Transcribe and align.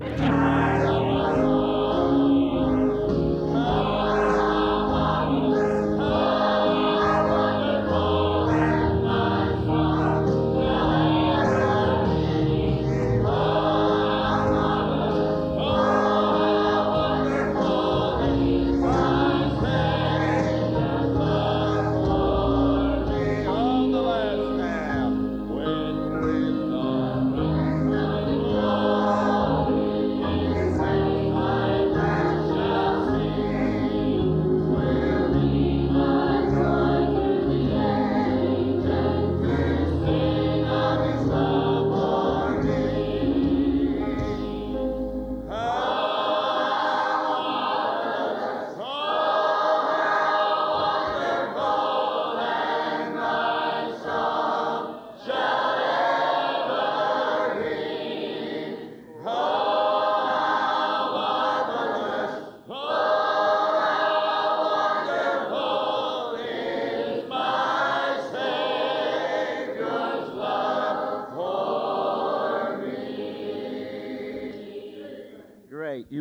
Yeah. 0.00 0.39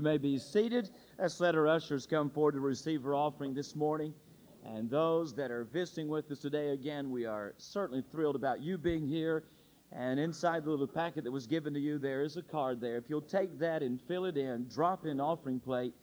May 0.09 0.17
be 0.17 0.39
seated. 0.39 0.89
Let's 1.19 1.39
let 1.39 1.53
our 1.53 1.67
ushers 1.67 2.07
come 2.07 2.31
forward 2.31 2.53
to 2.53 2.61
receive 2.61 3.05
our 3.05 3.13
offering 3.13 3.53
this 3.53 3.75
morning. 3.75 4.11
And 4.65 4.89
those 4.89 5.35
that 5.35 5.51
are 5.51 5.65
visiting 5.65 6.07
with 6.07 6.31
us 6.31 6.39
today, 6.39 6.69
again, 6.69 7.11
we 7.11 7.27
are 7.27 7.53
certainly 7.59 8.03
thrilled 8.11 8.35
about 8.35 8.59
you 8.59 8.79
being 8.79 9.07
here. 9.07 9.43
And 9.91 10.19
inside 10.19 10.63
the 10.63 10.71
little 10.71 10.87
packet 10.87 11.25
that 11.25 11.31
was 11.31 11.45
given 11.45 11.75
to 11.75 11.79
you, 11.79 11.99
there 11.99 12.23
is 12.23 12.37
a 12.37 12.41
card 12.41 12.81
there. 12.81 12.97
If 12.97 13.03
you'll 13.07 13.21
take 13.21 13.59
that 13.59 13.83
and 13.83 14.01
fill 14.01 14.25
it 14.25 14.35
in, 14.35 14.65
drop 14.73 15.05
in 15.05 15.21
offering 15.21 15.59
plate. 15.59 15.93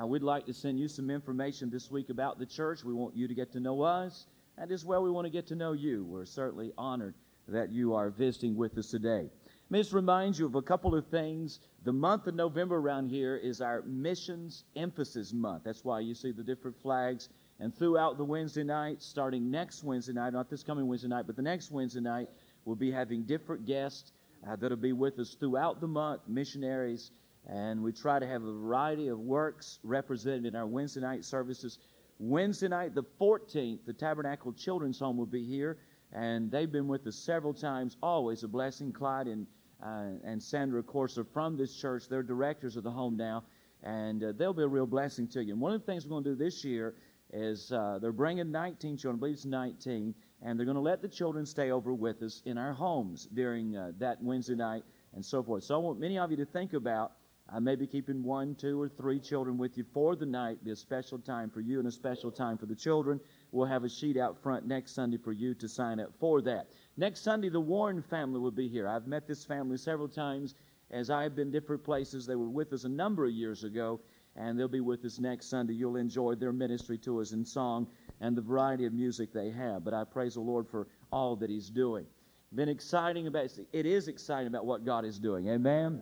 Uh, 0.00 0.06
we'd 0.06 0.22
like 0.22 0.46
to 0.46 0.54
send 0.54 0.78
you 0.78 0.86
some 0.86 1.10
information 1.10 1.68
this 1.68 1.90
week 1.90 2.10
about 2.10 2.38
the 2.38 2.46
church. 2.46 2.84
We 2.84 2.94
want 2.94 3.16
you 3.16 3.26
to 3.26 3.34
get 3.34 3.50
to 3.54 3.60
know 3.60 3.82
us, 3.82 4.26
and 4.56 4.70
as 4.70 4.84
well, 4.84 5.02
we 5.02 5.10
want 5.10 5.24
to 5.24 5.32
get 5.32 5.48
to 5.48 5.56
know 5.56 5.72
you. 5.72 6.04
We're 6.04 6.26
certainly 6.26 6.70
honored 6.78 7.14
that 7.48 7.72
you 7.72 7.94
are 7.94 8.10
visiting 8.10 8.54
with 8.54 8.78
us 8.78 8.88
today. 8.88 9.30
Let 9.70 9.76
me 9.76 9.82
just 9.82 9.92
remind 9.92 10.38
you 10.38 10.46
of 10.46 10.54
a 10.54 10.62
couple 10.62 10.94
of 10.94 11.08
things. 11.08 11.60
The 11.84 11.92
month 11.92 12.26
of 12.26 12.34
November 12.34 12.76
around 12.76 13.10
here 13.10 13.36
is 13.36 13.60
our 13.60 13.82
missions 13.82 14.64
emphasis 14.74 15.34
month. 15.34 15.64
That's 15.64 15.84
why 15.84 16.00
you 16.00 16.14
see 16.14 16.32
the 16.32 16.42
different 16.42 16.80
flags. 16.80 17.28
And 17.60 17.76
throughout 17.76 18.16
the 18.16 18.24
Wednesday 18.24 18.64
night, 18.64 19.02
starting 19.02 19.50
next 19.50 19.84
Wednesday 19.84 20.14
night, 20.14 20.32
not 20.32 20.48
this 20.48 20.62
coming 20.62 20.86
Wednesday 20.86 21.08
night, 21.08 21.26
but 21.26 21.36
the 21.36 21.42
next 21.42 21.70
Wednesday 21.70 22.00
night, 22.00 22.30
we'll 22.64 22.76
be 22.76 22.90
having 22.90 23.24
different 23.24 23.66
guests 23.66 24.12
uh, 24.48 24.56
that'll 24.56 24.78
be 24.78 24.94
with 24.94 25.18
us 25.18 25.34
throughout 25.34 25.82
the 25.82 25.86
month, 25.86 26.22
missionaries. 26.26 27.10
And 27.46 27.82
we 27.82 27.92
try 27.92 28.18
to 28.18 28.26
have 28.26 28.42
a 28.42 28.52
variety 28.52 29.08
of 29.08 29.18
works 29.18 29.80
represented 29.82 30.46
in 30.46 30.56
our 30.56 30.66
Wednesday 30.66 31.02
night 31.02 31.26
services. 31.26 31.78
Wednesday 32.18 32.68
night, 32.68 32.94
the 32.94 33.04
14th, 33.20 33.80
the 33.84 33.92
Tabernacle 33.92 34.54
Children's 34.54 34.98
Home 34.98 35.18
will 35.18 35.26
be 35.26 35.44
here. 35.44 35.76
And 36.10 36.50
they've 36.50 36.72
been 36.72 36.88
with 36.88 37.06
us 37.06 37.16
several 37.16 37.52
times, 37.52 37.98
always 38.02 38.44
a 38.44 38.48
blessing. 38.48 38.92
Clyde 38.92 39.26
and 39.26 39.46
and 39.82 40.42
Sandra, 40.42 40.78
of 40.78 40.86
course, 40.86 41.18
are 41.18 41.24
from 41.24 41.56
this 41.56 41.74
church. 41.74 42.08
They're 42.08 42.22
directors 42.22 42.76
of 42.76 42.84
the 42.84 42.90
home 42.90 43.16
now, 43.16 43.44
and 43.82 44.22
uh, 44.22 44.32
they'll 44.36 44.52
be 44.52 44.62
a 44.62 44.68
real 44.68 44.86
blessing 44.86 45.28
to 45.28 45.42
you. 45.42 45.52
And 45.52 45.60
one 45.60 45.72
of 45.72 45.80
the 45.80 45.86
things 45.86 46.04
we're 46.04 46.10
going 46.10 46.24
to 46.24 46.30
do 46.30 46.36
this 46.36 46.64
year 46.64 46.94
is 47.32 47.70
uh, 47.72 47.98
they're 48.00 48.12
bringing 48.12 48.50
19 48.50 48.96
children, 48.96 49.18
I 49.18 49.20
believe 49.20 49.34
it's 49.34 49.44
19, 49.44 50.14
and 50.42 50.58
they're 50.58 50.64
going 50.64 50.76
to 50.76 50.80
let 50.80 51.02
the 51.02 51.08
children 51.08 51.44
stay 51.44 51.70
over 51.70 51.92
with 51.92 52.22
us 52.22 52.42
in 52.44 52.56
our 52.56 52.72
homes 52.72 53.28
during 53.32 53.76
uh, 53.76 53.92
that 53.98 54.22
Wednesday 54.22 54.54
night 54.54 54.82
and 55.14 55.24
so 55.24 55.42
forth. 55.42 55.64
So 55.64 55.74
I 55.74 55.78
want 55.78 56.00
many 56.00 56.18
of 56.18 56.30
you 56.30 56.36
to 56.38 56.46
think 56.46 56.72
about 56.72 57.12
uh, 57.50 57.60
maybe 57.60 57.86
keeping 57.86 58.22
one, 58.22 58.54
two, 58.54 58.80
or 58.80 58.88
three 58.88 59.18
children 59.18 59.56
with 59.56 59.76
you 59.78 59.84
for 59.92 60.16
the 60.16 60.26
night. 60.26 60.62
Be 60.64 60.70
a 60.70 60.76
special 60.76 61.18
time 61.18 61.50
for 61.50 61.60
you 61.60 61.78
and 61.78 61.88
a 61.88 61.92
special 61.92 62.30
time 62.30 62.58
for 62.58 62.66
the 62.66 62.74
children. 62.74 63.20
We'll 63.52 63.66
have 63.66 63.84
a 63.84 63.88
sheet 63.88 64.16
out 64.16 64.42
front 64.42 64.66
next 64.66 64.92
Sunday 64.94 65.16
for 65.16 65.32
you 65.32 65.54
to 65.54 65.68
sign 65.68 66.00
up 66.00 66.12
for 66.18 66.42
that. 66.42 66.68
Next 66.96 67.20
Sunday, 67.20 67.48
the 67.48 67.60
Warren 67.60 68.02
family 68.02 68.40
will 68.40 68.50
be 68.50 68.68
here. 68.68 68.86
I've 68.86 69.06
met 69.06 69.26
this 69.26 69.44
family 69.44 69.76
several 69.78 70.08
times 70.08 70.54
as 70.90 71.10
I've 71.10 71.34
been 71.34 71.50
different 71.50 71.82
places. 71.82 72.26
They 72.26 72.36
were 72.36 72.50
with 72.50 72.72
us 72.72 72.84
a 72.84 72.88
number 72.88 73.24
of 73.24 73.32
years 73.32 73.64
ago, 73.64 74.00
and 74.36 74.58
they'll 74.58 74.68
be 74.68 74.80
with 74.80 75.04
us 75.04 75.18
next 75.18 75.46
Sunday. 75.46 75.74
You'll 75.74 75.96
enjoy 75.96 76.34
their 76.34 76.52
ministry 76.52 76.98
to 76.98 77.20
us 77.20 77.32
in 77.32 77.44
song 77.44 77.86
and 78.20 78.36
the 78.36 78.42
variety 78.42 78.84
of 78.84 78.92
music 78.92 79.32
they 79.32 79.50
have. 79.50 79.84
But 79.84 79.94
I 79.94 80.04
praise 80.04 80.34
the 80.34 80.40
Lord 80.40 80.68
for 80.68 80.86
all 81.10 81.36
that 81.36 81.50
He's 81.50 81.70
doing. 81.70 82.06
Been 82.54 82.68
exciting 82.68 83.26
about 83.26 83.50
it 83.72 83.86
is 83.86 84.08
exciting 84.08 84.46
about 84.46 84.64
what 84.64 84.84
God 84.84 85.04
is 85.04 85.18
doing. 85.18 85.48
Amen. 85.48 86.00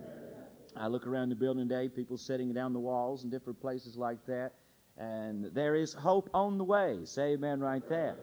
I 0.76 0.88
look 0.88 1.06
around 1.06 1.30
the 1.30 1.34
building 1.34 1.68
today, 1.68 1.88
people 1.88 2.18
sitting 2.18 2.52
down 2.52 2.72
the 2.72 2.78
walls 2.78 3.24
in 3.24 3.30
different 3.30 3.60
places 3.60 3.96
like 3.96 4.24
that, 4.26 4.52
and 4.98 5.50
there 5.52 5.74
is 5.74 5.92
hope 5.92 6.30
on 6.32 6.58
the 6.58 6.64
way. 6.64 7.00
Say 7.04 7.34
amen 7.34 7.60
right 7.60 7.86
there. 7.88 8.16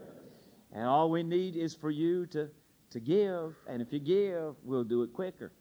And 0.72 0.86
all 0.86 1.10
we 1.10 1.24
need 1.24 1.56
is 1.56 1.76
for 1.76 1.92
you 1.92 2.26
to, 2.28 2.50
to 2.92 3.00
give, 3.00 3.56
and 3.68 3.82
if 3.82 3.94
you 3.94 4.00
give, 4.00 4.56
we'll 4.64 4.84
do 4.84 5.04
it 5.04 5.14
quicker. 5.14 5.52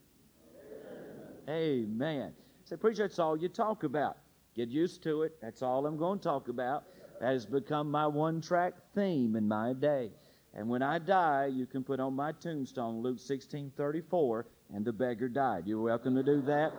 Amen. 1.49 1.84
amen. 2.00 2.33
Say, 2.65 2.77
preacher, 2.77 3.06
that's 3.06 3.19
all 3.19 3.37
you 3.37 3.49
talk 3.49 3.84
about. 3.84 4.17
Get 4.55 4.69
used 4.69 5.03
to 5.03 5.23
it. 5.23 5.37
That's 5.43 5.62
all 5.62 5.87
I'm 5.87 5.97
going 5.97 6.19
to 6.19 6.25
talk 6.25 6.49
about. 6.49 6.84
That 7.21 7.33
has 7.33 7.47
become 7.47 7.91
my 7.91 8.06
one 8.06 8.41
track 8.41 8.75
theme 8.94 9.37
in 9.37 9.47
my 9.47 9.75
day. 9.75 10.11
And 10.55 10.69
when 10.69 10.83
I 10.83 10.99
die, 10.99 11.47
you 11.47 11.67
can 11.67 11.83
put 11.83 12.00
on 12.00 12.15
my 12.15 12.33
tombstone 12.33 13.03
Luke 13.03 13.19
16 13.19 13.73
34, 13.77 14.47
and 14.75 14.84
the 14.84 14.93
beggar 14.93 15.29
died. 15.29 15.67
You're 15.67 15.81
welcome 15.81 16.15
to 16.15 16.23
do 16.23 16.43
that. 16.43 16.73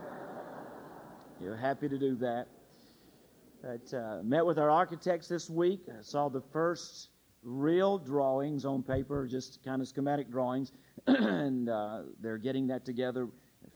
You're 1.42 1.56
happy 1.56 1.90
to 1.90 1.98
do 1.98 2.16
that. 2.18 2.48
But, 3.64 3.94
uh, 3.94 4.22
met 4.24 4.46
with 4.46 4.60
our 4.60 4.70
architects 4.70 5.30
this 5.30 5.50
week. 5.50 5.88
I 5.88 6.02
saw 6.02 6.28
the 6.28 6.42
first 6.52 7.08
real 7.44 7.98
drawings 7.98 8.66
on 8.66 8.84
paper, 8.84 9.26
just 9.26 9.64
kind 9.64 9.82
of 9.82 9.88
schematic 9.88 10.30
drawings, 10.30 10.74
and 11.08 11.70
uh, 11.70 12.02
they're 12.20 12.38
getting 12.38 12.68
that 12.68 12.84
together. 12.84 13.30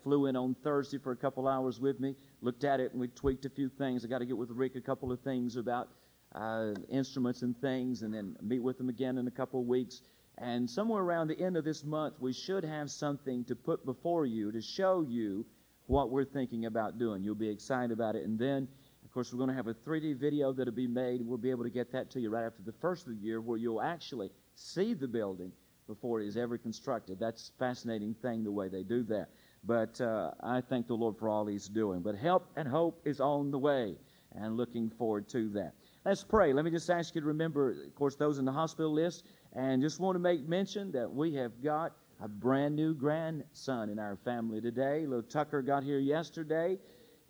Flew 0.04 0.26
in 0.26 0.36
on 0.36 0.58
Thursday 0.62 0.98
for 0.98 1.14
a 1.14 1.16
couple 1.16 1.48
hours 1.48 1.80
with 1.80 2.02
me, 2.02 2.16
looked 2.42 2.66
at 2.66 2.82
it, 2.82 2.92
and 2.92 3.00
we 3.00 3.08
tweaked 3.08 3.46
a 3.46 3.50
few 3.50 3.70
things. 3.70 4.04
I 4.04 4.10
got 4.10 4.18
to 4.18 4.26
get 4.26 4.36
with 4.36 4.52
Rick 4.52 4.76
a 4.76 4.82
couple 4.82 5.10
of 5.10 5.22
things 5.22 5.56
about 5.56 5.88
uh, 6.36 6.74
instruments 6.90 7.42
and 7.44 7.58
things, 7.62 8.02
and 8.02 8.14
then 8.14 8.36
meet 8.42 8.60
with 8.60 8.78
them 8.78 8.90
again 8.90 9.18
in 9.18 9.26
a 9.28 9.32
couple 9.32 9.62
of 9.62 9.68
weeks. 9.68 10.02
And 10.38 10.70
somewhere 10.70 11.02
around 11.02 11.30
the 11.30 11.40
end 11.40 11.56
of 11.56 11.64
this 11.64 11.86
month, 11.86 12.16
we 12.20 12.34
should 12.34 12.66
have 12.66 12.92
something 12.92 13.46
to 13.46 13.56
put 13.56 13.86
before 13.86 14.26
you 14.26 14.52
to 14.52 14.62
show 14.62 15.06
you 15.08 15.46
what 15.86 16.12
we're 16.12 16.26
thinking 16.26 16.66
about 16.66 16.98
doing. 16.98 17.24
You'll 17.24 17.36
be 17.36 17.50
excited 17.50 17.92
about 17.92 18.18
it. 18.18 18.26
And 18.26 18.38
then, 18.38 18.68
of 19.08 19.14
course, 19.14 19.32
we're 19.32 19.38
going 19.38 19.50
to 19.50 19.56
have 19.56 19.68
a 19.68 19.74
3D 19.74 20.18
video 20.18 20.52
that'll 20.52 20.74
be 20.74 20.86
made. 20.86 21.22
We'll 21.26 21.38
be 21.38 21.50
able 21.50 21.64
to 21.64 21.70
get 21.70 21.94
that 21.94 22.12
to 22.12 22.20
you 22.20 22.30
right 22.30 22.44
after 22.44 22.62
the 22.62 22.74
first 22.74 23.08
of 23.08 23.14
the 23.14 23.26
year 23.26 23.40
where 23.40 23.58
you'll 23.58 23.82
actually 23.82 24.30
see 24.56 24.94
the 24.94 25.08
building 25.08 25.54
before 25.88 26.20
it 26.20 26.28
is 26.28 26.36
ever 26.36 26.58
constructed. 26.58 27.18
That's 27.18 27.50
a 27.56 27.58
fascinating 27.58 28.16
thing, 28.22 28.44
the 28.44 28.52
way 28.52 28.68
they 28.68 28.84
do 28.84 29.04
that. 29.04 29.30
But 29.64 30.02
uh, 30.02 30.32
I 30.44 30.60
thank 30.60 30.88
the 30.88 30.94
Lord 30.94 31.16
for 31.18 31.30
all 31.30 31.46
He's 31.46 31.70
doing. 31.70 32.02
But 32.02 32.16
help 32.16 32.52
and 32.58 32.68
hope 32.68 33.02
is 33.06 33.22
on 33.22 33.50
the 33.50 33.58
way, 33.58 33.96
and 34.36 34.58
looking 34.58 34.90
forward 34.90 35.30
to 35.30 35.48
that. 35.52 35.72
Let's 36.04 36.26
pray. 36.26 36.52
Let 36.52 36.66
me 36.66 36.72
just 36.72 36.90
ask 36.90 37.16
you 37.16 37.22
to 37.22 37.28
remember, 37.28 37.70
of 37.86 37.96
course, 37.96 38.18
those 38.18 38.40
in 38.40 38.46
the 38.46 38.52
hospital 38.52 38.92
list, 38.92 39.24
and 39.54 39.82
just 39.82 40.02
want 40.02 40.16
to 40.16 40.20
make 40.20 40.46
mention 40.46 40.92
that 40.92 41.10
we 41.10 41.34
have 41.36 41.64
got 41.64 41.94
a 42.22 42.28
brand 42.28 42.76
new 42.76 42.94
grandson 42.94 43.90
in 43.90 44.00
our 44.00 44.18
family 44.18 44.60
today. 44.60 45.06
Little 45.06 45.24
Tucker 45.24 45.62
got 45.62 45.84
here 45.84 46.00
yesterday. 46.00 46.78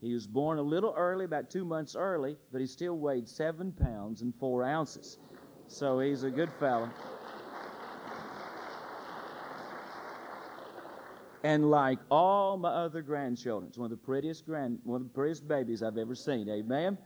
He 0.02 0.14
was 0.14 0.28
born 0.28 0.60
a 0.60 0.62
little 0.62 0.94
early, 0.96 1.26
about 1.26 1.50
two 1.50 1.66
months 1.66 1.96
early, 1.96 2.38
but 2.52 2.62
he 2.62 2.68
still 2.68 2.98
weighed 2.98 3.28
seven 3.28 3.72
pounds 3.72 4.22
and 4.22 4.34
four 4.36 4.64
ounces. 4.64 5.18
So 5.68 6.00
he's 6.00 6.24
a 6.24 6.30
good 6.30 6.52
fella. 6.60 6.92
And 11.44 11.72
like 11.72 12.00
all 12.12 12.58
my 12.58 12.70
other 12.70 13.02
grandchildren, 13.02 13.70
it's 13.70 13.78
one 13.78 13.86
of 13.86 13.92
the 13.92 14.06
prettiest 14.06 14.46
grand, 14.46 14.80
one 14.84 15.02
of 15.02 15.08
the 15.08 15.14
prettiest 15.14 15.48
babies 15.48 15.82
I've 15.82 15.98
ever 15.98 16.16
seen. 16.16 16.50
Amen. 16.50 16.98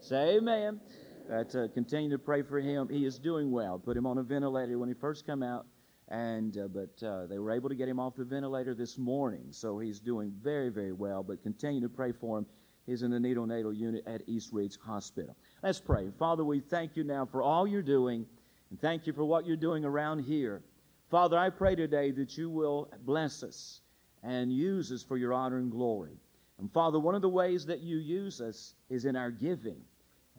Say 0.00 0.36
amen. 0.36 0.80
But 1.28 1.54
uh, 1.54 1.68
continue 1.68 2.10
to 2.10 2.18
pray 2.18 2.42
for 2.42 2.60
him. 2.60 2.88
He 2.88 3.04
is 3.04 3.18
doing 3.18 3.50
well. 3.50 3.78
Put 3.78 3.96
him 3.96 4.06
on 4.06 4.18
a 4.18 4.22
ventilator 4.22 4.78
when 4.78 4.88
he 4.88 4.94
first 4.94 5.26
come 5.26 5.42
out. 5.42 5.66
And 6.08 6.56
uh, 6.56 6.68
but 6.68 7.02
uh, 7.06 7.26
they 7.26 7.38
were 7.38 7.50
able 7.50 7.68
to 7.68 7.74
get 7.74 7.88
him 7.88 7.98
off 7.98 8.14
the 8.16 8.24
ventilator 8.24 8.74
this 8.74 8.96
morning, 8.96 9.46
so 9.50 9.78
he's 9.78 9.98
doing 9.98 10.32
very, 10.42 10.68
very 10.68 10.92
well. 10.92 11.22
But 11.22 11.42
continue 11.42 11.80
to 11.80 11.88
pray 11.88 12.12
for 12.12 12.38
him. 12.38 12.46
He's 12.86 13.02
in 13.02 13.10
the 13.10 13.18
neonatal 13.18 13.76
unit 13.76 14.04
at 14.06 14.22
East 14.28 14.52
Ridge 14.52 14.78
Hospital. 14.84 15.36
Let's 15.62 15.80
pray. 15.80 16.10
Father, 16.18 16.44
we 16.44 16.60
thank 16.60 16.96
you 16.96 17.02
now 17.02 17.26
for 17.26 17.42
all 17.42 17.66
you're 17.66 17.82
doing, 17.82 18.24
and 18.70 18.80
thank 18.80 19.06
you 19.06 19.12
for 19.12 19.24
what 19.24 19.46
you're 19.46 19.56
doing 19.56 19.84
around 19.84 20.20
here. 20.20 20.62
Father, 21.10 21.36
I 21.36 21.50
pray 21.50 21.74
today 21.74 22.12
that 22.12 22.38
you 22.38 22.50
will 22.50 22.88
bless 23.04 23.42
us 23.42 23.80
and 24.22 24.52
use 24.52 24.92
us 24.92 25.02
for 25.02 25.16
your 25.16 25.32
honor 25.32 25.58
and 25.58 25.70
glory. 25.70 26.18
And 26.58 26.72
Father, 26.72 26.98
one 26.98 27.14
of 27.14 27.22
the 27.22 27.28
ways 27.28 27.66
that 27.66 27.80
you 27.80 27.98
use 27.98 28.40
us 28.40 28.74
is 28.88 29.04
in 29.04 29.16
our 29.16 29.30
giving. 29.30 29.80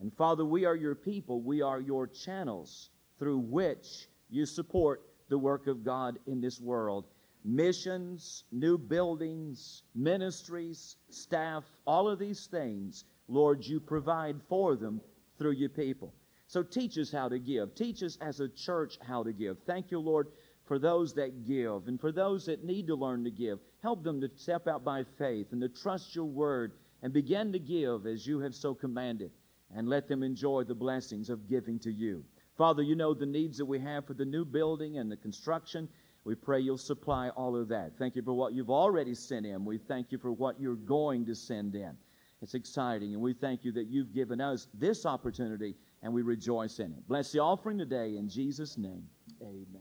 And 0.00 0.12
Father, 0.14 0.44
we 0.44 0.64
are 0.64 0.76
your 0.76 0.94
people. 0.94 1.40
We 1.40 1.62
are 1.62 1.80
your 1.80 2.06
channels 2.06 2.90
through 3.18 3.38
which 3.38 4.08
you 4.30 4.46
support 4.46 5.02
the 5.28 5.38
work 5.38 5.66
of 5.66 5.84
God 5.84 6.18
in 6.26 6.40
this 6.40 6.60
world. 6.60 7.04
Missions, 7.44 8.44
new 8.50 8.76
buildings, 8.76 9.82
ministries, 9.94 10.96
staff, 11.08 11.64
all 11.86 12.08
of 12.08 12.18
these 12.18 12.46
things, 12.46 13.04
Lord, 13.28 13.64
you 13.64 13.80
provide 13.80 14.36
for 14.48 14.76
them 14.76 15.00
through 15.38 15.52
your 15.52 15.68
people. 15.68 16.12
So 16.46 16.62
teach 16.62 16.98
us 16.98 17.12
how 17.12 17.28
to 17.28 17.38
give. 17.38 17.74
Teach 17.74 18.02
us 18.02 18.16
as 18.20 18.40
a 18.40 18.48
church 18.48 18.98
how 19.06 19.22
to 19.22 19.32
give. 19.32 19.58
Thank 19.66 19.90
you, 19.90 20.00
Lord, 20.00 20.28
for 20.64 20.78
those 20.78 21.14
that 21.14 21.46
give 21.46 21.88
and 21.88 22.00
for 22.00 22.10
those 22.10 22.46
that 22.46 22.64
need 22.64 22.86
to 22.86 22.94
learn 22.94 23.24
to 23.24 23.30
give. 23.30 23.58
Help 23.82 24.02
them 24.02 24.20
to 24.20 24.30
step 24.36 24.66
out 24.66 24.84
by 24.84 25.04
faith 25.18 25.52
and 25.52 25.60
to 25.60 25.68
trust 25.68 26.14
your 26.14 26.24
word 26.24 26.72
and 27.02 27.12
begin 27.12 27.52
to 27.52 27.58
give 27.58 28.06
as 28.06 28.26
you 28.26 28.40
have 28.40 28.54
so 28.54 28.74
commanded 28.74 29.30
and 29.74 29.88
let 29.88 30.08
them 30.08 30.22
enjoy 30.22 30.64
the 30.64 30.74
blessings 30.74 31.30
of 31.30 31.48
giving 31.48 31.78
to 31.80 31.92
you. 31.92 32.24
Father, 32.58 32.82
you 32.82 32.96
know 32.96 33.14
the 33.14 33.24
needs 33.24 33.56
that 33.58 33.64
we 33.64 33.78
have 33.78 34.04
for 34.04 34.14
the 34.14 34.24
new 34.24 34.44
building 34.44 34.98
and 34.98 35.10
the 35.10 35.16
construction. 35.16 35.88
We 36.24 36.34
pray 36.34 36.60
you'll 36.60 36.76
supply 36.76 37.28
all 37.30 37.56
of 37.56 37.68
that. 37.68 37.92
Thank 37.98 38.16
you 38.16 38.22
for 38.22 38.34
what 38.34 38.52
you've 38.52 38.68
already 38.68 39.14
sent 39.14 39.46
in. 39.46 39.64
We 39.64 39.78
thank 39.78 40.10
you 40.10 40.18
for 40.18 40.32
what 40.32 40.60
you're 40.60 40.74
going 40.74 41.24
to 41.26 41.34
send 41.36 41.76
in. 41.76 41.96
It's 42.42 42.54
exciting, 42.54 43.14
and 43.14 43.22
we 43.22 43.32
thank 43.32 43.64
you 43.64 43.72
that 43.72 43.86
you've 43.86 44.12
given 44.12 44.40
us 44.40 44.68
this 44.74 45.06
opportunity, 45.06 45.76
and 46.02 46.12
we 46.12 46.22
rejoice 46.22 46.80
in 46.80 46.92
it. 46.92 47.08
Bless 47.08 47.32
the 47.32 47.38
offering 47.38 47.78
today 47.78 48.16
in 48.16 48.28
Jesus' 48.28 48.76
name. 48.76 49.04
Amen. 49.40 49.77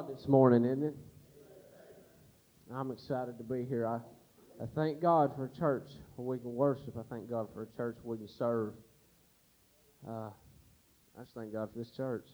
God 0.00 0.16
this 0.16 0.28
morning, 0.28 0.64
isn't 0.64 0.82
it? 0.82 0.94
I'm 2.74 2.90
excited 2.90 3.36
to 3.36 3.44
be 3.44 3.66
here. 3.68 3.86
I, 3.86 3.96
I 4.62 4.66
thank 4.74 5.00
God 5.00 5.32
for 5.36 5.44
a 5.44 5.58
church 5.58 5.88
where 6.16 6.26
we 6.26 6.38
can 6.38 6.54
worship. 6.54 6.96
I 6.98 7.02
thank 7.10 7.28
God 7.28 7.48
for 7.52 7.62
a 7.62 7.76
church 7.76 7.96
where 8.02 8.16
we 8.16 8.24
can 8.24 8.34
serve. 8.34 8.72
Uh, 10.08 10.30
I 11.18 11.22
just 11.22 11.34
thank 11.34 11.52
God 11.52 11.68
for 11.72 11.78
this 11.78 11.90
church. 11.90 12.26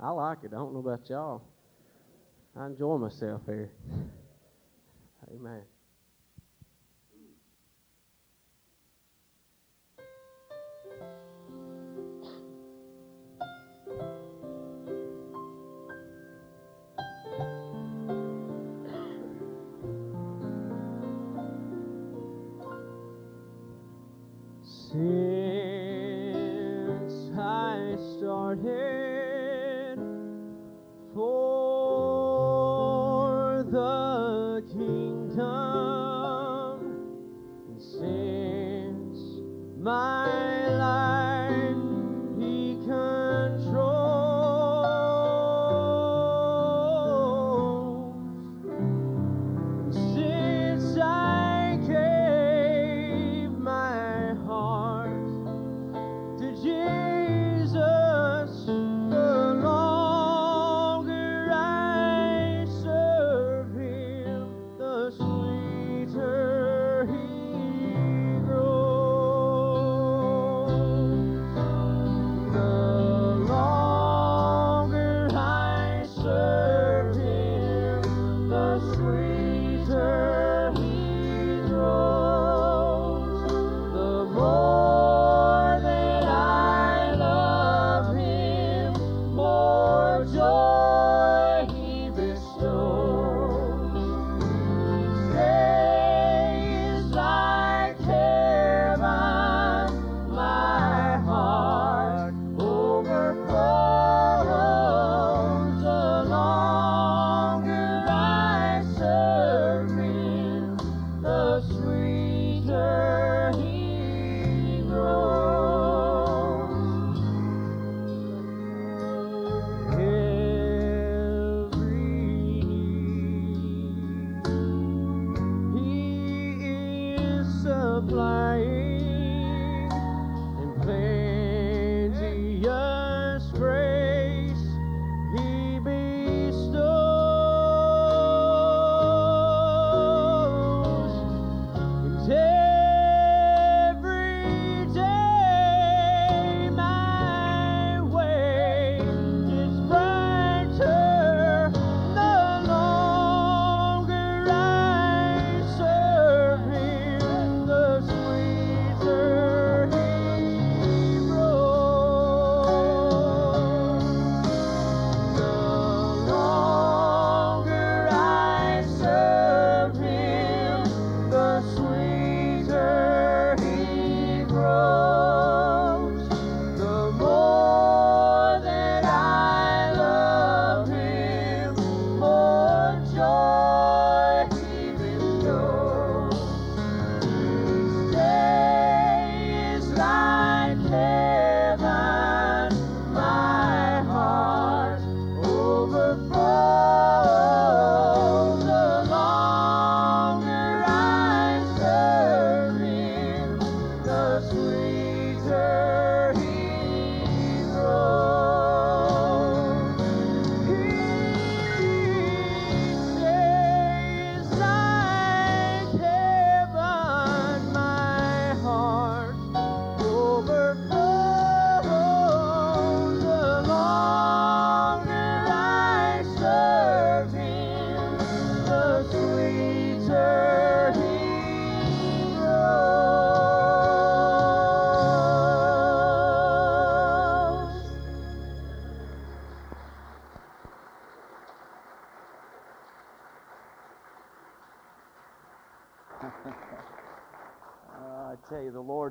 I 0.00 0.10
like 0.10 0.38
it. 0.44 0.52
I 0.52 0.56
don't 0.56 0.74
know 0.74 0.80
about 0.80 1.08
y'all. 1.10 1.42
I 2.56 2.66
enjoy 2.66 2.96
myself 2.98 3.40
here. 3.46 3.70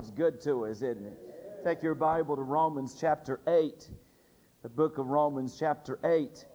Lord's 0.04 0.18
good 0.18 0.42
to 0.42 0.66
us, 0.66 0.82
isn't 0.82 1.06
it? 1.06 1.64
Take 1.64 1.82
your 1.82 1.96
Bible 1.96 2.36
to 2.36 2.42
Romans 2.42 2.98
chapter 3.00 3.40
8, 3.48 3.90
the 4.62 4.68
book 4.68 4.98
of 4.98 5.08
Romans 5.08 5.56
chapter 5.58 5.98
8. 6.04 6.46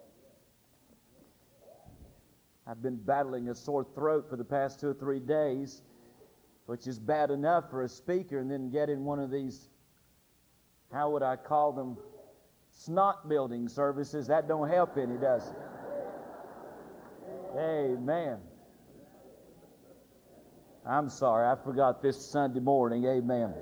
I've 2.67 2.83
been 2.83 2.97
battling 2.97 3.49
a 3.49 3.55
sore 3.55 3.87
throat 3.95 4.29
for 4.29 4.37
the 4.37 4.45
past 4.45 4.81
two 4.81 4.89
or 4.89 4.93
three 4.93 5.19
days, 5.19 5.81
which 6.67 6.87
is 6.87 6.99
bad 6.99 7.31
enough 7.31 7.71
for 7.71 7.85
a 7.85 7.89
speaker, 7.89 8.39
and 8.39 8.51
then 8.51 8.69
get 8.69 8.91
in 8.91 9.07
one 9.07 9.19
of 9.19 9.31
these, 9.31 9.71
how 10.93 11.09
would 11.09 11.23
I 11.23 11.37
call 11.37 11.73
them, 11.73 11.97
snot 12.71 13.31
building 13.31 13.67
services. 13.67 14.27
That 14.27 14.47
don't 14.47 14.69
help 14.69 14.99
any, 14.99 15.17
does 15.17 15.49
it? 15.49 15.57
Amen. 17.57 18.41
I'm 20.89 21.11
sorry, 21.11 21.47
I 21.47 21.55
forgot 21.55 22.01
this 22.01 22.19
Sunday 22.19 22.61
morning. 22.61 23.05
Amen. 23.05 23.53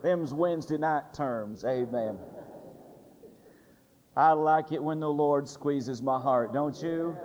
Them's 0.00 0.32
Wednesday 0.32 0.78
night 0.78 1.12
terms. 1.12 1.64
Amen. 1.64 2.16
I 4.16 4.30
like 4.30 4.70
it 4.70 4.80
when 4.80 5.00
the 5.00 5.10
Lord 5.10 5.48
squeezes 5.48 6.00
my 6.00 6.20
heart, 6.20 6.52
don't 6.52 6.80
you? 6.80 7.16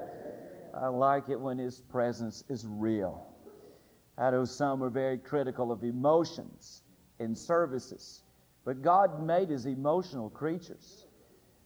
I 0.74 0.88
like 0.88 1.30
it 1.30 1.40
when 1.40 1.60
His 1.60 1.82
presence 1.82 2.44
is 2.50 2.66
real. 2.68 3.28
I 4.18 4.32
know 4.32 4.44
some 4.44 4.82
are 4.82 4.90
very 4.90 5.20
critical 5.20 5.72
of 5.72 5.84
emotions 5.84 6.82
in 7.20 7.36
services, 7.36 8.24
but 8.66 8.82
God 8.82 9.24
made 9.24 9.52
us 9.52 9.66
emotional 9.66 10.32
creatures, 10.32 11.06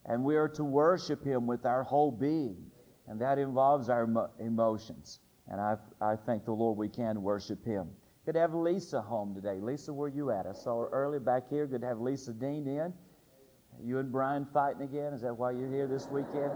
and 0.05 0.25
we 0.25 0.35
are 0.35 0.49
to 0.49 0.65
worship 0.65 1.23
Him 1.23 1.47
with 1.47 1.65
our 1.65 1.83
whole 1.83 2.11
being, 2.11 2.69
and 3.07 3.21
that 3.21 3.39
involves 3.39 3.87
our 3.87 4.29
emotions. 4.41 5.21
And 5.49 5.59
I, 5.59 5.75
I 6.01 6.15
thank 6.15 6.45
the 6.45 6.51
Lord 6.51 6.77
we 6.77 6.89
can 6.89 7.21
worship 7.21 7.65
Him. 7.65 7.89
Good 8.25 8.33
to 8.33 8.39
have 8.39 8.53
Lisa 8.53 9.01
home 9.01 9.35
today. 9.35 9.59
Lisa, 9.59 9.91
where 9.91 10.07
you 10.07 10.31
at? 10.31 10.47
I 10.47 10.53
saw 10.53 10.81
her 10.81 10.89
early 10.89 11.19
back 11.19 11.49
here. 11.49 11.67
Good 11.67 11.81
to 11.81 11.87
have 11.87 11.99
Lisa 11.99 12.31
Dean 12.31 12.67
in. 12.67 12.93
You 13.83 13.99
and 13.99 14.11
Brian 14.11 14.45
fighting 14.45 14.83
again? 14.83 15.13
Is 15.13 15.21
that 15.21 15.37
why 15.37 15.51
you're 15.51 15.69
here 15.69 15.87
this 15.87 16.07
weekend? 16.07 16.51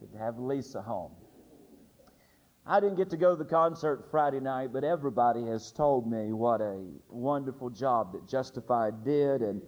Good 0.00 0.12
to 0.12 0.18
have 0.18 0.38
Lisa 0.38 0.80
home. 0.80 1.12
I 2.64 2.80
didn't 2.80 2.96
get 2.96 3.10
to 3.10 3.16
go 3.16 3.36
to 3.36 3.36
the 3.36 3.48
concert 3.48 4.08
Friday 4.10 4.40
night, 4.40 4.72
but 4.72 4.84
everybody 4.84 5.44
has 5.46 5.72
told 5.72 6.10
me 6.10 6.32
what 6.32 6.60
a 6.60 6.80
wonderful 7.08 7.70
job 7.70 8.12
that 8.12 8.26
Justified 8.28 9.04
did 9.04 9.42
and 9.42 9.60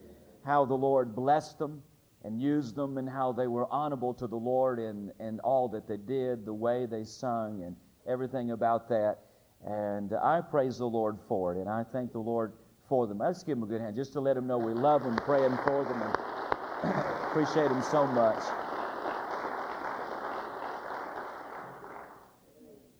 how 0.44 0.64
the 0.64 0.74
Lord 0.74 1.14
blessed 1.14 1.58
them 1.58 1.82
and 2.24 2.40
used 2.40 2.74
them 2.74 2.96
and 2.96 3.08
how 3.08 3.32
they 3.32 3.46
were 3.46 3.70
honorable 3.70 4.14
to 4.14 4.26
the 4.26 4.36
Lord 4.36 4.78
and, 4.78 5.12
and 5.20 5.40
all 5.40 5.68
that 5.68 5.86
they 5.86 5.98
did, 5.98 6.46
the 6.46 6.54
way 6.54 6.86
they 6.86 7.04
sung 7.04 7.62
and 7.62 7.76
everything 8.06 8.50
about 8.50 8.88
that. 8.88 9.18
And 9.66 10.12
I 10.14 10.40
praise 10.40 10.78
the 10.78 10.86
Lord 10.86 11.18
for 11.28 11.54
it, 11.54 11.58
and 11.58 11.68
I 11.68 11.84
thank 11.84 12.12
the 12.12 12.18
Lord 12.18 12.52
for 12.88 13.06
them. 13.06 13.18
Let's 13.18 13.42
give 13.42 13.56
them 13.58 13.64
a 13.64 13.66
good 13.66 13.80
hand 13.80 13.96
just 13.96 14.12
to 14.14 14.20
let 14.20 14.34
them 14.34 14.46
know 14.46 14.58
we 14.58 14.72
love 14.72 15.02
them, 15.02 15.16
praying 15.16 15.56
for 15.64 15.84
them, 15.84 16.02
and 16.02 16.94
appreciate 17.30 17.68
them 17.68 17.82
so 17.82 18.06
much. 18.06 18.42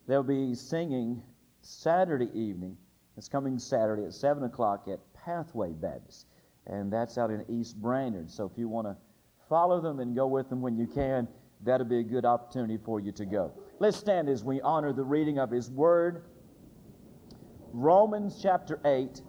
They'll 0.06 0.22
be 0.22 0.54
singing 0.54 1.22
Saturday 1.62 2.28
evening. 2.34 2.76
It's 3.16 3.28
coming 3.28 3.58
Saturday 3.58 4.04
at 4.04 4.12
7 4.12 4.42
o'clock 4.44 4.86
at 4.88 5.00
Pathway 5.14 5.72
Baptist, 5.72 6.26
and 6.66 6.92
that's 6.92 7.16
out 7.16 7.30
in 7.30 7.44
East 7.48 7.80
Brainerd. 7.80 8.30
So 8.30 8.44
if 8.44 8.58
you 8.58 8.68
want 8.68 8.86
to 8.86 8.96
follow 9.48 9.80
them 9.80 10.00
and 10.00 10.14
go 10.14 10.26
with 10.26 10.48
them 10.48 10.60
when 10.60 10.76
you 10.76 10.86
can, 10.86 11.28
that'll 11.62 11.86
be 11.86 11.98
a 11.98 12.02
good 12.02 12.24
opportunity 12.24 12.78
for 12.84 13.00
you 13.00 13.12
to 13.12 13.24
go. 13.24 13.52
Let's 13.78 13.96
stand 13.96 14.28
as 14.28 14.44
we 14.44 14.60
honor 14.60 14.92
the 14.92 15.04
reading 15.04 15.38
of 15.38 15.50
His 15.50 15.70
Word. 15.70 16.24
Romans 17.72 18.38
chapter 18.40 18.80
8. 18.84 19.20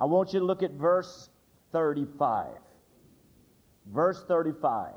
I 0.00 0.04
want 0.04 0.32
you 0.32 0.40
to 0.40 0.44
look 0.44 0.62
at 0.62 0.72
verse 0.72 1.30
35. 1.72 2.48
Verse 3.86 4.24
35. 4.26 4.94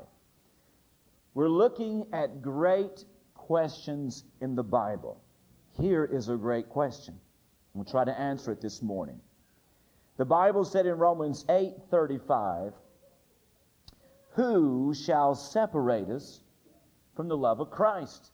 We're 1.34 1.48
looking 1.48 2.06
at 2.12 2.42
great 2.42 3.04
questions 3.34 4.24
in 4.40 4.54
the 4.54 4.62
Bible. 4.62 5.20
Here 5.80 6.04
is 6.04 6.28
a 6.28 6.36
great 6.36 6.68
question. 6.68 7.18
We'll 7.74 7.84
try 7.84 8.04
to 8.04 8.18
answer 8.18 8.52
it 8.52 8.60
this 8.60 8.82
morning. 8.82 9.20
The 10.16 10.24
Bible 10.24 10.64
said 10.64 10.86
in 10.86 10.94
Romans 10.94 11.44
8:35, 11.48 12.72
"Who 14.34 14.94
shall 14.94 15.34
separate 15.36 16.08
us 16.08 16.42
from 17.14 17.28
the 17.28 17.36
love 17.36 17.60
of 17.60 17.70
Christ?" 17.70 18.32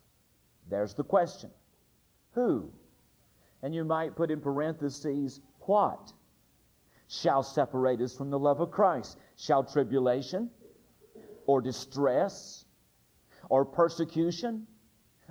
There's 0.69 0.95
the 0.95 1.05
question. 1.05 1.51
Who? 2.33 2.73
And 3.63 3.75
you 3.75 3.85
might 3.85 4.17
put 4.17 4.31
in 4.31 4.41
parentheses, 4.41 5.41
what 5.61 6.13
shall 7.07 7.43
separate 7.43 8.01
us 8.01 8.17
from 8.17 8.31
the 8.31 8.39
love 8.39 8.61
of 8.61 8.71
Christ? 8.71 9.19
Shall 9.37 9.65
tribulation 9.65 10.51
or 11.47 11.61
distress 11.61 12.65
or 13.51 13.65
persecution 13.65 14.67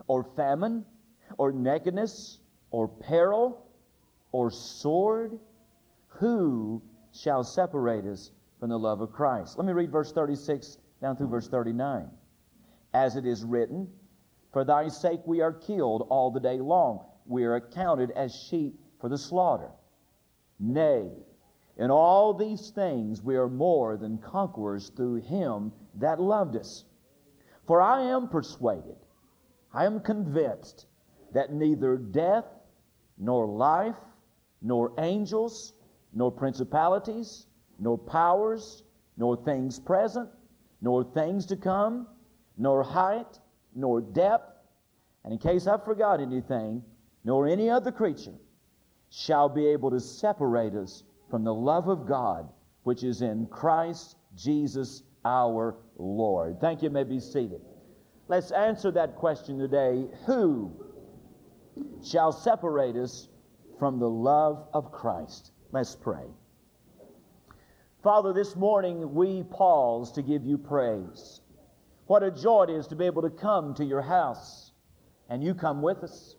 or 0.07 0.23
famine 0.23 0.85
or 1.37 1.51
nakedness 1.51 2.39
or 2.69 2.87
peril 2.87 3.65
or 4.31 4.51
sword? 4.51 5.39
Who 6.19 6.83
shall 7.11 7.43
separate 7.43 8.05
us 8.05 8.31
from 8.59 8.69
the 8.69 8.79
love 8.79 9.01
of 9.01 9.11
Christ? 9.11 9.57
Let 9.57 9.65
me 9.65 9.73
read 9.73 9.91
verse 9.91 10.11
36 10.11 10.77
down 11.01 11.15
through 11.15 11.29
verse 11.29 11.47
39. 11.47 12.09
As 12.93 13.15
it 13.15 13.25
is 13.25 13.43
written, 13.43 13.87
For 14.51 14.63
thy 14.63 14.87
sake 14.87 15.21
we 15.25 15.41
are 15.41 15.53
killed 15.53 16.07
all 16.09 16.31
the 16.31 16.39
day 16.39 16.59
long 16.59 17.05
we 17.29 17.45
are 17.45 17.55
accounted 17.55 18.11
as 18.11 18.35
sheep 18.35 18.79
for 18.99 19.07
the 19.07 19.17
slaughter. 19.17 19.69
Nay, 20.59 21.11
in 21.77 21.91
all 21.91 22.33
these 22.33 22.71
things 22.71 23.23
we 23.23 23.37
are 23.37 23.47
more 23.47 23.95
than 23.95 24.17
conquerors 24.17 24.89
through 24.89 25.21
him 25.21 25.71
that 25.95 26.19
loved 26.19 26.57
us. 26.57 26.83
For 27.67 27.81
I 27.81 28.01
am 28.01 28.27
persuaded, 28.27 28.97
I 29.71 29.85
am 29.85 29.99
convinced 29.99 30.87
that 31.33 31.53
neither 31.53 31.95
death, 31.95 32.45
nor 33.17 33.45
life, 33.45 33.99
nor 34.61 34.93
angels, 34.97 35.73
nor 36.11 36.31
principalities, 36.31 37.45
nor 37.79 37.97
powers, 37.97 38.83
nor 39.17 39.37
things 39.43 39.79
present, 39.79 40.29
nor 40.81 41.03
things 41.03 41.45
to 41.47 41.55
come, 41.55 42.07
nor 42.57 42.83
height, 42.83 43.39
nor 43.75 44.01
depth, 44.01 44.51
and 45.23 45.33
in 45.33 45.39
case 45.39 45.67
I 45.67 45.77
forgot 45.77 46.21
anything, 46.21 46.83
nor 47.23 47.47
any 47.47 47.69
other 47.69 47.91
creature 47.91 48.35
shall 49.09 49.49
be 49.49 49.67
able 49.67 49.91
to 49.91 49.99
separate 49.99 50.73
us 50.75 51.03
from 51.29 51.43
the 51.43 51.53
love 51.53 51.87
of 51.87 52.07
God 52.07 52.49
which 52.83 53.03
is 53.03 53.21
in 53.21 53.45
Christ 53.47 54.15
Jesus 54.35 55.03
our 55.25 55.75
Lord. 55.97 56.59
Thank 56.61 56.81
you. 56.81 56.89
you 56.89 56.93
may 56.93 57.03
be 57.03 57.19
seated. 57.19 57.61
Let's 58.27 58.51
answer 58.51 58.91
that 58.91 59.15
question 59.15 59.57
today. 59.57 60.05
Who 60.25 60.71
shall 62.03 62.31
separate 62.31 62.95
us 62.95 63.27
from 63.77 63.99
the 63.99 64.09
love 64.09 64.67
of 64.73 64.91
Christ? 64.91 65.51
Let's 65.71 65.95
pray. 65.95 66.25
Father, 68.01 68.31
this 68.31 68.55
morning 68.55 69.13
we 69.13 69.43
pause 69.43 70.13
to 70.13 70.21
give 70.21 70.45
you 70.45 70.57
praise. 70.57 71.41
What 72.07 72.23
a 72.23 72.31
joy 72.31 72.63
it 72.63 72.69
is 72.69 72.87
to 72.87 72.95
be 72.95 73.05
able 73.05 73.23
to 73.23 73.29
come 73.29 73.73
to 73.73 73.83
your 73.83 74.01
house 74.01 74.71
and 75.29 75.43
you 75.43 75.53
come 75.53 75.81
with 75.81 76.01
us. 76.01 76.37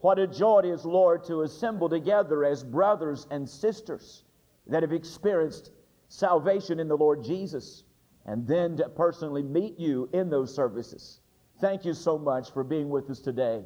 What 0.00 0.18
a 0.18 0.26
joy 0.26 0.60
it 0.60 0.64
is, 0.64 0.84
Lord, 0.84 1.22
to 1.24 1.42
assemble 1.42 1.88
together 1.88 2.44
as 2.44 2.64
brothers 2.64 3.28
and 3.30 3.48
sisters 3.48 4.24
that 4.66 4.82
have 4.82 4.92
experienced 4.92 5.70
salvation 6.08 6.80
in 6.80 6.88
the 6.88 6.96
Lord 6.96 7.22
Jesus 7.22 7.84
and 8.26 8.44
then 8.48 8.76
to 8.78 8.88
personally 8.88 9.44
meet 9.44 9.78
you 9.78 10.08
in 10.12 10.28
those 10.28 10.52
services. 10.52 11.20
Thank 11.60 11.84
you 11.84 11.94
so 11.94 12.18
much 12.18 12.52
for 12.52 12.64
being 12.64 12.88
with 12.88 13.08
us 13.10 13.20
today. 13.20 13.62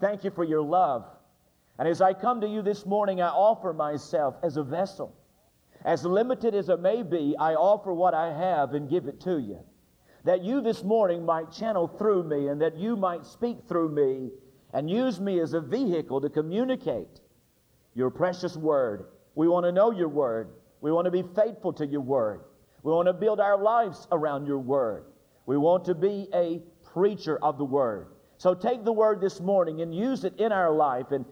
Thank 0.00 0.22
you 0.22 0.30
for 0.30 0.44
your 0.44 0.62
love. 0.62 1.04
And 1.80 1.88
as 1.88 2.00
I 2.00 2.12
come 2.12 2.40
to 2.42 2.46
you 2.48 2.62
this 2.62 2.86
morning, 2.86 3.20
I 3.20 3.28
offer 3.28 3.72
myself 3.72 4.36
as 4.44 4.56
a 4.56 4.62
vessel. 4.62 5.16
As 5.84 6.04
limited 6.04 6.54
as 6.54 6.68
it 6.70 6.80
may 6.80 7.02
be, 7.02 7.36
I 7.38 7.54
offer 7.54 7.92
what 7.92 8.14
I 8.14 8.32
have 8.32 8.72
and 8.72 8.88
give 8.88 9.06
it 9.06 9.20
to 9.22 9.38
you. 9.38 9.60
That 10.24 10.42
you 10.42 10.62
this 10.62 10.82
morning 10.82 11.26
might 11.26 11.52
channel 11.52 11.86
through 11.86 12.24
me 12.24 12.48
and 12.48 12.60
that 12.62 12.78
you 12.78 12.96
might 12.96 13.26
speak 13.26 13.58
through 13.68 13.90
me 13.90 14.30
and 14.72 14.90
use 14.90 15.20
me 15.20 15.40
as 15.40 15.52
a 15.52 15.60
vehicle 15.60 16.22
to 16.22 16.30
communicate 16.30 17.20
your 17.94 18.10
precious 18.10 18.56
word. 18.56 19.06
We 19.34 19.46
want 19.48 19.66
to 19.66 19.72
know 19.72 19.90
your 19.90 20.08
word. 20.08 20.48
We 20.80 20.90
want 20.90 21.04
to 21.04 21.10
be 21.10 21.24
faithful 21.36 21.72
to 21.74 21.86
your 21.86 22.00
word. 22.00 22.40
We 22.82 22.92
want 22.92 23.06
to 23.06 23.12
build 23.12 23.38
our 23.38 23.60
lives 23.60 24.08
around 24.10 24.46
your 24.46 24.58
word. 24.58 25.04
We 25.46 25.58
want 25.58 25.84
to 25.86 25.94
be 25.94 26.28
a 26.34 26.62
preacher 26.92 27.38
of 27.42 27.58
the 27.58 27.64
word. 27.64 28.08
So 28.38 28.54
take 28.54 28.84
the 28.84 28.92
word 28.92 29.20
this 29.20 29.40
morning 29.40 29.82
and 29.82 29.94
use 29.94 30.24
it 30.24 30.34
in 30.38 30.52
our 30.52 30.72
life. 30.72 31.10
And 31.10 31.24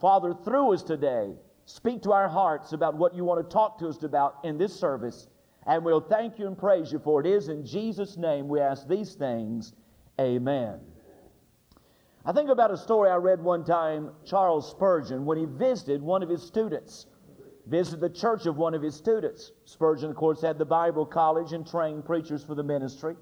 Father, 0.00 0.34
through 0.44 0.74
us 0.74 0.82
today, 0.82 1.34
speak 1.66 2.02
to 2.02 2.12
our 2.12 2.28
hearts 2.28 2.72
about 2.72 2.94
what 2.94 3.14
you 3.14 3.24
want 3.24 3.44
to 3.44 3.52
talk 3.52 3.78
to 3.80 3.88
us 3.88 4.02
about 4.02 4.38
in 4.44 4.56
this 4.56 4.74
service. 4.74 5.28
And 5.66 5.84
we'll 5.84 6.00
thank 6.00 6.38
you 6.38 6.46
and 6.46 6.56
praise 6.56 6.92
you 6.92 7.00
for 7.00 7.20
it 7.20 7.26
is 7.26 7.48
in 7.48 7.66
Jesus' 7.66 8.16
name 8.16 8.48
we 8.48 8.60
ask 8.60 8.86
these 8.86 9.14
things. 9.14 9.74
Amen. 10.20 10.78
I 12.24 12.32
think 12.32 12.50
about 12.50 12.70
a 12.70 12.76
story 12.76 13.10
I 13.10 13.16
read 13.16 13.42
one 13.42 13.64
time, 13.64 14.10
Charles 14.24 14.70
Spurgeon, 14.70 15.24
when 15.24 15.38
he 15.38 15.44
visited 15.44 16.02
one 16.02 16.22
of 16.22 16.28
his 16.28 16.42
students, 16.42 17.06
visited 17.66 18.00
the 18.00 18.10
church 18.10 18.46
of 18.46 18.56
one 18.56 18.74
of 18.74 18.82
his 18.82 18.94
students. 18.94 19.52
Spurgeon, 19.64 20.10
of 20.10 20.16
course, 20.16 20.40
had 20.40 20.58
the 20.58 20.64
Bible 20.64 21.04
college 21.04 21.52
and 21.52 21.66
trained 21.66 22.04
preachers 22.04 22.44
for 22.44 22.54
the 22.54 22.62
ministry. 22.62 23.16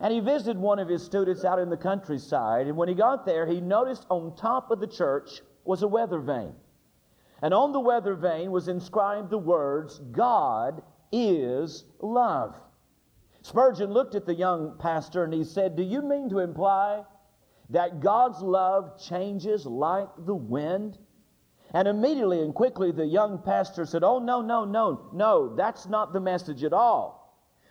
And 0.00 0.12
he 0.12 0.20
visited 0.20 0.58
one 0.58 0.78
of 0.78 0.88
his 0.88 1.02
students 1.02 1.44
out 1.44 1.58
in 1.58 1.68
the 1.68 1.76
countryside. 1.76 2.66
And 2.66 2.76
when 2.76 2.88
he 2.88 2.94
got 2.94 3.26
there, 3.26 3.46
he 3.46 3.60
noticed 3.60 4.06
on 4.08 4.34
top 4.36 4.70
of 4.70 4.80
the 4.80 4.86
church 4.86 5.42
was 5.64 5.82
a 5.82 5.88
weather 5.88 6.20
vane. 6.20 6.54
And 7.42 7.54
on 7.54 7.72
the 7.72 7.80
weather 7.80 8.14
vane 8.14 8.50
was 8.50 8.68
inscribed 8.68 9.30
the 9.30 9.38
words, 9.38 9.98
God 10.12 10.82
is 11.10 11.84
love. 12.00 12.60
Spurgeon 13.42 13.90
looked 13.92 14.14
at 14.14 14.26
the 14.26 14.34
young 14.34 14.76
pastor 14.78 15.24
and 15.24 15.32
he 15.32 15.44
said, 15.44 15.74
Do 15.74 15.82
you 15.82 16.02
mean 16.02 16.28
to 16.28 16.40
imply 16.40 17.04
that 17.70 18.00
God's 18.00 18.42
love 18.42 19.00
changes 19.00 19.64
like 19.64 20.08
the 20.26 20.34
wind? 20.34 20.98
And 21.72 21.88
immediately 21.88 22.42
and 22.42 22.54
quickly 22.54 22.90
the 22.90 23.06
young 23.06 23.38
pastor 23.38 23.86
said, 23.86 24.04
Oh, 24.04 24.18
no, 24.18 24.42
no, 24.42 24.64
no, 24.64 25.08
no, 25.12 25.54
that's 25.54 25.86
not 25.86 26.12
the 26.12 26.20
message 26.20 26.64
at 26.64 26.72
all. 26.72 27.20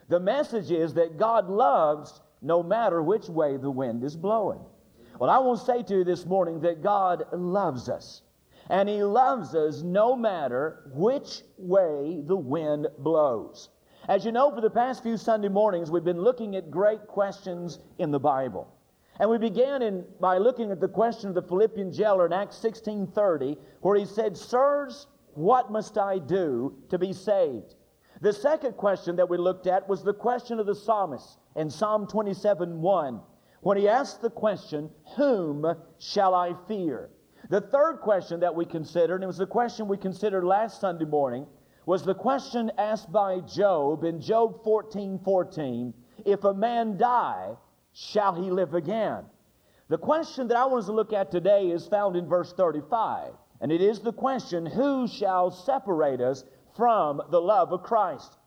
The 0.08 0.20
message 0.20 0.72
is 0.72 0.96
that 0.96 1.18
God 1.18 1.50
loves 1.50 2.22
no 2.42 2.64
matter 2.64 3.04
which 3.04 3.28
way 3.30 3.58
the 3.58 3.70
wind 3.70 4.04
is 4.04 4.16
blowing. 4.16 4.62
Well, 5.20 5.30
I 5.30 5.38
want 5.40 5.60
to 5.60 5.66
say 5.66 5.84
to 5.84 5.98
you 5.98 6.04
this 6.04 6.26
morning 6.26 6.62
that 6.62 6.82
God 6.82 7.26
loves 7.32 7.90
us. 7.90 8.24
And 8.70 8.88
He 8.88 9.04
loves 9.04 9.56
us 9.56 9.82
no 9.82 10.16
matter 10.16 10.84
which 10.94 11.42
way 11.58 12.22
the 12.26 12.38
wind 12.38 12.88
blows. 13.00 13.70
As 14.08 14.26
you 14.26 14.32
know, 14.32 14.54
for 14.54 14.62
the 14.62 14.70
past 14.70 15.04
few 15.04 15.18
Sunday 15.18 15.50
mornings, 15.50 15.92
we've 15.92 16.04
been 16.04 16.22
looking 16.22 16.56
at 16.56 16.72
great 16.72 17.08
questions 17.08 17.80
in 17.98 18.12
the 18.12 18.20
Bible. 18.20 18.68
And 19.20 19.30
we 19.30 19.38
began 19.38 19.82
in, 19.82 20.06
by 20.20 20.38
looking 20.38 20.72
at 20.72 20.80
the 20.80 20.88
question 20.88 21.30
of 21.30 21.36
the 21.36 21.42
Philippian 21.42 21.92
jailer 21.92 22.26
in 22.26 22.34
Acts 22.34 22.58
16.30, 22.58 23.58
where 23.82 23.98
he 23.98 24.06
said, 24.06 24.38
Sirs, 24.38 25.08
what 25.34 25.72
must 25.72 25.98
I 25.98 26.20
do 26.20 26.76
to 26.90 26.98
be 26.98 27.12
saved? 27.12 27.76
The 28.22 28.34
second 28.34 28.78
question 28.78 29.16
that 29.18 29.30
we 29.30 29.38
looked 29.38 29.68
at 29.68 29.88
was 29.88 30.04
the 30.04 30.14
question 30.14 30.60
of 30.60 30.66
the 30.66 30.76
psalmist 30.76 31.38
in 31.56 31.70
Psalm 31.70 32.08
27 32.08 32.82
1, 32.82 33.22
when 33.62 33.78
he 33.78 33.88
asked 33.88 34.22
the 34.22 34.30
question, 34.30 34.90
Whom 35.18 35.66
shall 35.98 36.34
I 36.34 36.54
fear? 36.68 37.10
The 37.50 37.62
third 37.62 38.02
question 38.02 38.40
that 38.42 38.54
we 38.54 38.66
considered, 38.66 39.16
and 39.16 39.24
it 39.24 39.28
was 39.28 39.38
the 39.38 39.48
question 39.48 39.88
we 39.88 39.98
considered 39.98 40.44
last 40.44 40.80
Sunday 40.80 41.06
morning, 41.06 41.48
was 41.86 42.04
the 42.04 42.14
question 42.14 42.72
asked 42.78 43.12
by 43.12 43.40
Job 43.40 44.04
in 44.04 44.22
Job 44.22 44.64
14 44.64 45.20
14, 45.24 45.94
If 46.26 46.44
a 46.44 46.54
man 46.54 46.98
die, 46.98 47.56
shall 47.92 48.36
he 48.36 48.52
live 48.52 48.76
again? 48.76 49.26
The 49.88 49.98
question 49.98 50.48
that 50.48 50.58
I 50.58 50.66
want 50.66 50.82
us 50.82 50.86
to 50.86 50.92
look 50.92 51.12
at 51.12 51.32
today 51.32 51.72
is 51.72 51.88
found 51.88 52.16
in 52.16 52.28
verse 52.28 52.54
35, 52.54 53.34
and 53.62 53.72
it 53.72 53.82
is 53.82 54.00
the 54.00 54.14
question, 54.14 54.68
Who 54.68 55.08
shall 55.08 55.50
separate 55.50 56.22
us 56.22 56.46
from 56.76 57.22
the 57.30 57.42
love 57.42 57.74
of 57.74 57.84
Christ. 57.84 58.38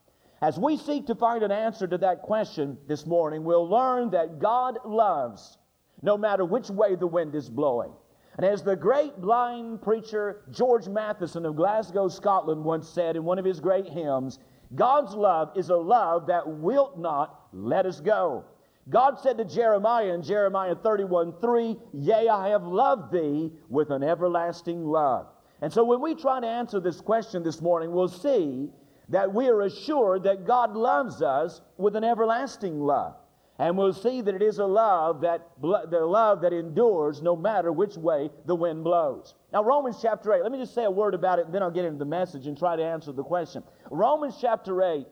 As 0.41 0.59
we 0.59 0.77
seek 0.77 1.07
to 1.07 1.15
find 1.15 1.43
an 1.43 1.53
answer 1.53 1.87
to 1.87 1.99
that 1.99 2.23
question 2.23 2.79
this 2.89 3.05
morning, 3.05 3.45
we'll 3.45 3.69
learn 3.69 4.11
that 4.11 4.39
God 4.39 4.79
loves 4.85 5.59
no 6.03 6.17
matter 6.17 6.45
which 6.45 6.71
way 6.71 6.95
the 6.95 7.07
wind 7.07 7.35
is 7.35 7.51
blowing. 7.51 7.93
And 8.37 8.47
as 8.47 8.63
the 8.63 8.77
great 8.77 9.21
blind 9.21 9.83
preacher 9.83 10.43
George 10.51 10.89
Matheson 10.89 11.45
of 11.45 11.57
Glasgow, 11.57 12.09
Scotland 12.09 12.65
once 12.65 12.89
said 12.89 13.17
in 13.17 13.25
one 13.25 13.39
of 13.39 13.45
his 13.45 13.61
great 13.61 13.87
hymns, 13.87 14.39
God's 14.75 15.15
love 15.15 15.51
is 15.55 15.69
a 15.69 15.77
love 15.77 16.27
that 16.29 16.49
wilt 16.49 16.99
not 16.99 17.47
let 17.53 17.85
us 17.85 18.01
go. 18.01 18.45
God 18.89 19.19
said 19.21 19.39
to 19.39 19.45
Jeremiah 19.45 20.15
in 20.15 20.23
Jeremiah 20.23 20.75
31 20.75 21.35
3, 21.41 21.77
Yea, 21.93 22.29
I 22.29 22.49
have 22.49 22.65
loved 22.65 23.13
thee 23.13 23.53
with 23.69 23.91
an 23.91 24.03
everlasting 24.03 24.85
love. 24.85 25.27
And 25.61 25.73
so 25.73 25.85
when 25.85 26.01
we 26.01 26.15
try 26.15 26.41
to 26.41 26.47
answer 26.47 26.81
this 26.81 27.01
question 27.01 27.43
this 27.43 27.61
morning, 27.61 27.93
we'll 27.93 28.09
see 28.09 28.71
that 29.11 29.33
we 29.33 29.49
are 29.49 29.63
assured 29.63 30.25
that 30.25 30.47
God 30.47 30.75
loves 30.75 31.23
us 31.23 31.61
with 31.77 31.95
an 31.95 32.03
everlasting 32.03 32.81
love. 32.81 33.15
And 33.63 33.79
we'll 33.79 33.93
see 33.93 34.23
that 34.23 34.35
it 34.35 34.43
is 34.43 34.59
a 34.59 34.67
love 34.67 35.21
that 35.21 35.51
the 35.61 36.05
love 36.05 36.41
that 36.41 36.53
endures 36.53 37.23
no 37.23 37.37
matter 37.37 37.71
which 37.71 37.97
way 37.97 38.29
the 38.45 38.57
wind 38.57 38.83
blows. 38.83 39.37
Now 39.53 39.63
Romans 39.63 39.99
chapter 40.03 40.33
8, 40.33 40.43
let 40.43 40.51
me 40.51 40.59
just 40.59 40.75
say 40.75 40.83
a 40.83 40.91
word 40.91 41.15
about 41.15 41.39
it 41.39 41.47
and 41.47 41.55
then 41.55 41.63
I'll 41.63 41.71
get 41.71 41.85
into 41.85 42.01
the 42.01 42.05
message 42.05 42.49
and 42.49 42.59
try 42.59 42.75
to 42.75 42.83
answer 42.83 43.13
the 43.13 43.23
question. 43.23 43.63
Romans 43.89 44.37
chapter 44.41 44.83
8 44.83 45.07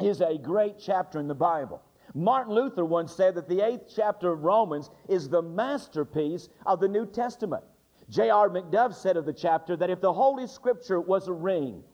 is 0.00 0.22
a 0.22 0.38
great 0.38 0.76
chapter 0.78 1.20
in 1.20 1.28
the 1.28 1.34
Bible. 1.34 1.82
Martin 2.14 2.54
Luther 2.54 2.86
once 2.86 3.12
said 3.12 3.34
that 3.34 3.46
the 3.46 3.60
eighth 3.60 3.92
chapter 3.94 4.32
of 4.32 4.42
Romans 4.42 4.88
is 5.10 5.28
the 5.28 5.42
masterpiece 5.42 6.48
of 6.64 6.80
the 6.80 6.88
New 6.88 7.04
Testament. 7.04 7.62
J.R. 8.08 8.48
Macduff 8.48 8.94
said 8.94 9.18
of 9.18 9.26
the 9.26 9.34
chapter 9.34 9.76
that 9.76 9.90
if 9.90 10.00
the 10.00 10.14
Holy 10.14 10.46
Scripture 10.46 11.02
was 11.02 11.28
a 11.28 11.32
ring 11.34 11.84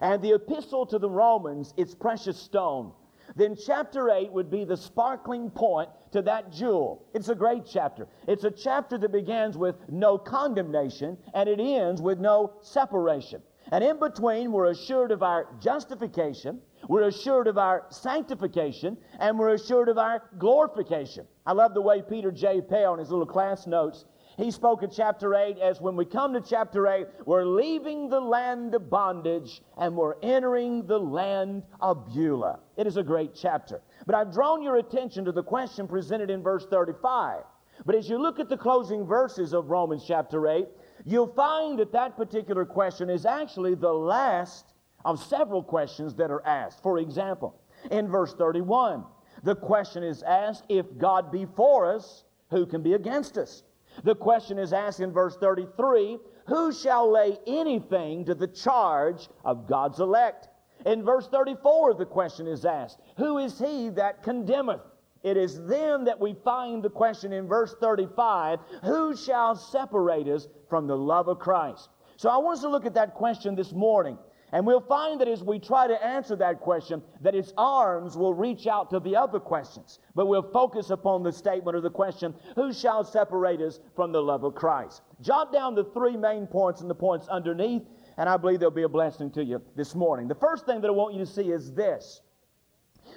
and 0.00 0.20
the 0.22 0.32
epistle 0.32 0.86
to 0.86 0.98
the 0.98 1.08
Romans 1.08 1.72
its 1.76 1.94
precious 1.94 2.36
stone, 2.36 2.90
then 3.36 3.56
chapter 3.56 4.10
8 4.10 4.32
would 4.32 4.50
be 4.50 4.64
the 4.64 4.76
sparkling 4.76 5.50
point 5.50 5.88
to 6.12 6.22
that 6.22 6.50
jewel. 6.52 7.06
It's 7.14 7.28
a 7.28 7.34
great 7.34 7.64
chapter. 7.70 8.08
It's 8.26 8.44
a 8.44 8.50
chapter 8.50 8.98
that 8.98 9.12
begins 9.12 9.56
with 9.56 9.76
no 9.88 10.18
condemnation 10.18 11.16
and 11.34 11.48
it 11.48 11.60
ends 11.60 12.02
with 12.02 12.18
no 12.18 12.54
separation. 12.60 13.42
And 13.72 13.84
in 13.84 14.00
between, 14.00 14.50
we're 14.50 14.70
assured 14.70 15.12
of 15.12 15.22
our 15.22 15.46
justification, 15.60 16.60
we're 16.88 17.06
assured 17.06 17.46
of 17.46 17.56
our 17.56 17.86
sanctification, 17.90 18.96
and 19.20 19.38
we're 19.38 19.54
assured 19.54 19.88
of 19.88 19.98
our 19.98 20.24
glorification. 20.38 21.26
I 21.46 21.52
love 21.52 21.74
the 21.74 21.82
way 21.82 22.02
Peter 22.02 22.32
J. 22.32 22.62
Pale 22.62 22.94
in 22.94 22.98
his 22.98 23.10
little 23.10 23.26
class 23.26 23.66
notes 23.66 24.06
he 24.40 24.50
spoke 24.50 24.82
of 24.82 24.92
chapter 24.94 25.34
8 25.34 25.58
as 25.58 25.80
when 25.80 25.96
we 25.96 26.04
come 26.04 26.32
to 26.32 26.40
chapter 26.40 26.86
8, 26.86 27.06
we're 27.26 27.44
leaving 27.44 28.08
the 28.08 28.20
land 28.20 28.74
of 28.74 28.88
bondage 28.88 29.60
and 29.76 29.96
we're 29.96 30.14
entering 30.22 30.86
the 30.86 30.98
land 30.98 31.62
of 31.80 32.12
Beulah. 32.12 32.60
It 32.76 32.86
is 32.86 32.96
a 32.96 33.02
great 33.02 33.34
chapter. 33.34 33.82
But 34.06 34.14
I've 34.14 34.32
drawn 34.32 34.62
your 34.62 34.76
attention 34.76 35.24
to 35.26 35.32
the 35.32 35.42
question 35.42 35.86
presented 35.86 36.30
in 36.30 36.42
verse 36.42 36.66
35. 36.70 37.42
But 37.84 37.94
as 37.94 38.08
you 38.08 38.18
look 38.18 38.40
at 38.40 38.48
the 38.48 38.56
closing 38.56 39.06
verses 39.06 39.52
of 39.52 39.70
Romans 39.70 40.04
chapter 40.06 40.48
8, 40.48 40.66
you'll 41.04 41.34
find 41.34 41.78
that 41.78 41.92
that 41.92 42.16
particular 42.16 42.64
question 42.64 43.10
is 43.10 43.26
actually 43.26 43.74
the 43.74 43.92
last 43.92 44.74
of 45.04 45.22
several 45.22 45.62
questions 45.62 46.14
that 46.14 46.30
are 46.30 46.46
asked. 46.46 46.82
For 46.82 46.98
example, 46.98 47.60
in 47.90 48.08
verse 48.08 48.34
31, 48.34 49.04
the 49.42 49.56
question 49.56 50.02
is 50.02 50.22
asked 50.22 50.64
if 50.68 50.86
God 50.98 51.32
be 51.32 51.46
for 51.56 51.94
us, 51.94 52.24
who 52.50 52.66
can 52.66 52.82
be 52.82 52.94
against 52.94 53.38
us? 53.38 53.62
The 54.04 54.14
question 54.14 54.58
is 54.58 54.72
asked 54.72 55.00
in 55.00 55.12
verse 55.12 55.36
33 55.36 56.18
Who 56.46 56.72
shall 56.72 57.10
lay 57.10 57.38
anything 57.46 58.24
to 58.26 58.34
the 58.34 58.48
charge 58.48 59.28
of 59.44 59.66
God's 59.66 60.00
elect? 60.00 60.48
In 60.86 61.04
verse 61.04 61.28
34, 61.28 61.94
the 61.94 62.06
question 62.06 62.46
is 62.46 62.64
asked 62.64 62.98
Who 63.16 63.38
is 63.38 63.58
he 63.58 63.90
that 63.90 64.22
condemneth? 64.22 64.82
It 65.22 65.36
is 65.36 65.62
then 65.66 66.04
that 66.04 66.18
we 66.18 66.34
find 66.44 66.82
the 66.82 66.88
question 66.88 67.32
in 67.32 67.46
verse 67.46 67.74
35 67.80 68.60
Who 68.84 69.14
shall 69.14 69.54
separate 69.54 70.28
us 70.28 70.48
from 70.68 70.86
the 70.86 70.96
love 70.96 71.28
of 71.28 71.38
Christ? 71.38 71.90
So 72.16 72.28
I 72.28 72.38
want 72.38 72.58
us 72.58 72.62
to 72.62 72.68
look 72.68 72.86
at 72.86 72.94
that 72.94 73.14
question 73.14 73.54
this 73.54 73.72
morning. 73.72 74.18
And 74.52 74.66
we'll 74.66 74.80
find 74.80 75.20
that 75.20 75.28
as 75.28 75.44
we 75.44 75.58
try 75.58 75.86
to 75.86 76.04
answer 76.04 76.34
that 76.36 76.60
question, 76.60 77.02
that 77.20 77.34
its 77.34 77.52
arms 77.56 78.16
will 78.16 78.34
reach 78.34 78.66
out 78.66 78.90
to 78.90 79.00
the 79.00 79.14
other 79.14 79.38
questions. 79.38 80.00
But 80.14 80.26
we'll 80.26 80.50
focus 80.50 80.90
upon 80.90 81.22
the 81.22 81.32
statement 81.32 81.76
or 81.76 81.80
the 81.80 81.90
question, 81.90 82.34
who 82.56 82.72
shall 82.72 83.04
separate 83.04 83.60
us 83.60 83.78
from 83.94 84.10
the 84.12 84.22
love 84.22 84.42
of 84.42 84.54
Christ? 84.54 85.02
Jot 85.20 85.52
down 85.52 85.74
the 85.74 85.84
three 85.84 86.16
main 86.16 86.46
points 86.46 86.80
and 86.80 86.90
the 86.90 86.94
points 86.94 87.28
underneath, 87.28 87.82
and 88.16 88.28
I 88.28 88.36
believe 88.36 88.58
they'll 88.58 88.70
be 88.70 88.82
a 88.82 88.88
blessing 88.88 89.30
to 89.32 89.44
you 89.44 89.62
this 89.76 89.94
morning. 89.94 90.26
The 90.26 90.34
first 90.34 90.66
thing 90.66 90.80
that 90.80 90.88
I 90.88 90.92
want 90.92 91.14
you 91.14 91.20
to 91.20 91.30
see 91.30 91.50
is 91.50 91.72
this. 91.72 92.22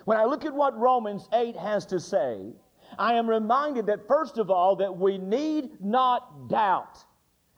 When 0.05 0.17
I 0.17 0.25
look 0.25 0.45
at 0.45 0.53
what 0.53 0.77
Romans 0.77 1.27
8 1.33 1.55
has 1.55 1.85
to 1.87 1.99
say, 1.99 2.53
I 2.99 3.15
am 3.15 3.27
reminded 3.27 3.87
that 3.87 4.07
first 4.07 4.37
of 4.37 4.51
all, 4.51 4.75
that 4.75 4.95
we 4.95 5.17
need 5.17 5.81
not 5.81 6.47
doubt 6.49 7.03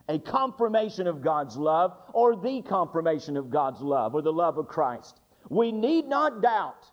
a 0.08 0.18
confirmation 0.18 1.06
of 1.06 1.22
God's 1.22 1.56
love 1.56 1.96
or 2.12 2.36
the 2.36 2.62
confirmation 2.62 3.36
of 3.36 3.50
God's 3.50 3.80
love 3.80 4.14
or 4.14 4.22
the 4.22 4.32
love 4.32 4.58
of 4.58 4.68
Christ. 4.68 5.20
We 5.48 5.72
need 5.72 6.06
not 6.06 6.42
doubt. 6.42 6.86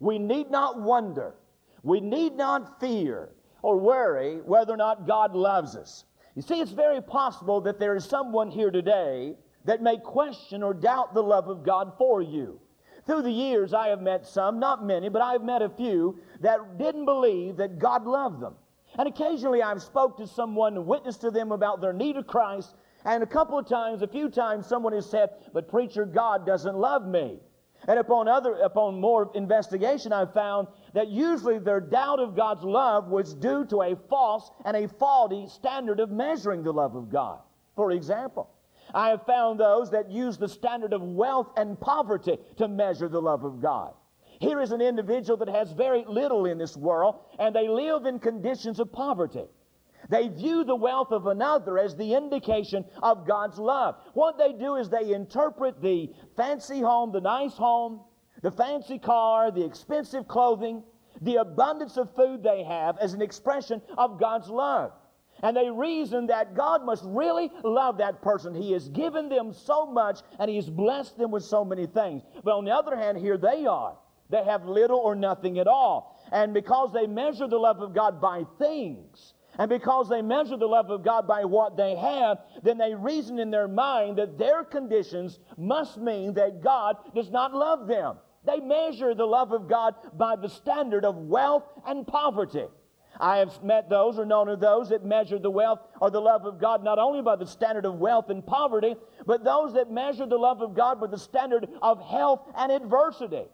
We 0.00 0.18
need 0.18 0.50
not 0.50 0.80
wonder. 0.80 1.34
We 1.82 2.00
need 2.00 2.36
not 2.36 2.80
fear 2.80 3.30
or 3.62 3.78
worry 3.78 4.40
whether 4.44 4.74
or 4.74 4.76
not 4.76 5.06
God 5.06 5.34
loves 5.34 5.76
us. 5.76 6.04
You 6.34 6.42
see, 6.42 6.60
it's 6.60 6.72
very 6.72 7.00
possible 7.00 7.60
that 7.62 7.80
there 7.80 7.96
is 7.96 8.04
someone 8.04 8.50
here 8.50 8.70
today 8.70 9.34
that 9.64 9.82
may 9.82 9.96
question 9.98 10.62
or 10.62 10.72
doubt 10.72 11.14
the 11.14 11.22
love 11.22 11.48
of 11.48 11.64
God 11.64 11.92
for 11.98 12.22
you. 12.22 12.60
Through 13.06 13.22
the 13.22 13.30
years, 13.30 13.72
I 13.72 13.88
have 13.88 14.02
met 14.02 14.26
some, 14.26 14.58
not 14.58 14.84
many, 14.84 15.08
but 15.08 15.22
I've 15.22 15.42
met 15.42 15.62
a 15.62 15.70
few 15.70 16.18
that 16.40 16.78
didn't 16.78 17.06
believe 17.06 17.56
that 17.56 17.78
God 17.78 18.06
loved 18.06 18.40
them. 18.40 18.54
And 18.98 19.08
occasionally 19.08 19.62
I've 19.62 19.82
spoke 19.82 20.16
to 20.18 20.26
someone 20.26 20.76
and 20.76 20.86
witnessed 20.86 21.20
to 21.22 21.30
them 21.30 21.52
about 21.52 21.80
their 21.80 21.92
need 21.92 22.16
of 22.16 22.26
Christ. 22.26 22.74
And 23.04 23.22
a 23.22 23.26
couple 23.26 23.56
of 23.56 23.68
times, 23.68 24.02
a 24.02 24.08
few 24.08 24.28
times, 24.28 24.66
someone 24.66 24.92
has 24.92 25.08
said, 25.08 25.30
but 25.52 25.68
preacher, 25.68 26.04
God 26.04 26.44
doesn't 26.44 26.76
love 26.76 27.06
me. 27.06 27.38
And 27.86 28.00
upon 28.00 28.26
other, 28.26 28.54
upon 28.54 29.00
more 29.00 29.30
investigation, 29.34 30.12
I've 30.12 30.34
found 30.34 30.66
that 30.94 31.08
usually 31.08 31.60
their 31.60 31.80
doubt 31.80 32.18
of 32.18 32.34
God's 32.34 32.64
love 32.64 33.08
was 33.08 33.34
due 33.34 33.64
to 33.66 33.82
a 33.82 33.96
false 34.10 34.50
and 34.64 34.76
a 34.76 34.88
faulty 34.88 35.46
standard 35.46 36.00
of 36.00 36.10
measuring 36.10 36.64
the 36.64 36.72
love 36.72 36.96
of 36.96 37.08
God. 37.08 37.38
For 37.76 37.92
example, 37.92 38.50
I 38.92 39.10
have 39.10 39.24
found 39.26 39.60
those 39.60 39.90
that 39.92 40.10
use 40.10 40.36
the 40.36 40.48
standard 40.48 40.92
of 40.92 41.02
wealth 41.02 41.52
and 41.56 41.80
poverty 41.80 42.38
to 42.56 42.66
measure 42.66 43.08
the 43.08 43.22
love 43.22 43.44
of 43.44 43.62
God. 43.62 43.94
Here 44.40 44.60
is 44.60 44.70
an 44.70 44.80
individual 44.80 45.36
that 45.38 45.48
has 45.48 45.72
very 45.72 46.04
little 46.06 46.46
in 46.46 46.58
this 46.58 46.76
world, 46.76 47.20
and 47.38 47.54
they 47.54 47.68
live 47.68 48.06
in 48.06 48.20
conditions 48.20 48.78
of 48.78 48.92
poverty. 48.92 49.46
They 50.08 50.28
view 50.28 50.64
the 50.64 50.76
wealth 50.76 51.10
of 51.10 51.26
another 51.26 51.78
as 51.78 51.96
the 51.96 52.14
indication 52.14 52.84
of 53.02 53.26
God's 53.26 53.58
love. 53.58 53.96
What 54.14 54.38
they 54.38 54.52
do 54.52 54.76
is 54.76 54.88
they 54.88 55.12
interpret 55.12 55.82
the 55.82 56.10
fancy 56.36 56.80
home, 56.80 57.12
the 57.12 57.20
nice 57.20 57.54
home, 57.54 58.00
the 58.42 58.50
fancy 58.50 58.98
car, 58.98 59.50
the 59.50 59.64
expensive 59.64 60.28
clothing, 60.28 60.82
the 61.20 61.36
abundance 61.36 61.96
of 61.96 62.14
food 62.14 62.42
they 62.42 62.62
have 62.62 62.96
as 62.98 63.12
an 63.12 63.20
expression 63.20 63.82
of 63.98 64.20
God's 64.20 64.48
love. 64.48 64.92
And 65.42 65.56
they 65.56 65.70
reason 65.70 66.26
that 66.28 66.54
God 66.54 66.84
must 66.84 67.04
really 67.04 67.50
love 67.62 67.98
that 67.98 68.22
person. 68.22 68.54
He 68.54 68.72
has 68.72 68.88
given 68.88 69.28
them 69.28 69.52
so 69.52 69.86
much 69.86 70.20
and 70.38 70.48
He 70.48 70.56
has 70.56 70.70
blessed 70.70 71.18
them 71.18 71.30
with 71.30 71.44
so 71.44 71.64
many 71.64 71.86
things. 71.86 72.22
But 72.42 72.56
on 72.56 72.64
the 72.64 72.72
other 72.72 72.96
hand, 72.96 73.18
here 73.18 73.36
they 73.36 73.66
are. 73.66 73.96
They 74.30 74.44
have 74.44 74.66
little 74.66 74.98
or 74.98 75.14
nothing 75.14 75.58
at 75.58 75.66
all. 75.66 76.20
And 76.32 76.52
because 76.52 76.92
they 76.92 77.06
measure 77.06 77.48
the 77.48 77.58
love 77.58 77.80
of 77.80 77.94
God 77.94 78.20
by 78.20 78.44
things, 78.58 79.34
and 79.58 79.68
because 79.68 80.08
they 80.08 80.22
measure 80.22 80.56
the 80.56 80.66
love 80.66 80.90
of 80.90 81.02
God 81.02 81.26
by 81.26 81.44
what 81.44 81.76
they 81.76 81.96
have, 81.96 82.38
then 82.62 82.78
they 82.78 82.94
reason 82.94 83.38
in 83.38 83.50
their 83.50 83.66
mind 83.66 84.18
that 84.18 84.38
their 84.38 84.62
conditions 84.62 85.40
must 85.56 85.98
mean 85.98 86.34
that 86.34 86.62
God 86.62 86.96
does 87.14 87.30
not 87.30 87.52
love 87.52 87.88
them. 87.88 88.18
They 88.44 88.60
measure 88.60 89.14
the 89.14 89.26
love 89.26 89.52
of 89.52 89.68
God 89.68 89.94
by 90.14 90.36
the 90.36 90.48
standard 90.48 91.04
of 91.04 91.16
wealth 91.16 91.64
and 91.86 92.06
poverty. 92.06 92.66
I 93.20 93.38
have 93.38 93.64
met 93.64 93.90
those 93.90 94.16
or 94.16 94.24
known 94.24 94.48
of 94.48 94.60
those 94.60 94.90
that 94.90 95.04
measure 95.04 95.40
the 95.40 95.50
wealth 95.50 95.80
or 96.00 96.10
the 96.10 96.20
love 96.20 96.44
of 96.44 96.60
God 96.60 96.84
not 96.84 97.00
only 97.00 97.20
by 97.20 97.34
the 97.34 97.46
standard 97.46 97.84
of 97.84 97.94
wealth 97.94 98.30
and 98.30 98.46
poverty, 98.46 98.94
but 99.26 99.42
those 99.42 99.74
that 99.74 99.90
measure 99.90 100.26
the 100.26 100.36
love 100.36 100.62
of 100.62 100.74
God 100.74 101.00
by 101.00 101.08
the 101.08 101.18
standard 101.18 101.68
of 101.82 102.00
health 102.00 102.42
and 102.56 102.70
adversity. 102.70 103.46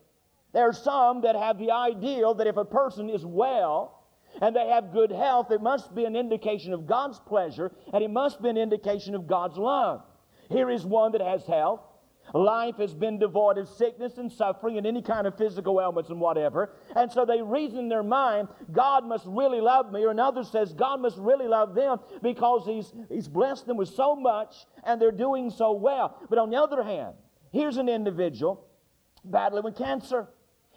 There 0.54 0.66
are 0.66 0.72
some 0.72 1.20
that 1.22 1.36
have 1.36 1.58
the 1.58 1.72
ideal 1.72 2.32
that 2.34 2.46
if 2.46 2.56
a 2.56 2.64
person 2.64 3.10
is 3.10 3.26
well, 3.26 4.04
and 4.40 4.54
they 4.54 4.68
have 4.68 4.92
good 4.92 5.10
health, 5.10 5.50
it 5.50 5.60
must 5.60 5.94
be 5.94 6.04
an 6.04 6.16
indication 6.16 6.72
of 6.72 6.86
God's 6.86 7.20
pleasure 7.20 7.72
and 7.92 8.02
it 8.02 8.10
must 8.10 8.42
be 8.42 8.48
an 8.48 8.56
indication 8.56 9.14
of 9.14 9.26
God's 9.26 9.56
love. 9.56 10.02
Here 10.50 10.70
is 10.70 10.84
one 10.84 11.12
that 11.12 11.20
has 11.20 11.44
health. 11.46 11.80
Life 12.32 12.76
has 12.78 12.94
been 12.94 13.18
devoid 13.18 13.58
of 13.58 13.68
sickness 13.68 14.16
and 14.16 14.32
suffering 14.32 14.78
and 14.78 14.86
any 14.86 15.02
kind 15.02 15.26
of 15.26 15.36
physical 15.36 15.80
ailments 15.80 16.10
and 16.10 16.20
whatever. 16.20 16.74
And 16.96 17.12
so 17.12 17.24
they 17.24 17.42
reason 17.42 17.78
in 17.78 17.88
their 17.88 18.02
mind, 18.02 18.48
God 18.72 19.04
must 19.06 19.26
really 19.26 19.60
love 19.60 19.92
me. 19.92 20.04
Or 20.04 20.10
another 20.10 20.42
says, 20.42 20.72
God 20.72 21.00
must 21.00 21.18
really 21.18 21.46
love 21.46 21.74
them 21.74 21.98
because 22.22 22.64
he's, 22.66 22.92
he's 23.08 23.28
blessed 23.28 23.66
them 23.66 23.76
with 23.76 23.90
so 23.90 24.16
much 24.16 24.66
and 24.84 25.00
they're 25.00 25.12
doing 25.12 25.50
so 25.50 25.72
well. 25.72 26.18
But 26.28 26.38
on 26.38 26.50
the 26.50 26.56
other 26.56 26.82
hand, 26.82 27.14
here's 27.52 27.76
an 27.76 27.88
individual 27.88 28.66
battling 29.24 29.64
with 29.64 29.76
cancer. 29.76 30.28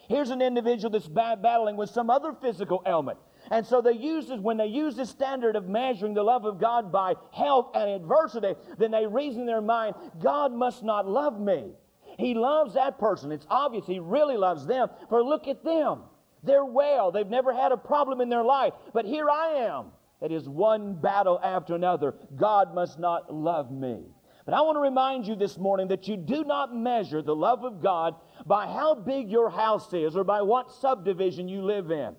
Here's 0.07 0.29
an 0.29 0.41
individual 0.41 0.89
that's 0.89 1.07
battling 1.07 1.75
with 1.75 1.89
some 1.89 2.09
other 2.09 2.33
physical 2.33 2.81
ailment. 2.85 3.19
And 3.51 3.65
so 3.65 3.81
they 3.81 3.93
use 3.93 4.27
this, 4.27 4.39
when 4.39 4.57
they 4.57 4.67
use 4.67 4.95
this 4.95 5.09
standard 5.09 5.55
of 5.55 5.67
measuring 5.67 6.13
the 6.13 6.23
love 6.23 6.45
of 6.45 6.59
God 6.59 6.91
by 6.91 7.15
health 7.31 7.71
and 7.75 7.89
adversity, 7.89 8.55
then 8.77 8.91
they 8.91 9.05
reason 9.05 9.41
in 9.41 9.47
their 9.47 9.61
mind, 9.61 9.95
God 10.21 10.53
must 10.53 10.83
not 10.83 11.07
love 11.07 11.39
me. 11.39 11.71
He 12.17 12.33
loves 12.33 12.73
that 12.73 12.97
person. 12.99 13.31
It's 13.31 13.45
obvious 13.49 13.85
he 13.85 13.99
really 13.99 14.37
loves 14.37 14.65
them. 14.65 14.89
For 15.09 15.23
look 15.23 15.47
at 15.47 15.63
them. 15.63 16.03
They're 16.43 16.65
well. 16.65 17.11
They've 17.11 17.27
never 17.27 17.53
had 17.53 17.71
a 17.71 17.77
problem 17.77 18.21
in 18.21 18.29
their 18.29 18.43
life. 18.43 18.73
But 18.93 19.05
here 19.05 19.29
I 19.29 19.67
am. 19.67 19.87
It 20.21 20.31
is 20.31 20.49
one 20.49 20.93
battle 20.95 21.39
after 21.43 21.75
another. 21.75 22.15
God 22.35 22.73
must 22.73 22.97
not 22.97 23.33
love 23.33 23.71
me. 23.71 24.05
But 24.47 24.53
I 24.53 24.61
want 24.61 24.77
to 24.77 24.79
remind 24.79 25.27
you 25.27 25.35
this 25.35 25.57
morning 25.57 25.89
that 25.89 26.07
you 26.07 26.15
do 26.15 26.45
not 26.45 26.73
measure 26.73 27.21
the 27.21 27.35
love 27.35 27.65
of 27.65 27.81
God 27.81 28.15
by 28.45 28.65
how 28.65 28.95
big 28.95 29.29
your 29.29 29.49
house 29.49 29.93
is 29.93 30.15
or 30.15 30.23
by 30.23 30.41
what 30.41 30.71
subdivision 30.71 31.49
you 31.49 31.61
live 31.63 31.91
in. 31.91 32.15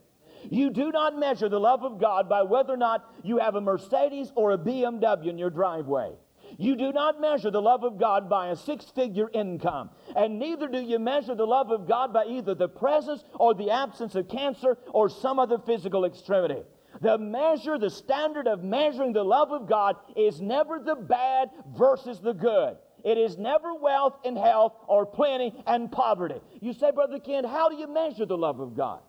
You 0.51 0.69
do 0.69 0.93
not 0.93 1.19
measure 1.19 1.49
the 1.49 1.59
love 1.59 1.85
of 1.85 1.99
God 1.99 2.29
by 2.29 2.43
whether 2.43 2.75
or 2.75 2.77
not 2.77 3.11
you 3.23 3.39
have 3.39 3.55
a 3.55 3.63
Mercedes 3.63 4.31
or 4.35 4.53
a 4.53 4.59
BMW 4.59 5.29
in 5.29 5.39
your 5.39 5.49
driveway. 5.49 6.13
You 6.59 6.77
do 6.77 6.93
not 6.93 7.19
measure 7.19 7.51
the 7.51 7.63
love 7.63 7.83
of 7.83 7.99
God 7.99 8.29
by 8.29 8.49
a 8.49 8.57
six 8.57 8.85
figure 8.85 9.31
income. 9.33 9.89
And 10.15 10.39
neither 10.39 10.69
do 10.69 10.81
you 10.83 10.99
measure 10.99 11.35
the 11.35 11.47
love 11.47 11.71
of 11.71 11.89
God 11.89 12.13
by 12.13 12.27
either 12.27 12.55
the 12.55 12.69
presence 12.69 13.25
or 13.41 13.55
the 13.55 13.71
absence 13.71 14.15
of 14.15 14.29
cancer 14.29 14.77
or 14.89 15.09
some 15.09 15.39
other 15.39 15.59
physical 15.59 16.05
extremity. 16.05 16.63
The 17.01 17.19
measure, 17.19 17.79
the 17.79 17.91
standard 17.91 18.47
of 18.47 18.65
measuring 18.65 19.13
the 19.13 19.25
love 19.25 19.53
of 19.53 19.69
God 19.69 19.97
is 20.17 20.41
never 20.41 20.81
the 20.81 20.97
bad 20.97 21.51
versus 21.77 22.21
the 22.21 22.33
good. 22.33 22.77
It 23.05 23.17
is 23.17 23.39
never 23.39 23.75
wealth 23.75 24.19
and 24.25 24.37
health 24.37 24.75
or 24.87 25.07
plenty 25.07 25.55
and 25.67 25.91
poverty. 25.91 26.41
You 26.61 26.73
say, 26.73 26.91
Brother 26.91 27.21
Ken, 27.21 27.45
how 27.45 27.69
do 27.69 27.77
you 27.77 27.87
measure 27.87 28.27
the 28.27 28.37
love 28.37 28.61
of 28.61 28.77
God? 28.77 29.01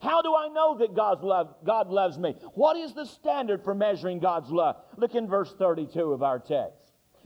How 0.00 0.22
do 0.22 0.34
I 0.34 0.48
know 0.48 0.78
that 0.78 0.94
God's 0.94 1.24
love, 1.24 1.54
God 1.64 1.88
loves 1.88 2.18
me? 2.18 2.36
What 2.54 2.76
is 2.76 2.94
the 2.94 3.04
standard 3.04 3.64
for 3.64 3.74
measuring 3.74 4.20
God's 4.20 4.50
love? 4.50 4.76
Look 4.96 5.14
in 5.14 5.26
verse 5.26 5.52
32 5.58 6.12
of 6.12 6.22
our 6.22 6.38
text. 6.38 6.77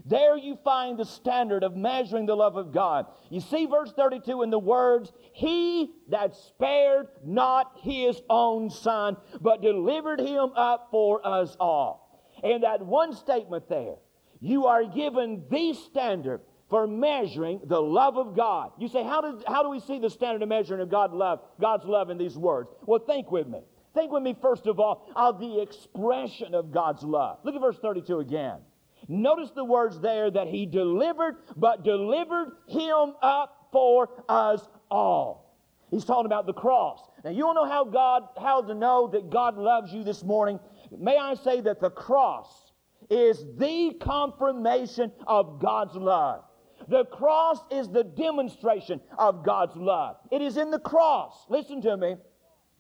There 0.05 0.37
you 0.37 0.59
find 0.65 0.99
the 0.99 1.05
standard 1.05 1.63
of 1.63 1.77
measuring 1.77 2.27
the 2.27 2.35
love 2.35 2.57
of 2.57 2.73
God. 2.73 3.07
You 3.31 3.41
see 3.41 3.67
verse 3.67 3.93
32 3.93 4.43
in 4.43 4.51
the 4.51 4.59
words, 4.59 5.13
He 5.33 5.93
that 6.09 6.35
spared 6.35 7.07
not 7.25 7.73
his 7.83 8.21
own 8.29 8.71
son, 8.71 9.17
but 9.41 9.63
delivered 9.63 10.21
him 10.21 10.51
up 10.57 10.89
for 10.91 11.25
us 11.27 11.57
all. 11.61 12.27
In 12.43 12.63
that 12.63 12.85
one 12.85 13.15
statement 13.15 13.69
there, 13.69 13.95
you 14.41 14.67
are 14.67 14.85
given 14.85 15.45
the 15.51 15.75
standard 15.75 16.41
for 16.69 16.87
measuring 16.87 17.61
the 17.65 17.81
love 17.81 18.17
of 18.17 18.35
God. 18.35 18.73
You 18.79 18.89
say, 18.89 19.05
how, 19.05 19.21
does, 19.21 19.43
how 19.47 19.63
do 19.63 19.69
we 19.69 19.79
see 19.79 19.99
the 19.99 20.11
standard 20.11 20.43
of 20.43 20.49
measuring 20.49 20.81
of 20.81 20.91
God 20.91 21.13
love, 21.13 21.41
God's 21.61 21.85
love 21.85 22.11
in 22.11 22.19
these 22.19 22.37
words? 22.37 22.71
Well, 22.87 22.99
think 22.99 23.31
with 23.31 23.47
me. 23.47 23.61
Think 23.95 24.11
with 24.11 24.23
me, 24.23 24.35
first 24.41 24.67
of 24.67 24.81
all, 24.81 25.07
of 25.15 25.39
the 25.39 25.61
expression 25.61 26.55
of 26.55 26.73
God's 26.73 27.03
love. 27.03 27.41
Look 27.45 27.55
at 27.55 27.61
verse 27.61 27.79
32 27.79 28.21
again. 28.21 28.61
Notice 29.09 29.51
the 29.51 29.65
words 29.65 30.01
there 30.01 30.31
that 30.31 30.49
He 30.49 30.67
delivered, 30.67 31.37
but 31.57 31.85
delivered 31.85 32.57
Him 32.69 33.15
up 33.23 33.69
for 33.73 34.09
us 34.29 34.67
all. 34.91 35.59
He's 35.91 36.05
talking 36.05 36.27
about 36.27 36.47
the 36.47 36.53
cross. 36.55 37.01
Now, 37.25 37.31
you 37.31 37.43
don't 37.43 37.55
know 37.55 37.69
how 37.69 37.85
God, 37.85 38.23
how 38.41 38.63
to 38.63 38.75
know 38.75 39.09
that 39.09 39.31
God 39.31 39.59
loves 39.59 39.93
you 39.93 40.03
this 40.05 40.25
morning. 40.25 40.59
May 40.97 41.17
I 41.19 41.35
say 41.35 41.61
that 41.61 41.81
the 41.81 41.91
cross 41.91 42.73
is 43.11 43.45
the 43.59 43.95
confirmation 44.01 45.13
of 45.27 45.61
God's 45.61 45.95
love. 45.95 46.45
The 46.89 47.05
cross 47.05 47.59
is 47.71 47.89
the 47.89 48.05
demonstration 48.05 49.01
of 49.19 49.45
God's 49.45 49.77
love. 49.77 50.17
It 50.31 50.43
is 50.43 50.57
in 50.57 50.71
the 50.71 50.79
cross, 50.79 51.47
listen 51.49 51.81
to 51.83 51.97
me, 51.97 52.17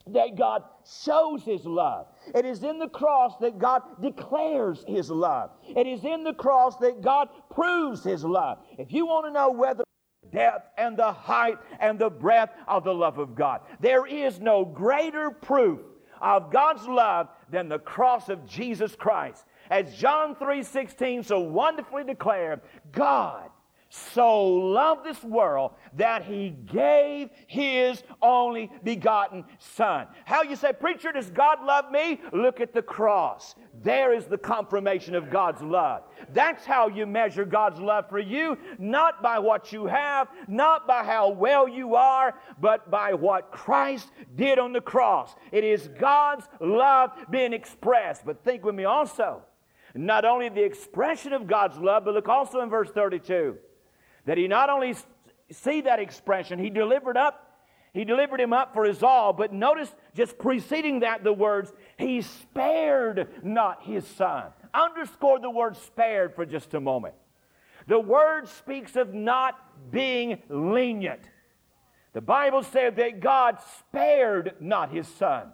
that 0.08 0.36
God 0.36 0.64
shows 1.04 1.42
His 1.42 1.64
love. 1.64 2.06
It 2.34 2.44
is 2.44 2.62
in 2.62 2.78
the 2.78 2.88
cross 2.88 3.36
that 3.40 3.58
God 3.58 3.82
declares 4.00 4.84
His 4.86 5.10
love. 5.10 5.50
It 5.68 5.86
is 5.86 6.04
in 6.04 6.24
the 6.24 6.34
cross 6.34 6.76
that 6.78 7.00
God 7.00 7.28
proves 7.50 8.02
His 8.02 8.24
love. 8.24 8.58
If 8.78 8.92
you 8.92 9.06
want 9.06 9.26
to 9.26 9.32
know 9.32 9.50
whether 9.50 9.84
depth 10.32 10.70
and 10.78 10.96
the 10.96 11.12
height 11.12 11.58
and 11.78 11.98
the 11.98 12.10
breadth 12.10 12.54
of 12.66 12.84
the 12.84 12.94
love 12.94 13.18
of 13.18 13.34
God, 13.34 13.60
there 13.80 14.06
is 14.06 14.40
no 14.40 14.64
greater 14.64 15.30
proof 15.30 15.80
of 16.20 16.50
God's 16.50 16.86
love 16.86 17.28
than 17.50 17.68
the 17.68 17.78
cross 17.78 18.28
of 18.28 18.46
Jesus 18.46 18.94
Christ. 18.94 19.44
As 19.70 19.94
John 19.96 20.34
3:16 20.36 21.24
so 21.24 21.40
wonderfully 21.40 22.04
declared, 22.04 22.60
God 22.90 23.50
so 23.94 24.42
loved 24.42 25.04
this 25.04 25.22
world 25.22 25.72
that 25.96 26.24
he 26.24 26.48
gave 26.48 27.28
his 27.46 28.02
only 28.22 28.70
begotten 28.82 29.44
son. 29.58 30.06
How 30.24 30.42
you 30.42 30.56
say, 30.56 30.72
preacher, 30.72 31.12
does 31.12 31.30
God 31.30 31.62
love 31.62 31.90
me? 31.90 32.18
Look 32.32 32.62
at 32.62 32.72
the 32.72 32.80
cross. 32.80 33.54
There 33.82 34.14
is 34.14 34.24
the 34.24 34.38
confirmation 34.38 35.14
of 35.14 35.28
God's 35.28 35.60
love. 35.60 36.04
That's 36.32 36.64
how 36.64 36.88
you 36.88 37.04
measure 37.04 37.44
God's 37.44 37.80
love 37.80 38.08
for 38.08 38.18
you, 38.18 38.56
not 38.78 39.22
by 39.22 39.38
what 39.38 39.72
you 39.72 39.84
have, 39.84 40.28
not 40.48 40.86
by 40.86 41.04
how 41.04 41.28
well 41.28 41.68
you 41.68 41.94
are, 41.94 42.34
but 42.58 42.90
by 42.90 43.12
what 43.12 43.52
Christ 43.52 44.10
did 44.36 44.58
on 44.58 44.72
the 44.72 44.80
cross. 44.80 45.34
It 45.50 45.64
is 45.64 45.90
God's 46.00 46.48
love 46.60 47.10
being 47.30 47.52
expressed. 47.52 48.24
But 48.24 48.42
think 48.42 48.64
with 48.64 48.74
me 48.74 48.84
also, 48.84 49.42
not 49.94 50.24
only 50.24 50.48
the 50.48 50.64
expression 50.64 51.34
of 51.34 51.46
God's 51.46 51.76
love, 51.76 52.06
but 52.06 52.14
look 52.14 52.30
also 52.30 52.62
in 52.62 52.70
verse 52.70 52.90
32 52.90 53.58
that 54.24 54.38
he 54.38 54.48
not 54.48 54.70
only 54.70 54.94
see 55.50 55.82
that 55.82 56.00
expression, 56.00 56.58
he 56.58 56.70
delivered 56.70 57.16
up 57.16 57.52
he 57.92 58.04
delivered 58.04 58.40
him 58.40 58.52
up 58.52 58.72
for 58.72 58.84
his 58.84 59.02
all. 59.02 59.32
But 59.32 59.52
notice 59.52 59.94
just 60.14 60.38
preceding 60.38 61.00
that 61.00 61.24
the 61.24 61.32
words, 61.32 61.72
He 61.98 62.22
spared 62.22 63.28
not 63.42 63.82
his 63.82 64.06
son. 64.06 64.46
Underscore 64.72 65.40
the 65.40 65.50
word 65.50 65.76
spared 65.76 66.34
for 66.34 66.46
just 66.46 66.72
a 66.74 66.80
moment. 66.80 67.14
The 67.86 68.00
word 68.00 68.48
speaks 68.48 68.96
of 68.96 69.12
not 69.12 69.58
being 69.90 70.40
lenient. 70.48 71.28
The 72.14 72.20
Bible 72.20 72.62
said 72.62 72.96
that 72.96 73.20
God 73.20 73.58
spared 73.78 74.54
not 74.60 74.90
his 74.90 75.08
son, 75.08 75.48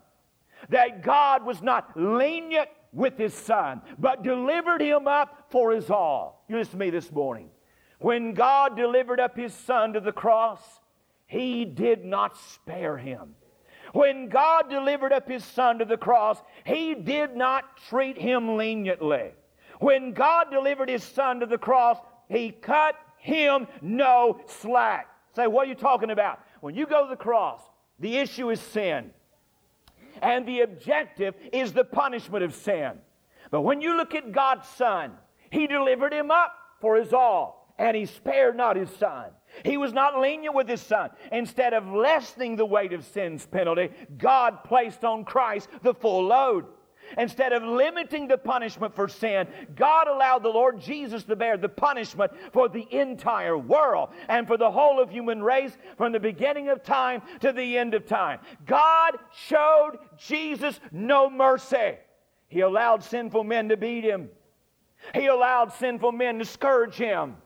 that 0.68 1.02
God 1.02 1.44
was 1.44 1.62
not 1.62 1.90
lenient 1.96 2.68
with 2.92 3.16
his 3.16 3.34
son, 3.34 3.80
but 3.98 4.22
delivered 4.22 4.80
him 4.80 5.06
up 5.06 5.46
for 5.50 5.72
his 5.72 5.90
all. 5.90 6.44
You 6.48 6.56
listen 6.56 6.72
to 6.72 6.78
me 6.78 6.90
this 6.90 7.10
morning. 7.10 7.50
When 7.98 8.34
God 8.34 8.76
delivered 8.76 9.20
up 9.20 9.36
his 9.36 9.52
son 9.52 9.92
to 9.94 10.00
the 10.00 10.12
cross, 10.12 10.60
he 11.26 11.64
did 11.64 12.04
not 12.04 12.36
spare 12.36 12.96
him. 12.96 13.34
When 13.92 14.28
God 14.28 14.68
delivered 14.70 15.12
up 15.12 15.28
his 15.28 15.44
son 15.44 15.78
to 15.78 15.84
the 15.84 15.96
cross, 15.96 16.38
he 16.64 16.94
did 16.94 17.34
not 17.34 17.76
treat 17.88 18.18
him 18.18 18.56
leniently. 18.56 19.32
When 19.80 20.12
God 20.12 20.50
delivered 20.50 20.88
his 20.88 21.02
son 21.02 21.40
to 21.40 21.46
the 21.46 21.58
cross, 21.58 21.98
he 22.28 22.50
cut 22.50 22.94
him 23.18 23.66
no 23.80 24.40
slack. 24.46 25.08
Say, 25.34 25.46
what 25.46 25.66
are 25.66 25.70
you 25.70 25.74
talking 25.74 26.10
about? 26.10 26.40
When 26.60 26.74
you 26.74 26.86
go 26.86 27.04
to 27.04 27.10
the 27.10 27.16
cross, 27.16 27.60
the 27.98 28.16
issue 28.16 28.50
is 28.50 28.60
sin. 28.60 29.10
And 30.20 30.46
the 30.46 30.60
objective 30.60 31.34
is 31.52 31.72
the 31.72 31.84
punishment 31.84 32.44
of 32.44 32.54
sin. 32.54 32.98
But 33.50 33.62
when 33.62 33.80
you 33.80 33.96
look 33.96 34.14
at 34.14 34.32
God's 34.32 34.68
Son, 34.68 35.12
He 35.50 35.66
delivered 35.66 36.12
Him 36.12 36.30
up 36.30 36.54
for 36.80 36.96
His 36.96 37.12
all, 37.12 37.57
and 37.78 37.96
He 37.96 38.06
spared 38.06 38.56
not 38.56 38.76
His 38.76 38.90
Son. 38.90 39.30
He 39.64 39.76
was 39.76 39.92
not 39.92 40.20
lenient 40.20 40.54
with 40.54 40.68
His 40.68 40.80
Son. 40.80 41.10
Instead 41.32 41.72
of 41.72 41.88
lessening 41.88 42.56
the 42.56 42.66
weight 42.66 42.92
of 42.92 43.04
sin's 43.04 43.46
penalty, 43.46 43.90
God 44.16 44.64
placed 44.64 45.04
on 45.04 45.24
Christ 45.24 45.68
the 45.82 45.94
full 45.94 46.24
load. 46.24 46.66
Instead 47.16 47.52
of 47.52 47.62
limiting 47.62 48.28
the 48.28 48.36
punishment 48.36 48.94
for 48.94 49.08
sin, 49.08 49.48
God 49.74 50.08
allowed 50.08 50.42
the 50.42 50.50
Lord 50.50 50.80
Jesus 50.80 51.24
to 51.24 51.36
bear 51.36 51.56
the 51.56 51.68
punishment 51.68 52.32
for 52.52 52.68
the 52.68 52.86
entire 52.94 53.56
world 53.56 54.10
and 54.28 54.46
for 54.46 54.56
the 54.56 54.70
whole 54.70 55.00
of 55.00 55.10
human 55.10 55.42
race 55.42 55.76
from 55.96 56.12
the 56.12 56.20
beginning 56.20 56.68
of 56.68 56.82
time 56.82 57.22
to 57.40 57.52
the 57.52 57.78
end 57.78 57.94
of 57.94 58.06
time. 58.06 58.40
God 58.66 59.16
showed 59.46 59.98
Jesus 60.18 60.78
no 60.92 61.30
mercy. 61.30 61.96
He 62.48 62.60
allowed 62.60 63.02
sinful 63.02 63.44
men 63.44 63.68
to 63.70 63.76
beat 63.76 64.04
him. 64.04 64.28
He 65.14 65.26
allowed 65.26 65.72
sinful 65.74 66.12
men 66.12 66.38
to 66.40 66.44
scourge 66.44 66.96
him. 66.96 67.36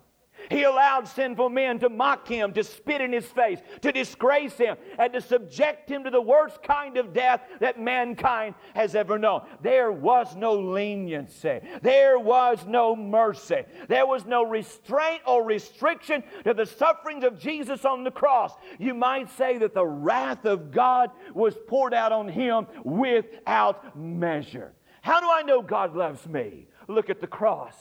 He 0.53 0.65
allowed 0.65 1.09
sinful 1.09 1.49
men 1.49 1.79
to 1.79 1.88
mock 1.88 2.29
him, 2.29 2.53
to 2.53 2.62
spit 2.62 3.01
in 3.01 3.11
his 3.11 3.25
face, 3.25 3.59
to 3.81 3.91
disgrace 3.91 4.53
him, 4.59 4.77
and 4.99 5.11
to 5.15 5.23
subject 5.23 5.88
him 5.88 6.05
to 6.05 6.11
the 6.11 6.21
worst 6.21 6.62
kind 6.62 6.99
of 6.99 7.15
death 7.15 7.41
that 7.61 7.81
mankind 7.81 8.55
has 8.75 8.95
ever 8.95 9.19
known. 9.19 9.47
There 9.62 9.91
was 9.91 10.37
no 10.37 10.53
leniency. 10.53 11.61
There 11.81 12.19
was 12.19 12.67
no 12.67 12.95
mercy. 12.95 13.65
There 13.88 14.07
was 14.07 14.27
no 14.27 14.45
restraint 14.45 15.23
or 15.27 15.43
restriction 15.43 16.23
to 16.45 16.53
the 16.53 16.67
sufferings 16.67 17.25
of 17.25 17.38
Jesus 17.38 17.87
on 17.87 18.05
the 18.05 18.11
cross. 18.11 18.53
You 18.79 18.93
might 18.93 19.31
say 19.31 19.57
that 19.57 19.73
the 19.73 19.87
wrath 19.87 20.45
of 20.45 20.71
God 20.71 21.12
was 21.33 21.57
poured 21.67 21.95
out 21.95 22.12
on 22.12 22.29
him 22.29 22.67
without 22.85 23.97
measure. 23.97 24.75
How 25.01 25.19
do 25.19 25.31
I 25.31 25.41
know 25.45 25.62
God 25.62 25.97
loves 25.97 26.27
me? 26.27 26.69
Look 26.88 27.09
at 27.09 27.23
the 27.23 27.27
cross. 27.27 27.75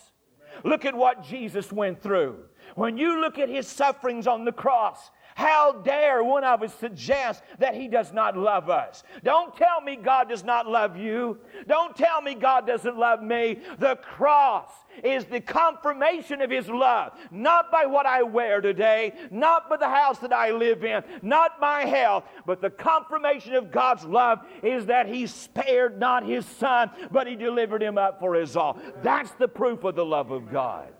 Look 0.63 0.86
at 0.86 0.95
what 0.95 1.23
Jesus 1.23 1.71
went 1.71 2.01
through. 2.01 2.38
When 2.75 2.97
you 2.97 3.21
look 3.21 3.39
at 3.39 3.49
his 3.49 3.67
sufferings 3.67 4.27
on 4.27 4.45
the 4.45 4.51
cross, 4.51 5.12
how 5.36 5.71
dare 5.71 6.23
one 6.23 6.43
of 6.43 6.62
us 6.62 6.73
suggest 6.75 7.43
that 7.60 7.75
He 7.75 7.88
does 7.88 8.12
not 8.13 8.38
love 8.38 8.69
us? 8.69 9.03
Don't 9.23 9.55
tell 9.55 9.81
me 9.81 9.95
God 9.95 10.29
does 10.29 10.43
not 10.43 10.67
love 10.67 10.97
you. 10.97 11.39
Don't 11.67 11.95
tell 11.95 12.21
me 12.21 12.36
God 12.36 12.67
doesn't 12.67 12.97
love 12.97 13.23
me. 13.23 13.60
The 13.79 13.95
cross 13.95 14.71
is 15.03 15.25
the 15.25 15.39
confirmation 15.39 16.41
of 16.41 16.51
His 16.51 16.67
love, 16.67 17.13
not 17.32 17.72
by 17.72 17.86
what 17.86 18.05
I 18.05 18.24
wear 18.24 18.61
today, 18.61 19.13
not 19.32 19.69
by 19.69 19.78
the 19.78 19.89
house 19.89 20.19
that 20.19 20.34
I 20.34 20.51
live 20.51 20.84
in, 20.84 21.03
not 21.22 21.59
my 21.59 21.86
health, 21.86 22.26
but 22.45 22.61
the 22.61 22.69
confirmation 22.69 23.55
of 23.55 23.72
God's 23.72 24.03
love 24.05 24.39
is 24.61 24.86
that 24.88 25.07
He 25.07 25.28
spared 25.28 25.99
not 25.99 26.26
His 26.26 26.45
Son, 26.45 26.91
but 27.09 27.28
He 27.28 27.36
delivered 27.36 27.82
Him 27.82 27.97
up 27.97 28.19
for 28.19 28.36
us 28.36 28.55
all. 28.55 28.78
That's 29.01 29.32
the 29.32 29.47
proof 29.47 29.84
of 29.84 29.95
the 29.95 30.05
love 30.05 30.32
of 30.32 30.51
God. 30.51 30.93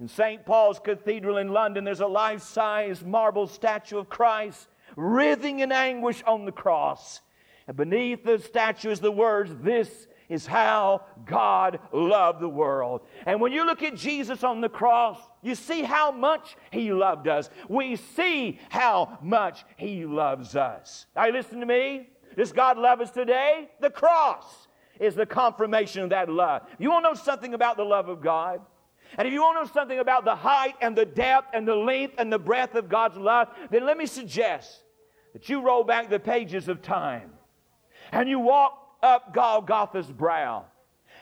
In 0.00 0.08
St. 0.08 0.44
Paul's 0.44 0.80
Cathedral 0.80 1.38
in 1.38 1.52
London, 1.52 1.84
there's 1.84 2.00
a 2.00 2.06
life 2.06 2.42
size 2.42 3.04
marble 3.04 3.46
statue 3.46 3.98
of 3.98 4.08
Christ 4.08 4.68
writhing 4.96 5.60
in 5.60 5.72
anguish 5.72 6.22
on 6.26 6.44
the 6.44 6.52
cross. 6.52 7.20
And 7.66 7.76
beneath 7.76 8.24
the 8.24 8.38
statue 8.38 8.90
is 8.90 9.00
the 9.00 9.12
words, 9.12 9.54
This 9.60 10.08
is 10.28 10.46
how 10.46 11.02
God 11.26 11.78
loved 11.92 12.40
the 12.40 12.48
world. 12.48 13.02
And 13.26 13.40
when 13.40 13.52
you 13.52 13.64
look 13.64 13.82
at 13.82 13.94
Jesus 13.94 14.42
on 14.42 14.60
the 14.60 14.68
cross, 14.68 15.18
you 15.42 15.54
see 15.54 15.82
how 15.82 16.10
much 16.10 16.56
He 16.70 16.92
loved 16.92 17.28
us. 17.28 17.50
We 17.68 17.96
see 17.96 18.58
how 18.70 19.18
much 19.22 19.64
He 19.76 20.06
loves 20.06 20.56
us. 20.56 21.06
Now, 21.14 21.28
listen 21.28 21.60
to 21.60 21.66
me. 21.66 22.08
Does 22.36 22.52
God 22.52 22.78
love 22.78 23.00
us 23.00 23.10
today? 23.10 23.70
The 23.80 23.90
cross 23.90 24.66
is 24.98 25.14
the 25.14 25.26
confirmation 25.26 26.02
of 26.02 26.10
that 26.10 26.28
love. 26.28 26.62
You 26.78 26.90
want 26.90 27.04
to 27.04 27.10
know 27.10 27.14
something 27.14 27.54
about 27.54 27.76
the 27.76 27.84
love 27.84 28.08
of 28.08 28.20
God? 28.20 28.60
And 29.16 29.28
if 29.28 29.32
you 29.32 29.42
want 29.42 29.58
to 29.58 29.64
know 29.64 29.80
something 29.80 29.98
about 29.98 30.24
the 30.24 30.34
height 30.34 30.74
and 30.80 30.96
the 30.96 31.06
depth 31.06 31.48
and 31.54 31.66
the 31.66 31.74
length 31.74 32.14
and 32.18 32.32
the 32.32 32.38
breadth 32.38 32.74
of 32.74 32.88
God's 32.88 33.16
love, 33.16 33.48
then 33.70 33.86
let 33.86 33.96
me 33.96 34.06
suggest 34.06 34.82
that 35.32 35.48
you 35.48 35.60
roll 35.60 35.84
back 35.84 36.08
the 36.08 36.18
pages 36.18 36.68
of 36.68 36.82
time 36.82 37.30
and 38.12 38.28
you 38.28 38.38
walk 38.38 38.78
up 39.02 39.34
Golgotha's 39.34 40.10
brow. 40.10 40.64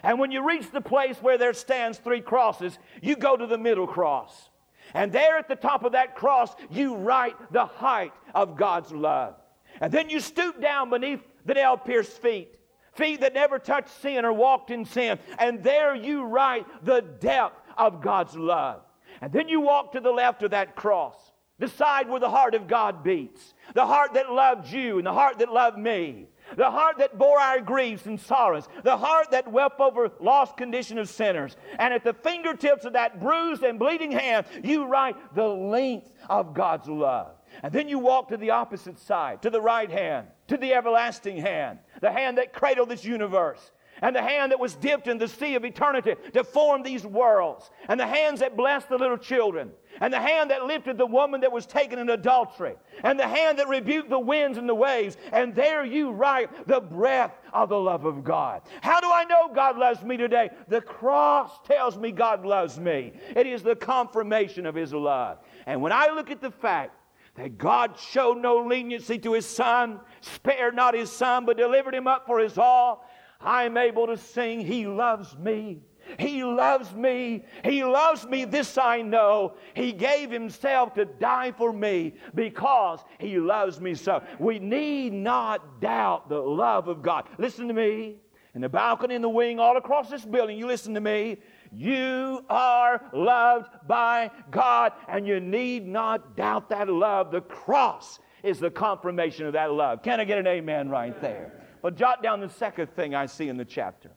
And 0.03 0.19
when 0.19 0.31
you 0.31 0.47
reach 0.47 0.71
the 0.71 0.81
place 0.81 1.17
where 1.21 1.39
there 1.39 1.53
stands 1.53 1.99
three 1.99 2.21
crosses, 2.21 2.79
you 3.01 3.17
go 3.17 3.37
to 3.37 3.47
the 3.47 3.59
middle 3.59 3.87
cross. 3.87 4.51
And 4.95 5.13
there 5.13 5.39
at 5.39 5.49
the 5.49 5.57
top 5.57 5.85
of 5.85 5.93
that 5.93 6.17
cross, 6.17 6.55
you 6.71 6.97
write 6.97 7.37
the 7.53 7.67
height 7.67 8.13
of 8.35 8.57
God's 8.57 8.93
love. 8.93 9.37
And 9.81 9.93
then 9.93 10.11
you 10.11 10.21
stoop 10.21 10.61
down 10.61 10.91
beneath 10.91 11.21
the 11.45 11.55
nail 11.55 11.77
pierced 11.77 12.21
feet, 12.21 12.59
feet 12.95 13.21
that 13.21 13.35
never 13.35 13.59
touched 13.59 14.01
sin 14.03 14.25
or 14.25 14.33
walked 14.33 14.71
in 14.71 14.85
sin. 14.85 15.19
And 15.39 15.63
there 15.63 15.95
you 15.95 16.25
write 16.25 16.67
the 16.85 17.01
depth 17.01 17.62
of 17.77 18.01
God's 18.01 18.37
love. 18.37 18.83
And 19.21 19.33
then 19.33 19.49
you 19.49 19.61
walk 19.61 19.93
to 19.93 20.01
the 20.01 20.11
left 20.11 20.43
of 20.43 20.53
that 20.53 20.75
cross, 20.75 21.17
the 21.59 21.69
side 21.69 22.09
where 22.09 22.21
the 22.21 22.31
heart 22.31 22.55
of 22.55 22.67
God 22.67 23.05
beats, 23.05 23.55
the 23.75 23.87
heart 23.87 24.15
that 24.15 24.33
loved 24.33 24.71
you 24.73 24.99
and 24.99 25.07
the 25.07 25.13
heart 25.13 25.39
that 25.39 25.53
loved 25.53 25.79
me, 25.79 26.27
the 26.57 26.71
heart 26.71 26.99
that 26.99 27.19
bore 27.19 27.39
our 27.39 27.61
griefs 27.61 28.07
and 28.07 28.21
sorrows, 28.21 28.69
the 28.83 28.97
heart 28.97 29.31
that 29.31 29.51
wept 29.51 29.81
over 29.81 30.11
lost 30.21 30.57
condition 30.57 30.99
of 30.99 31.09
sinners. 31.09 31.57
And 31.79 31.95
at 31.95 32.05
the 32.05 32.15
fingertips 32.15 32.85
of 32.85 32.95
that 32.95 33.21
bruised 33.21 33.63
and 33.63 33.79
bleeding 33.79 34.13
hand, 34.13 34.47
you 34.63 34.87
write 34.87 35.35
the 35.35 35.47
length 35.47 36.11
of 36.29 36.55
God's 36.55 36.89
love. 36.89 37.37
And 37.63 37.73
then 37.73 37.89
you 37.89 37.99
walk 37.99 38.29
to 38.29 38.37
the 38.37 38.51
opposite 38.51 38.99
side, 38.99 39.43
to 39.43 39.51
the 39.51 39.61
right 39.61 39.91
hand, 39.91 40.27
to 40.49 40.57
the 40.57 40.75
everlasting 40.75 41.37
hand, 41.37 41.79
the 42.01 42.11
hand 42.11 42.39
that 42.39 42.53
cradled 42.53 42.89
this 42.89 43.05
universe 43.05 43.71
and 44.03 44.15
the 44.15 44.23
hand 44.23 44.53
that 44.53 44.61
was 44.61 44.75
dipped 44.75 45.09
in 45.09 45.17
the 45.17 45.29
sea 45.29 45.55
of 45.55 45.65
eternity 45.65 46.15
to 46.35 46.45
form 46.45 46.83
these 46.83 47.07
worlds, 47.07 47.71
and 47.89 47.99
the 47.99 48.07
hands 48.07 48.41
that 48.41 48.57
blessed 48.57 48.89
the 48.89 48.99
little 48.99 49.17
children, 49.17 49.71
and 50.01 50.13
the 50.13 50.21
hand 50.21 50.51
that 50.51 50.67
lifted 50.67 50.99
the 50.99 51.07
woman 51.07 51.41
that 51.41 51.53
was 51.53 51.65
taken 51.65 51.99
in 51.99 52.11
adultery, 52.11 52.75
and 53.05 53.19
the 53.19 53.27
hand 53.27 53.59
that 53.59 53.69
rebuked 53.69 54.11
the 54.11 54.19
winds 54.19 54.59
and 54.59 54.69
the 54.69 54.75
waves. 54.75 55.17
And 55.33 55.55
there 55.55 55.85
you 55.85 56.11
write 56.11 56.67
the 56.67 56.81
breath 56.81 57.33
of 57.53 57.69
the 57.69 57.79
love 57.79 58.05
of 58.05 58.25
God. 58.25 58.63
How 58.81 59.01
do 59.01 59.11
I 59.11 59.25
know 59.25 59.55
God 59.55 59.79
loves 59.79 60.03
me 60.03 60.17
today? 60.17 60.51
The 60.69 60.81
cross 60.81 61.61
tells 61.65 61.97
me 61.97 62.11
God 62.11 62.45
loves 62.45 62.79
me. 62.79 63.13
It 63.37 63.47
is 63.47 63.63
the 63.63 63.77
confirmation 63.77 64.67
of 64.67 64.75
His 64.75 64.93
love. 64.93 65.39
And 65.67 65.81
when 65.81 65.93
I 65.93 66.09
look 66.09 66.31
at 66.31 66.41
the 66.41 66.51
fact 66.51 66.99
that 67.35 67.57
God 67.57 67.99
showed 67.99 68.39
no 68.39 68.59
leniency 68.67 69.19
to 69.21 69.33
His 69.33 69.47
Son, 69.47 70.01
spared 70.21 70.75
not 70.75 70.95
His 70.95 71.11
Son, 71.11 71.47
but 71.47 71.57
delivered 71.57 71.95
Him 71.95 72.07
up 72.07 72.27
for 72.27 72.39
His 72.39 72.59
all, 72.59 73.09
I'm 73.45 73.77
able 73.77 74.07
to 74.07 74.17
sing, 74.17 74.61
He 74.61 74.87
loves 74.87 75.37
me. 75.37 75.81
He 76.19 76.45
loves 76.45 76.93
me. 76.95 77.45
He 77.65 77.85
loves 77.85 78.27
me. 78.27 78.45
This 78.45 78.77
I 78.77 79.03
know. 79.03 79.55
He 79.75 79.93
gave 79.93 80.31
Himself 80.31 80.95
to 80.95 81.05
die 81.05 81.53
for 81.53 81.73
me 81.73 82.15
because 82.35 83.01
He 83.19 83.39
loves 83.39 83.81
me 83.81 83.95
so. 83.95 84.23
We 84.39 84.59
need 84.59 85.13
not 85.13 85.81
doubt 85.81 86.29
the 86.29 86.41
love 86.41 86.89
of 86.89 87.03
God. 87.03 87.29
Listen 87.39 87.69
to 87.69 87.75
me. 87.75 88.17
In 88.55 88.61
the 88.61 88.69
balcony, 88.69 89.15
in 89.15 89.23
the 89.23 89.29
wing, 89.31 89.59
all 89.59 89.79
across 89.79 90.11
this 90.11 90.27
building, 90.27 90.59
you 90.59 90.67
listen 90.67 90.93
to 90.93 91.01
me. 91.01 91.39
You 91.75 92.45
are 92.51 93.01
loved 93.15 93.71
by 93.89 94.31
God, 94.51 94.93
and 95.09 95.27
you 95.27 95.41
need 95.41 95.87
not 95.87 96.37
doubt 96.37 96.69
that 96.69 96.87
love. 96.89 97.31
The 97.31 97.41
cross 97.41 98.19
is 98.43 98.61
the 98.61 98.71
confirmation 98.71 99.47
of 99.47 99.55
that 99.55 99.73
love. 99.73 100.03
Can 100.03 100.21
I 100.21 100.25
get 100.25 100.37
an 100.37 100.47
amen 100.47 100.91
right 100.91 101.19
there? 101.23 101.62
Well, 101.83 101.93
jot 101.93 102.23
down 102.23 102.41
the 102.41 102.49
second 102.49 102.95
thing 102.95 103.15
I 103.15 103.27
see 103.27 103.49
in 103.49 103.57
the 103.57 103.65
chapter. 103.65 104.11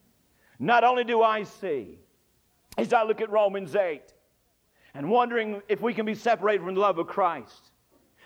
Not 0.60 0.84
only 0.84 1.04
do 1.04 1.24
I 1.24 1.44
see, 1.44 2.00
as 2.78 2.94
I 2.94 3.04
look 3.04 3.22
at 3.22 3.30
Romans 3.30 3.76
8 3.76 4.02
and 4.94 5.10
wondering 5.10 5.62
if 5.68 5.82
we 5.82 5.94
can 5.94 6.06
be 6.06 6.16
separated 6.16 6.64
from 6.64 6.76
the 6.76 6.82
love 6.82 7.00
of 7.00 7.08
Christ, 7.08 7.72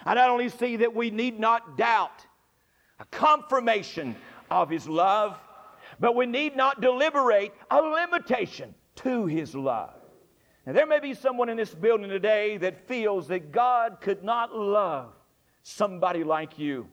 I 0.06 0.14
not 0.14 0.30
only 0.30 0.50
see 0.50 0.76
that 0.78 0.94
we 0.94 1.10
need 1.10 1.40
not 1.40 1.78
doubt 1.78 2.26
a 3.00 3.06
confirmation 3.06 4.16
of 4.52 4.70
His 4.70 4.88
love, 4.88 5.38
but 6.00 6.16
we 6.16 6.26
need 6.26 6.56
not 6.56 6.82
deliberate 6.82 7.54
a 7.72 7.82
limitation 7.82 8.76
to 8.98 9.26
His 9.26 9.56
love. 9.56 9.94
Now, 10.66 10.74
there 10.74 10.86
may 10.86 11.00
be 11.00 11.14
someone 11.14 11.50
in 11.50 11.58
this 11.58 11.74
building 11.74 12.10
today 12.10 12.58
that 12.58 12.88
feels 12.88 13.28
that 13.30 13.52
God 13.52 14.00
could 14.02 14.24
not 14.24 14.54
love 14.54 15.14
somebody 15.64 16.24
like 16.24 16.60
you. 16.60 16.88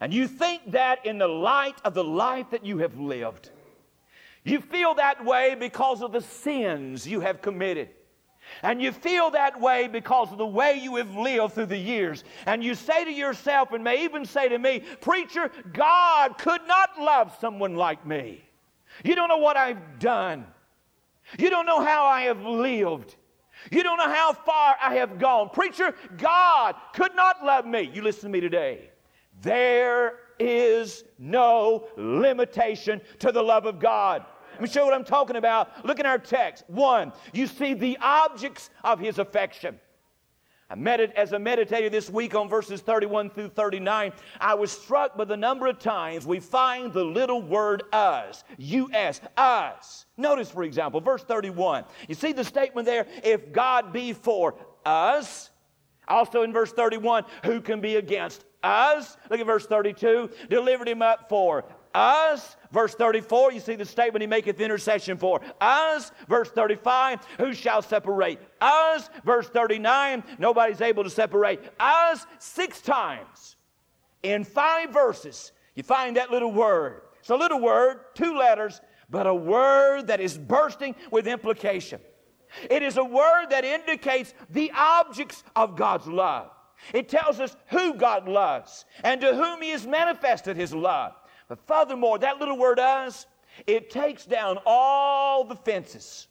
And 0.00 0.12
you 0.12 0.28
think 0.28 0.72
that 0.72 1.04
in 1.06 1.18
the 1.18 1.28
light 1.28 1.76
of 1.84 1.94
the 1.94 2.04
life 2.04 2.50
that 2.50 2.64
you 2.64 2.78
have 2.78 2.98
lived. 2.98 3.50
You 4.44 4.60
feel 4.60 4.94
that 4.94 5.24
way 5.24 5.56
because 5.58 6.02
of 6.02 6.12
the 6.12 6.20
sins 6.20 7.06
you 7.06 7.20
have 7.20 7.42
committed. 7.42 7.88
And 8.62 8.80
you 8.80 8.92
feel 8.92 9.30
that 9.30 9.60
way 9.60 9.88
because 9.88 10.30
of 10.30 10.38
the 10.38 10.46
way 10.46 10.78
you 10.80 10.96
have 10.96 11.14
lived 11.14 11.54
through 11.54 11.66
the 11.66 11.78
years. 11.78 12.22
And 12.46 12.62
you 12.62 12.74
say 12.74 13.04
to 13.04 13.10
yourself, 13.10 13.72
and 13.72 13.82
may 13.82 14.04
even 14.04 14.24
say 14.24 14.48
to 14.48 14.58
me, 14.58 14.82
Preacher, 15.00 15.50
God 15.72 16.38
could 16.38 16.60
not 16.66 16.98
love 17.00 17.36
someone 17.40 17.74
like 17.74 18.06
me. 18.06 18.44
You 19.04 19.14
don't 19.14 19.28
know 19.28 19.38
what 19.38 19.56
I've 19.56 19.98
done. 19.98 20.46
You 21.38 21.50
don't 21.50 21.66
know 21.66 21.82
how 21.82 22.04
I 22.04 22.22
have 22.22 22.42
lived. 22.42 23.16
You 23.70 23.82
don't 23.82 23.98
know 23.98 24.12
how 24.12 24.32
far 24.32 24.76
I 24.80 24.94
have 24.96 25.18
gone. 25.18 25.50
Preacher, 25.50 25.94
God 26.16 26.76
could 26.92 27.16
not 27.16 27.44
love 27.44 27.66
me. 27.66 27.90
You 27.92 28.02
listen 28.02 28.30
to 28.30 28.32
me 28.32 28.40
today. 28.40 28.90
There 29.42 30.14
is 30.38 31.04
no 31.18 31.88
limitation 31.96 33.00
to 33.20 33.32
the 33.32 33.42
love 33.42 33.66
of 33.66 33.78
God. 33.78 34.24
Let 34.52 34.62
me 34.62 34.68
show 34.68 34.80
you 34.80 34.86
what 34.86 34.94
I'm 34.94 35.04
talking 35.04 35.36
about. 35.36 35.84
Look 35.84 36.00
in 36.00 36.06
our 36.06 36.18
text. 36.18 36.64
One, 36.68 37.12
you 37.32 37.46
see 37.46 37.74
the 37.74 37.98
objects 38.00 38.70
of 38.82 38.98
his 38.98 39.18
affection. 39.18 39.78
I 40.68 40.74
medit- 40.74 41.12
as 41.12 41.32
I 41.32 41.38
meditated 41.38 41.92
this 41.92 42.10
week 42.10 42.34
on 42.34 42.48
verses 42.48 42.80
31 42.80 43.30
through 43.30 43.50
39, 43.50 44.12
I 44.40 44.54
was 44.54 44.72
struck 44.72 45.16
by 45.16 45.24
the 45.24 45.36
number 45.36 45.68
of 45.68 45.78
times 45.78 46.26
we 46.26 46.40
find 46.40 46.92
the 46.92 47.04
little 47.04 47.40
word 47.40 47.84
us, 47.92 48.42
us, 48.58 49.20
us. 49.36 50.06
Notice, 50.16 50.50
for 50.50 50.64
example, 50.64 51.00
verse 51.00 51.22
31. 51.22 51.84
You 52.08 52.16
see 52.16 52.32
the 52.32 52.44
statement 52.44 52.86
there, 52.86 53.06
if 53.22 53.52
God 53.52 53.92
be 53.92 54.12
for 54.12 54.56
us. 54.84 55.50
Also 56.08 56.42
in 56.42 56.52
verse 56.52 56.72
31, 56.72 57.24
who 57.44 57.60
can 57.60 57.80
be 57.80 57.96
against 57.96 58.44
us? 58.66 59.16
Look 59.30 59.40
at 59.40 59.46
verse 59.46 59.66
32, 59.66 60.30
delivered 60.50 60.88
him 60.88 61.02
up 61.02 61.28
for 61.28 61.64
us. 61.94 62.56
Verse 62.72 62.94
34, 62.94 63.52
you 63.52 63.60
see 63.60 63.76
the 63.76 63.84
statement 63.84 64.22
he 64.22 64.26
maketh 64.26 64.60
intercession 64.60 65.16
for 65.16 65.40
us. 65.60 66.12
Verse 66.28 66.50
35, 66.50 67.24
who 67.38 67.54
shall 67.54 67.80
separate 67.80 68.38
us? 68.60 69.08
Verse 69.24 69.48
39, 69.48 70.22
nobody's 70.38 70.80
able 70.80 71.04
to 71.04 71.10
separate 71.10 71.60
us. 71.80 72.26
Six 72.38 72.80
times 72.80 73.56
in 74.22 74.44
five 74.44 74.90
verses, 74.90 75.52
you 75.74 75.82
find 75.82 76.16
that 76.16 76.30
little 76.30 76.52
word. 76.52 77.02
It's 77.20 77.30
a 77.30 77.36
little 77.36 77.60
word, 77.60 78.00
two 78.14 78.36
letters, 78.36 78.80
but 79.08 79.26
a 79.26 79.34
word 79.34 80.08
that 80.08 80.20
is 80.20 80.36
bursting 80.36 80.94
with 81.10 81.26
implication. 81.26 82.00
It 82.70 82.82
is 82.82 82.96
a 82.96 83.04
word 83.04 83.46
that 83.50 83.64
indicates 83.64 84.34
the 84.50 84.72
objects 84.74 85.42
of 85.54 85.76
God's 85.76 86.06
love. 86.06 86.50
It 86.92 87.08
tells 87.08 87.40
us 87.40 87.56
who 87.68 87.94
God 87.94 88.28
loves 88.28 88.84
and 89.02 89.20
to 89.20 89.34
whom 89.34 89.62
He 89.62 89.70
has 89.70 89.86
manifested 89.86 90.56
His 90.56 90.74
love. 90.74 91.14
But 91.48 91.66
furthermore, 91.66 92.18
that 92.18 92.38
little 92.38 92.58
word 92.58 92.78
us, 92.78 93.26
it 93.66 93.90
takes 93.90 94.24
down 94.24 94.58
all 94.66 95.44
the 95.44 95.56
fences, 95.56 96.28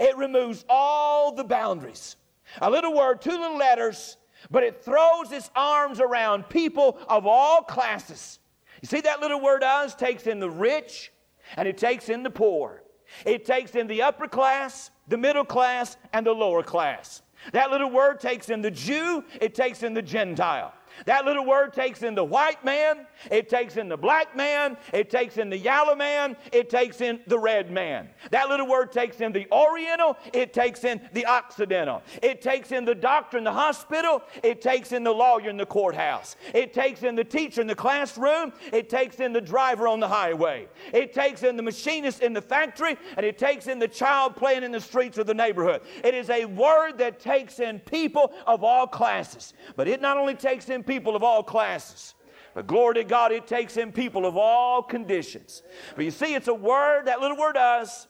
it 0.00 0.16
removes 0.16 0.64
all 0.68 1.34
the 1.34 1.44
boundaries. 1.44 2.16
A 2.60 2.70
little 2.70 2.94
word, 2.94 3.22
two 3.22 3.30
little 3.30 3.56
letters, 3.56 4.18
but 4.50 4.62
it 4.62 4.84
throws 4.84 5.32
its 5.32 5.50
arms 5.56 6.00
around 6.00 6.48
people 6.48 6.98
of 7.08 7.26
all 7.26 7.62
classes. 7.62 8.38
You 8.82 8.88
see, 8.88 9.00
that 9.00 9.20
little 9.20 9.40
word 9.40 9.62
us 9.62 9.94
takes 9.94 10.26
in 10.26 10.40
the 10.40 10.50
rich 10.50 11.10
and 11.56 11.66
it 11.66 11.78
takes 11.78 12.08
in 12.08 12.22
the 12.22 12.30
poor. 12.30 12.82
It 13.24 13.44
takes 13.44 13.74
in 13.74 13.86
the 13.86 14.02
upper 14.02 14.28
class, 14.28 14.90
the 15.08 15.16
middle 15.16 15.44
class, 15.44 15.96
and 16.12 16.26
the 16.26 16.32
lower 16.32 16.62
class. 16.62 17.22
That 17.52 17.70
little 17.70 17.90
word 17.90 18.20
takes 18.20 18.48
in 18.50 18.62
the 18.62 18.70
Jew, 18.70 19.24
it 19.40 19.54
takes 19.54 19.82
in 19.82 19.94
the 19.94 20.02
Gentile. 20.02 20.72
That 21.06 21.24
little 21.24 21.44
word 21.44 21.72
takes 21.72 22.02
in 22.02 22.14
the 22.14 22.24
white 22.24 22.64
man, 22.64 23.06
it 23.30 23.48
takes 23.48 23.76
in 23.76 23.88
the 23.88 23.96
black 23.96 24.36
man, 24.36 24.76
it 24.92 25.10
takes 25.10 25.36
in 25.36 25.50
the 25.50 25.58
yellow 25.58 25.94
man, 25.94 26.36
it 26.52 26.70
takes 26.70 27.00
in 27.00 27.20
the 27.26 27.38
red 27.38 27.70
man. 27.70 28.08
That 28.30 28.48
little 28.48 28.66
word 28.66 28.92
takes 28.92 29.20
in 29.20 29.32
the 29.32 29.46
oriental, 29.52 30.16
it 30.32 30.52
takes 30.52 30.84
in 30.84 31.00
the 31.12 31.26
occidental. 31.26 32.02
It 32.22 32.40
takes 32.40 32.72
in 32.72 32.84
the 32.84 32.94
doctor 32.94 33.38
in 33.38 33.44
the 33.44 33.52
hospital, 33.52 34.22
it 34.42 34.60
takes 34.60 34.92
in 34.92 35.04
the 35.04 35.12
lawyer 35.12 35.50
in 35.50 35.56
the 35.56 35.66
courthouse. 35.66 36.36
It 36.54 36.72
takes 36.72 37.02
in 37.02 37.16
the 37.16 37.24
teacher 37.24 37.60
in 37.60 37.66
the 37.66 37.74
classroom, 37.74 38.52
it 38.72 38.88
takes 38.88 39.20
in 39.20 39.32
the 39.32 39.40
driver 39.40 39.88
on 39.88 40.00
the 40.00 40.08
highway. 40.08 40.68
It 40.92 41.12
takes 41.12 41.42
in 41.42 41.56
the 41.56 41.62
machinist 41.62 42.22
in 42.22 42.32
the 42.32 42.42
factory, 42.42 42.96
and 43.16 43.26
it 43.26 43.38
takes 43.38 43.66
in 43.66 43.78
the 43.78 43.88
child 43.88 44.36
playing 44.36 44.62
in 44.62 44.72
the 44.72 44.80
streets 44.80 45.18
of 45.18 45.26
the 45.26 45.34
neighborhood. 45.34 45.82
It 46.04 46.14
is 46.14 46.30
a 46.30 46.44
word 46.44 46.98
that 46.98 47.18
takes 47.18 47.58
in 47.58 47.80
people 47.80 48.32
of 48.46 48.62
all 48.62 48.86
classes. 48.86 49.54
But 49.76 49.88
it 49.88 50.00
not 50.00 50.16
only 50.16 50.34
takes 50.34 50.68
in 50.68 50.83
people 50.86 51.16
of 51.16 51.22
all 51.22 51.42
classes. 51.42 52.14
But 52.54 52.66
glory 52.66 52.94
to 52.94 53.04
God, 53.04 53.32
it 53.32 53.46
takes 53.46 53.76
in 53.76 53.90
people 53.90 54.24
of 54.24 54.36
all 54.36 54.82
conditions. 54.82 55.62
But 55.96 56.04
you 56.04 56.10
see, 56.10 56.34
it's 56.34 56.48
a 56.48 56.54
word, 56.54 57.06
that 57.06 57.20
little 57.20 57.36
word 57.36 57.56
us, 57.56 58.06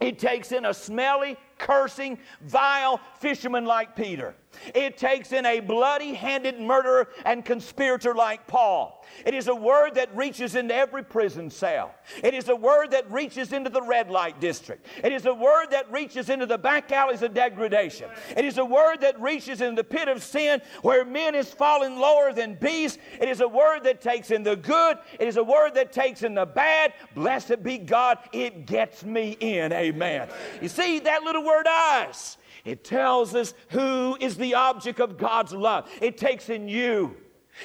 it 0.00 0.18
takes 0.18 0.52
in 0.52 0.64
a 0.66 0.74
smelly, 0.74 1.36
cursing, 1.58 2.18
vile 2.42 3.00
fisherman 3.18 3.64
like 3.64 3.96
Peter. 3.96 4.34
It 4.74 4.96
takes 4.96 5.32
in 5.32 5.46
a 5.46 5.60
bloody 5.60 6.14
handed 6.14 6.60
murderer 6.60 7.08
and 7.24 7.44
conspirator 7.44 8.14
like 8.14 8.46
Paul. 8.46 9.04
It 9.24 9.34
is 9.34 9.48
a 9.48 9.54
word 9.54 9.94
that 9.94 10.14
reaches 10.16 10.54
into 10.54 10.74
every 10.74 11.02
prison 11.02 11.50
cell. 11.50 11.94
It 12.22 12.34
is 12.34 12.48
a 12.48 12.56
word 12.56 12.90
that 12.90 13.10
reaches 13.10 13.52
into 13.52 13.70
the 13.70 13.82
red 13.82 14.10
light 14.10 14.40
district. 14.40 14.86
It 15.02 15.12
is 15.12 15.26
a 15.26 15.34
word 15.34 15.70
that 15.70 15.90
reaches 15.90 16.28
into 16.28 16.46
the 16.46 16.58
back 16.58 16.90
alleys 16.90 17.22
of 17.22 17.32
degradation. 17.32 18.10
It 18.36 18.44
is 18.44 18.58
a 18.58 18.64
word 18.64 19.00
that 19.02 19.20
reaches 19.20 19.60
in 19.60 19.74
the 19.74 19.84
pit 19.84 20.08
of 20.08 20.22
sin 20.22 20.60
where 20.82 21.04
men 21.04 21.34
is 21.34 21.50
fallen 21.52 21.98
lower 21.98 22.32
than 22.32 22.54
beasts. 22.54 22.98
It 23.20 23.28
is 23.28 23.40
a 23.40 23.48
word 23.48 23.84
that 23.84 24.00
takes 24.00 24.30
in 24.30 24.42
the 24.42 24.56
good. 24.56 24.98
It 25.20 25.28
is 25.28 25.36
a 25.36 25.44
word 25.44 25.74
that 25.74 25.92
takes 25.92 26.22
in 26.22 26.34
the 26.34 26.46
bad. 26.46 26.92
Blessed 27.14 27.62
be 27.62 27.78
God, 27.78 28.18
it 28.32 28.66
gets 28.66 29.04
me 29.04 29.36
in. 29.40 29.72
Amen. 29.72 30.28
You 30.60 30.68
see, 30.68 30.98
that 31.00 31.22
little 31.22 31.44
word 31.46 31.66
us 31.66 32.36
it 32.66 32.82
tells 32.82 33.34
us 33.34 33.54
who 33.68 34.16
is 34.20 34.36
the 34.36 34.54
object 34.54 34.98
of 34.98 35.16
God's 35.16 35.52
love. 35.52 35.88
It 36.02 36.18
takes 36.18 36.50
in 36.50 36.68
you, 36.68 37.16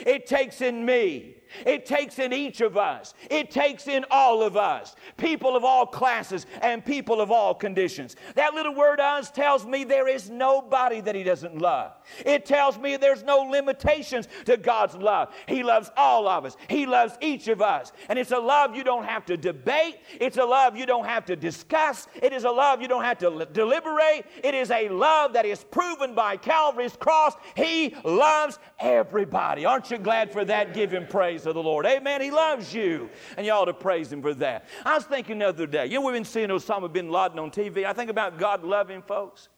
it 0.05 0.27
takes 0.27 0.61
in 0.61 0.86
me. 0.86 1.36
It 1.65 1.85
takes 1.85 2.19
in 2.19 2.33
each 2.33 2.61
of 2.61 2.77
us. 2.77 3.13
It 3.29 3.51
takes 3.51 3.87
in 3.87 4.05
all 4.11 4.41
of 4.41 4.57
us. 4.57 4.95
People 5.17 5.55
of 5.55 5.63
all 5.63 5.85
classes 5.85 6.45
and 6.61 6.83
people 6.83 7.21
of 7.21 7.31
all 7.31 7.53
conditions. 7.53 8.15
That 8.35 8.53
little 8.53 8.75
word 8.75 8.99
us 8.99 9.31
tells 9.31 9.65
me 9.65 9.83
there 9.83 10.07
is 10.07 10.29
nobody 10.29 11.01
that 11.01 11.15
He 11.15 11.23
doesn't 11.23 11.57
love. 11.57 11.93
It 12.25 12.45
tells 12.45 12.77
me 12.77 12.97
there's 12.97 13.23
no 13.23 13.39
limitations 13.39 14.27
to 14.45 14.57
God's 14.57 14.95
love. 14.95 15.33
He 15.47 15.63
loves 15.63 15.91
all 15.97 16.27
of 16.27 16.45
us. 16.45 16.55
He 16.69 16.85
loves 16.85 17.17
each 17.21 17.47
of 17.47 17.61
us. 17.61 17.91
And 18.09 18.17
it's 18.17 18.31
a 18.31 18.39
love 18.39 18.75
you 18.75 18.83
don't 18.83 19.05
have 19.05 19.25
to 19.25 19.37
debate. 19.37 19.97
It's 20.19 20.37
a 20.37 20.45
love 20.45 20.75
you 20.77 20.85
don't 20.85 21.05
have 21.05 21.25
to 21.25 21.35
discuss. 21.35 22.07
It 22.21 22.33
is 22.33 22.43
a 22.43 22.51
love 22.51 22.81
you 22.81 22.87
don't 22.87 23.03
have 23.03 23.17
to 23.19 23.47
deliberate. 23.51 24.25
It 24.43 24.53
is 24.53 24.71
a 24.71 24.89
love 24.89 25.33
that 25.33 25.45
is 25.45 25.63
proven 25.63 26.13
by 26.13 26.37
Calvary's 26.37 26.95
cross. 26.95 27.33
He 27.55 27.95
loves 28.03 28.59
everybody. 28.79 29.65
Aren't 29.65 29.91
you 29.91 29.97
glad 29.97 30.31
for 30.31 30.45
that? 30.45 30.73
Give 30.73 30.91
Him 30.91 31.07
praise 31.07 31.40
praise 31.41 31.47
of 31.47 31.55
the 31.55 31.63
Lord. 31.63 31.85
Amen. 31.85 32.21
He 32.21 32.31
loves 32.31 32.73
you. 32.73 33.09
And 33.37 33.45
you 33.45 33.51
ought 33.51 33.65
to 33.65 33.73
praise 33.73 34.11
Him 34.11 34.21
for 34.21 34.33
that. 34.35 34.65
I 34.85 34.95
was 34.95 35.05
thinking 35.05 35.39
the 35.39 35.49
other 35.49 35.67
day, 35.67 35.87
you 35.87 35.95
know, 35.95 36.05
we've 36.05 36.13
been 36.13 36.25
seeing 36.25 36.49
Osama 36.49 36.91
bin 36.91 37.09
Laden 37.09 37.39
on 37.39 37.51
TV. 37.51 37.85
I 37.85 37.93
think 37.93 38.09
about 38.09 38.37
God 38.37 38.63
loving 38.63 39.01
folks. 39.01 39.49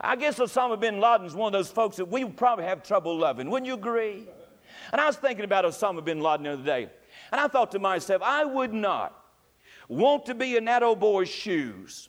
I 0.00 0.16
guess 0.16 0.38
Osama 0.38 0.80
bin 0.80 1.00
Laden 1.00 1.26
is 1.26 1.34
one 1.34 1.48
of 1.48 1.58
those 1.58 1.70
folks 1.70 1.96
that 1.96 2.06
we 2.06 2.24
probably 2.24 2.64
have 2.64 2.82
trouble 2.82 3.16
loving. 3.16 3.50
Wouldn't 3.50 3.66
you 3.66 3.74
agree? 3.74 4.26
And 4.92 5.00
I 5.00 5.06
was 5.06 5.16
thinking 5.16 5.44
about 5.44 5.64
Osama 5.64 6.04
bin 6.04 6.20
Laden 6.20 6.44
the 6.44 6.52
other 6.52 6.62
day. 6.62 6.88
And 7.32 7.40
I 7.40 7.48
thought 7.48 7.72
to 7.72 7.78
myself, 7.78 8.22
I 8.24 8.44
would 8.44 8.72
not 8.72 9.16
want 9.88 10.26
to 10.26 10.34
be 10.34 10.56
in 10.56 10.64
that 10.66 10.82
old 10.82 11.00
boy's 11.00 11.28
shoes 11.28 12.08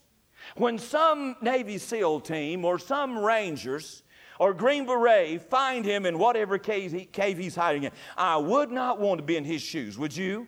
when 0.56 0.78
some 0.78 1.36
Navy 1.42 1.78
SEAL 1.78 2.22
team 2.22 2.66
or 2.66 2.78
some 2.80 3.18
Rangers 3.18 4.04
or 4.42 4.56
Green 4.56 4.88
Beret 4.88 5.40
find 5.40 5.86
him 5.86 6.04
in 6.04 6.18
whatever 6.18 6.58
cave, 6.58 6.92
he, 6.92 7.06
cave 7.06 7.38
he's 7.38 7.56
hiding 7.56 7.84
in. 7.84 7.92
I 8.18 8.38
would 8.38 8.72
not 8.72 9.00
want 9.00 9.20
to 9.20 9.24
be 9.24 9.38
in 9.38 9.44
his 9.44 9.62
shoes, 9.62 10.00
would 10.00 10.18
you? 10.18 10.48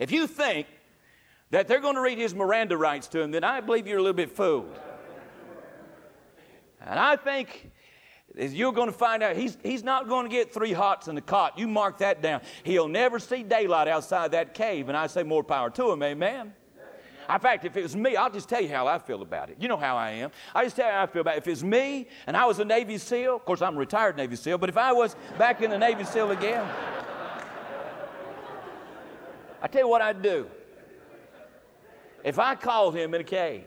If 0.00 0.10
you 0.10 0.26
think 0.26 0.66
that 1.50 1.68
they're 1.68 1.82
going 1.82 1.96
to 1.96 2.00
read 2.00 2.16
his 2.16 2.34
Miranda 2.34 2.78
rights 2.78 3.06
to 3.08 3.20
him, 3.20 3.32
then 3.32 3.44
I 3.44 3.60
believe 3.60 3.86
you're 3.86 3.98
a 3.98 4.02
little 4.02 4.14
bit 4.14 4.30
fooled. 4.30 4.78
And 6.80 6.98
I 6.98 7.16
think 7.16 7.70
you're 8.34 8.72
going 8.72 8.90
to 8.90 8.96
find 8.96 9.22
out 9.22 9.36
he's, 9.36 9.58
he's 9.62 9.84
not 9.84 10.08
going 10.08 10.24
to 10.24 10.34
get 10.34 10.50
three 10.50 10.72
hots 10.72 11.06
in 11.06 11.16
the 11.16 11.20
cot. 11.20 11.58
You 11.58 11.68
mark 11.68 11.98
that 11.98 12.22
down. 12.22 12.40
He'll 12.62 12.88
never 12.88 13.18
see 13.18 13.42
daylight 13.42 13.88
outside 13.88 14.30
that 14.30 14.54
cave. 14.54 14.88
And 14.88 14.96
I 14.96 15.06
say 15.08 15.22
more 15.22 15.44
power 15.44 15.68
to 15.68 15.92
him, 15.92 16.02
amen. 16.02 16.54
In 17.28 17.38
fact, 17.38 17.64
if 17.64 17.76
it 17.76 17.82
was 17.82 17.96
me, 17.96 18.16
I'll 18.16 18.30
just 18.30 18.48
tell 18.48 18.60
you 18.60 18.68
how 18.68 18.86
I 18.86 18.98
feel 18.98 19.22
about 19.22 19.50
it. 19.50 19.56
You 19.58 19.68
know 19.68 19.76
how 19.76 19.96
I 19.96 20.10
am. 20.10 20.30
I 20.54 20.64
just 20.64 20.76
tell 20.76 20.86
you 20.86 20.92
how 20.92 21.02
I 21.02 21.06
feel 21.06 21.22
about 21.22 21.36
it. 21.36 21.38
If 21.38 21.48
it's 21.48 21.62
me 21.62 22.08
and 22.26 22.36
I 22.36 22.44
was 22.44 22.58
a 22.58 22.64
Navy 22.64 22.98
SEAL, 22.98 23.36
of 23.36 23.44
course, 23.44 23.62
I'm 23.62 23.76
a 23.76 23.78
retired 23.78 24.16
Navy 24.16 24.36
SEAL, 24.36 24.58
but 24.58 24.68
if 24.68 24.76
I 24.76 24.92
was 24.92 25.16
back 25.38 25.62
in 25.62 25.70
the 25.70 25.78
Navy 25.78 26.04
SEAL 26.04 26.30
again, 26.32 26.68
I 29.62 29.66
tell 29.66 29.82
you 29.82 29.88
what 29.88 30.02
I'd 30.02 30.20
do. 30.20 30.46
If 32.22 32.38
I 32.38 32.54
called 32.54 32.94
him 32.94 33.14
in 33.14 33.20
a 33.20 33.24
cave, 33.24 33.64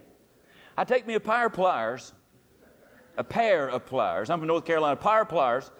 I'd 0.77 0.87
take 0.87 1.07
me 1.07 1.15
a 1.15 1.19
pair 1.19 1.47
of 1.47 1.53
pliers, 1.53 2.13
a 3.17 3.23
pair 3.23 3.67
of 3.67 3.85
pliers. 3.85 4.29
I'm 4.29 4.39
from 4.39 4.47
North 4.47 4.65
Carolina, 4.65 4.95
pair 4.95 5.21
of 5.21 5.29
pliers. 5.29 5.71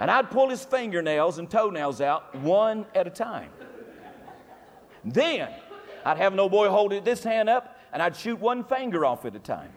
And 0.00 0.10
I'd 0.10 0.30
pull 0.30 0.48
his 0.48 0.64
fingernails 0.64 1.38
and 1.38 1.48
toenails 1.48 2.00
out 2.00 2.34
one 2.36 2.84
at 2.94 3.06
a 3.06 3.10
time. 3.10 3.50
Then 5.04 5.48
I'd 6.04 6.18
have 6.18 6.34
no 6.34 6.48
boy 6.48 6.68
hold 6.68 6.92
this 7.04 7.22
hand 7.22 7.48
up 7.48 7.78
and 7.92 8.02
I'd 8.02 8.16
shoot 8.16 8.38
one 8.38 8.64
finger 8.64 9.04
off 9.04 9.24
at 9.24 9.36
a 9.36 9.38
time. 9.38 9.70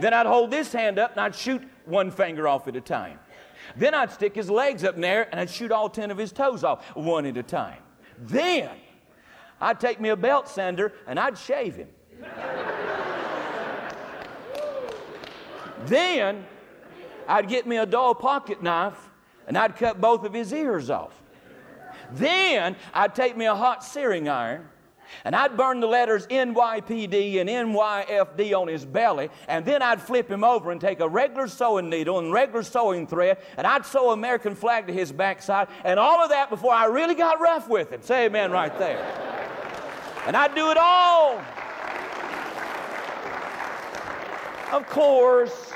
Then 0.00 0.14
I'd 0.14 0.26
hold 0.26 0.50
this 0.50 0.72
hand 0.72 0.98
up 0.98 1.12
and 1.12 1.20
I'd 1.20 1.34
shoot 1.34 1.62
one 1.84 2.10
finger 2.10 2.48
off 2.48 2.66
at 2.68 2.76
a 2.76 2.80
time. 2.80 3.18
Then 3.76 3.94
I'd 3.94 4.12
stick 4.12 4.34
his 4.34 4.48
legs 4.48 4.84
up 4.84 4.94
in 4.94 5.00
there 5.00 5.28
and 5.30 5.40
I'd 5.40 5.50
shoot 5.50 5.72
all 5.72 5.88
10 5.88 6.10
of 6.10 6.18
his 6.18 6.32
toes 6.32 6.64
off 6.64 6.84
one 6.94 7.26
at 7.26 7.36
a 7.36 7.42
time. 7.42 7.82
Then 8.18 8.70
I'd 9.60 9.80
take 9.80 10.00
me 10.00 10.10
a 10.10 10.16
belt 10.16 10.48
sander 10.48 10.92
and 11.06 11.18
I'd 11.18 11.36
shave 11.36 11.76
him. 11.76 11.88
then 15.86 16.44
I'd 17.28 17.48
get 17.48 17.66
me 17.66 17.76
a 17.76 17.86
dull 17.86 18.14
pocket 18.14 18.62
knife 18.62 19.10
and 19.46 19.56
I'd 19.56 19.76
cut 19.76 20.00
both 20.00 20.24
of 20.24 20.32
his 20.32 20.52
ears 20.52 20.90
off. 20.90 21.22
Then 22.12 22.76
I'd 22.94 23.14
take 23.14 23.36
me 23.36 23.46
a 23.46 23.54
hot 23.54 23.84
searing 23.84 24.28
iron 24.28 24.68
and 25.24 25.34
I'd 25.34 25.56
burn 25.56 25.80
the 25.80 25.86
letters 25.86 26.26
NYPD 26.26 27.40
and 27.40 27.48
NYFD 27.48 28.58
on 28.58 28.68
his 28.68 28.84
belly, 28.84 29.30
and 29.48 29.64
then 29.64 29.82
I'd 29.82 30.00
flip 30.00 30.30
him 30.30 30.44
over 30.44 30.70
and 30.70 30.80
take 30.80 31.00
a 31.00 31.08
regular 31.08 31.48
sewing 31.48 31.88
needle 31.88 32.18
and 32.18 32.32
regular 32.32 32.62
sewing 32.62 33.06
thread, 33.06 33.38
and 33.56 33.66
I'd 33.66 33.86
sew 33.86 34.10
American 34.10 34.54
flag 34.54 34.86
to 34.86 34.92
his 34.92 35.12
backside, 35.12 35.68
and 35.84 35.98
all 35.98 36.22
of 36.22 36.30
that 36.30 36.50
before 36.50 36.72
I 36.72 36.86
really 36.86 37.14
got 37.14 37.40
rough 37.40 37.68
with 37.68 37.92
him. 37.92 38.02
Say 38.02 38.26
amen 38.26 38.50
right 38.50 38.76
there. 38.78 39.04
And 40.26 40.36
I'd 40.36 40.54
do 40.54 40.70
it 40.70 40.76
all. 40.76 41.40
Of 44.72 44.88
course, 44.88 45.72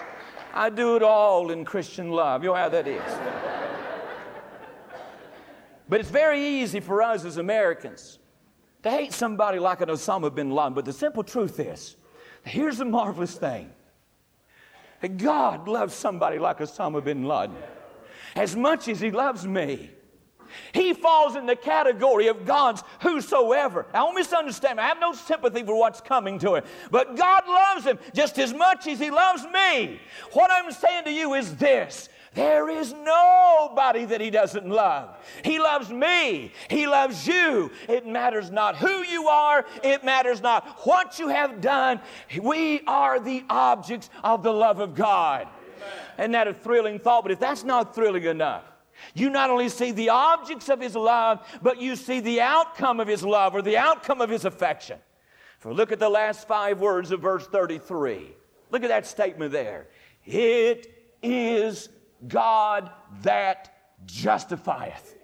I 0.53 0.69
do 0.71 0.97
it 0.97 1.03
all 1.03 1.53
in 1.53 1.65
Christian 1.65 2.11
love. 2.11 2.43
You 2.43 2.51
know 2.51 2.57
how 2.57 2.69
that 2.69 2.89
is. 2.89 3.60
But 5.91 5.99
it's 5.99 6.09
very 6.09 6.41
easy 6.41 6.79
for 6.79 7.03
us 7.03 7.25
as 7.25 7.37
Americans 7.37 8.21
to 8.85 8.91
hate 8.91 9.13
somebody 9.13 9.59
like 9.59 9.81
an 9.81 9.89
Osama 9.89 10.33
bin 10.33 10.53
Laden. 10.53 10.73
But 10.73 10.85
the 10.85 10.93
simple 10.93 11.25
truth 11.25 11.59
is 11.59 11.97
here's 12.45 12.79
the 12.79 12.85
marvelous 12.85 13.37
thing 13.37 13.73
God 15.17 15.67
loves 15.67 15.93
somebody 15.93 16.39
like 16.39 16.61
Osama 16.61 17.03
bin 17.03 17.25
Laden 17.25 17.57
as 18.37 18.55
much 18.55 18.87
as 18.87 19.01
He 19.01 19.11
loves 19.11 19.45
me. 19.45 19.91
He 20.73 20.95
falls 20.95 21.35
in 21.37 21.47
the 21.47 21.57
category 21.57 22.29
of 22.29 22.45
God's 22.47 22.83
whosoever. 23.03 23.87
Now, 23.93 24.07
don't 24.07 24.15
misunderstand 24.15 24.77
me. 24.77 24.83
I 24.83 24.89
have 24.89 25.01
no 25.01 25.13
sympathy 25.13 25.63
for 25.63 25.77
what's 25.77 26.01
coming 26.01 26.39
to 26.41 26.57
him. 26.57 26.65
But 26.91 27.17
God 27.17 27.45
loves 27.47 27.85
him 27.85 28.01
just 28.15 28.37
as 28.39 28.53
much 28.53 28.89
as 28.89 28.99
he 28.99 29.11
loves 29.11 29.45
me. 29.45 30.01
What 30.33 30.51
I'm 30.51 30.73
saying 30.73 31.05
to 31.05 31.13
you 31.13 31.35
is 31.35 31.55
this 31.57 32.09
there 32.35 32.69
is 32.69 32.93
nobody 32.93 34.05
that 34.05 34.21
He 34.21 34.31
doesn't 34.31 34.69
love. 34.69 35.17
He 35.45 35.59
loves 35.59 35.91
me. 35.91 36.53
He 36.69 36.87
loves 36.87 37.27
you. 37.27 37.71
It 37.89 38.07
matters 38.07 38.51
not 38.51 38.77
who 38.77 39.03
you 39.03 39.29
are, 39.29 39.67
it 39.83 40.05
matters 40.05 40.41
not 40.41 40.81
what 40.85 41.19
you 41.19 41.29
have 41.29 41.61
done. 41.61 42.01
We 42.41 42.83
are 42.87 43.19
the 43.19 43.45
objects 43.51 44.11
of 44.23 44.43
the 44.43 44.53
love 44.53 44.79
of 44.79 44.95
God. 44.95 45.49
Isn't 46.19 46.33
that 46.33 46.47
a 46.47 46.55
thrilling 46.55 46.99
thought? 46.99 47.23
But 47.23 47.33
if 47.33 47.41
that's 47.41 47.65
not 47.65 47.95
thrilling 47.95 48.25
enough, 48.25 48.65
you 49.15 49.31
not 49.31 49.51
only 49.51 49.69
see 49.69 49.93
the 49.93 50.11
objects 50.11 50.69
of 50.69 50.81
His 50.81 50.95
love, 50.95 51.47
but 51.63 51.81
you 51.81 51.97
see 51.97 52.21
the 52.21 52.41
outcome 52.41 53.01
of 53.01 53.09
His 53.09 53.25
love 53.25 53.55
or 53.55 53.63
the 53.63 53.79
outcome 53.79 54.21
of 54.21 54.31
His 54.31 54.45
affection. 54.45 54.99
For 55.59 55.75
look 55.75 55.93
at 55.93 55.99
the 55.99 56.09
last 56.09 56.47
five 56.47 56.81
words 56.81 57.11
of 57.11 57.21
verse 57.21 57.47
33. 57.47 58.35
Look 58.71 58.83
at 58.83 58.89
that 58.89 59.07
statement 59.07 59.53
there. 59.53 59.89
It 60.25 60.95
is 61.23 61.89
God 62.29 62.91
that 63.23 63.75
justifieth. 64.07 65.15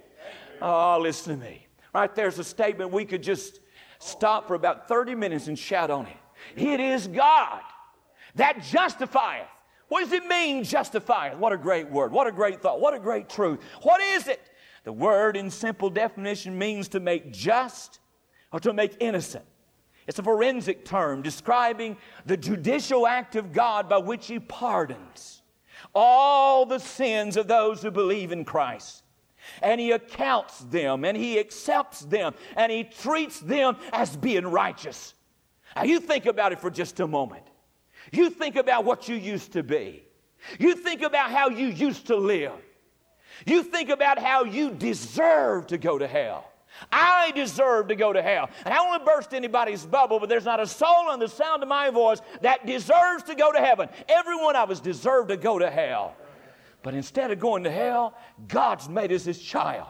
Oh, 0.60 0.98
listen 1.00 1.38
to 1.38 1.44
me. 1.44 1.66
Right 1.94 2.14
there's 2.14 2.38
a 2.38 2.44
statement 2.44 2.92
we 2.92 3.04
could 3.04 3.22
just 3.22 3.60
stop 3.98 4.46
for 4.46 4.54
about 4.54 4.88
30 4.88 5.14
minutes 5.14 5.46
and 5.48 5.58
shout 5.58 5.90
on 5.90 6.06
it. 6.06 6.16
It 6.56 6.80
is 6.80 7.08
God 7.08 7.62
that 8.34 8.62
justifieth. 8.62 9.48
What 9.88 10.00
does 10.00 10.12
it 10.12 10.26
mean, 10.26 10.64
justifieth? 10.64 11.38
What 11.38 11.52
a 11.52 11.56
great 11.56 11.88
word. 11.88 12.12
What 12.12 12.26
a 12.26 12.32
great 12.32 12.60
thought. 12.60 12.80
What 12.80 12.92
a 12.92 12.98
great 12.98 13.28
truth. 13.28 13.60
What 13.82 14.00
is 14.00 14.28
it? 14.28 14.50
The 14.84 14.92
word, 14.92 15.36
in 15.36 15.50
simple 15.50 15.90
definition, 15.90 16.58
means 16.58 16.88
to 16.88 17.00
make 17.00 17.32
just 17.32 18.00
or 18.52 18.60
to 18.60 18.72
make 18.72 18.96
innocent. 19.00 19.44
It's 20.06 20.18
a 20.18 20.22
forensic 20.22 20.84
term 20.84 21.22
describing 21.22 21.96
the 22.26 22.36
judicial 22.36 23.06
act 23.06 23.36
of 23.36 23.52
God 23.52 23.88
by 23.88 23.98
which 23.98 24.26
He 24.26 24.38
pardons 24.38 25.35
all 25.96 26.66
the 26.66 26.78
sins 26.78 27.38
of 27.38 27.48
those 27.48 27.80
who 27.80 27.90
believe 27.90 28.30
in 28.30 28.44
Christ. 28.44 29.02
And 29.62 29.80
he 29.80 29.92
accounts 29.92 30.58
them 30.58 31.04
and 31.04 31.16
he 31.16 31.38
accepts 31.38 32.00
them 32.00 32.34
and 32.56 32.70
he 32.70 32.84
treats 32.84 33.40
them 33.40 33.76
as 33.92 34.14
being 34.14 34.46
righteous. 34.46 35.14
Now, 35.74 35.84
you 35.84 35.98
think 35.98 36.26
about 36.26 36.52
it 36.52 36.60
for 36.60 36.70
just 36.70 37.00
a 37.00 37.06
moment. 37.06 37.44
You 38.12 38.28
think 38.30 38.56
about 38.56 38.84
what 38.84 39.08
you 39.08 39.16
used 39.16 39.52
to 39.54 39.62
be. 39.62 40.04
You 40.58 40.74
think 40.74 41.02
about 41.02 41.30
how 41.30 41.48
you 41.48 41.68
used 41.68 42.08
to 42.08 42.16
live. 42.16 42.52
You 43.46 43.62
think 43.62 43.88
about 43.88 44.18
how 44.18 44.44
you 44.44 44.70
deserve 44.70 45.68
to 45.68 45.78
go 45.78 45.98
to 45.98 46.06
hell. 46.06 46.50
I 46.92 47.32
deserve 47.32 47.88
to 47.88 47.94
go 47.94 48.12
to 48.12 48.22
hell. 48.22 48.48
And 48.64 48.72
I 48.72 48.76
don't 48.76 48.88
want 48.88 49.04
to 49.04 49.10
burst 49.10 49.34
anybody's 49.34 49.84
bubble, 49.86 50.20
but 50.20 50.28
there's 50.28 50.44
not 50.44 50.60
a 50.60 50.66
soul 50.66 51.08
on 51.08 51.18
the 51.18 51.28
sound 51.28 51.62
of 51.62 51.68
my 51.68 51.90
voice 51.90 52.20
that 52.42 52.66
deserves 52.66 53.24
to 53.24 53.34
go 53.34 53.52
to 53.52 53.58
heaven. 53.58 53.88
Every 54.08 54.36
one 54.36 54.56
of 54.56 54.70
us 54.70 54.80
deserve 54.80 55.28
to 55.28 55.36
go 55.36 55.58
to 55.58 55.70
hell. 55.70 56.16
But 56.82 56.94
instead 56.94 57.30
of 57.30 57.40
going 57.40 57.64
to 57.64 57.70
hell, 57.70 58.14
God's 58.46 58.88
made 58.88 59.12
us 59.12 59.24
his 59.24 59.40
child. 59.40 59.88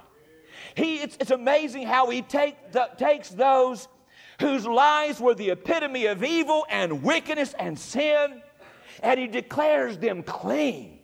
He, 0.74 0.96
it's, 0.96 1.16
it's 1.20 1.30
amazing 1.30 1.86
how 1.86 2.10
he 2.10 2.22
take 2.22 2.72
the, 2.72 2.88
takes 2.96 3.30
those 3.30 3.88
whose 4.40 4.66
lives 4.66 5.20
were 5.20 5.34
the 5.34 5.50
epitome 5.50 6.06
of 6.06 6.22
evil 6.22 6.66
and 6.68 7.02
wickedness 7.02 7.54
and 7.58 7.78
sin, 7.78 8.42
and 9.02 9.20
he 9.20 9.26
declares 9.26 9.98
them 9.98 10.22
clean. 10.22 10.95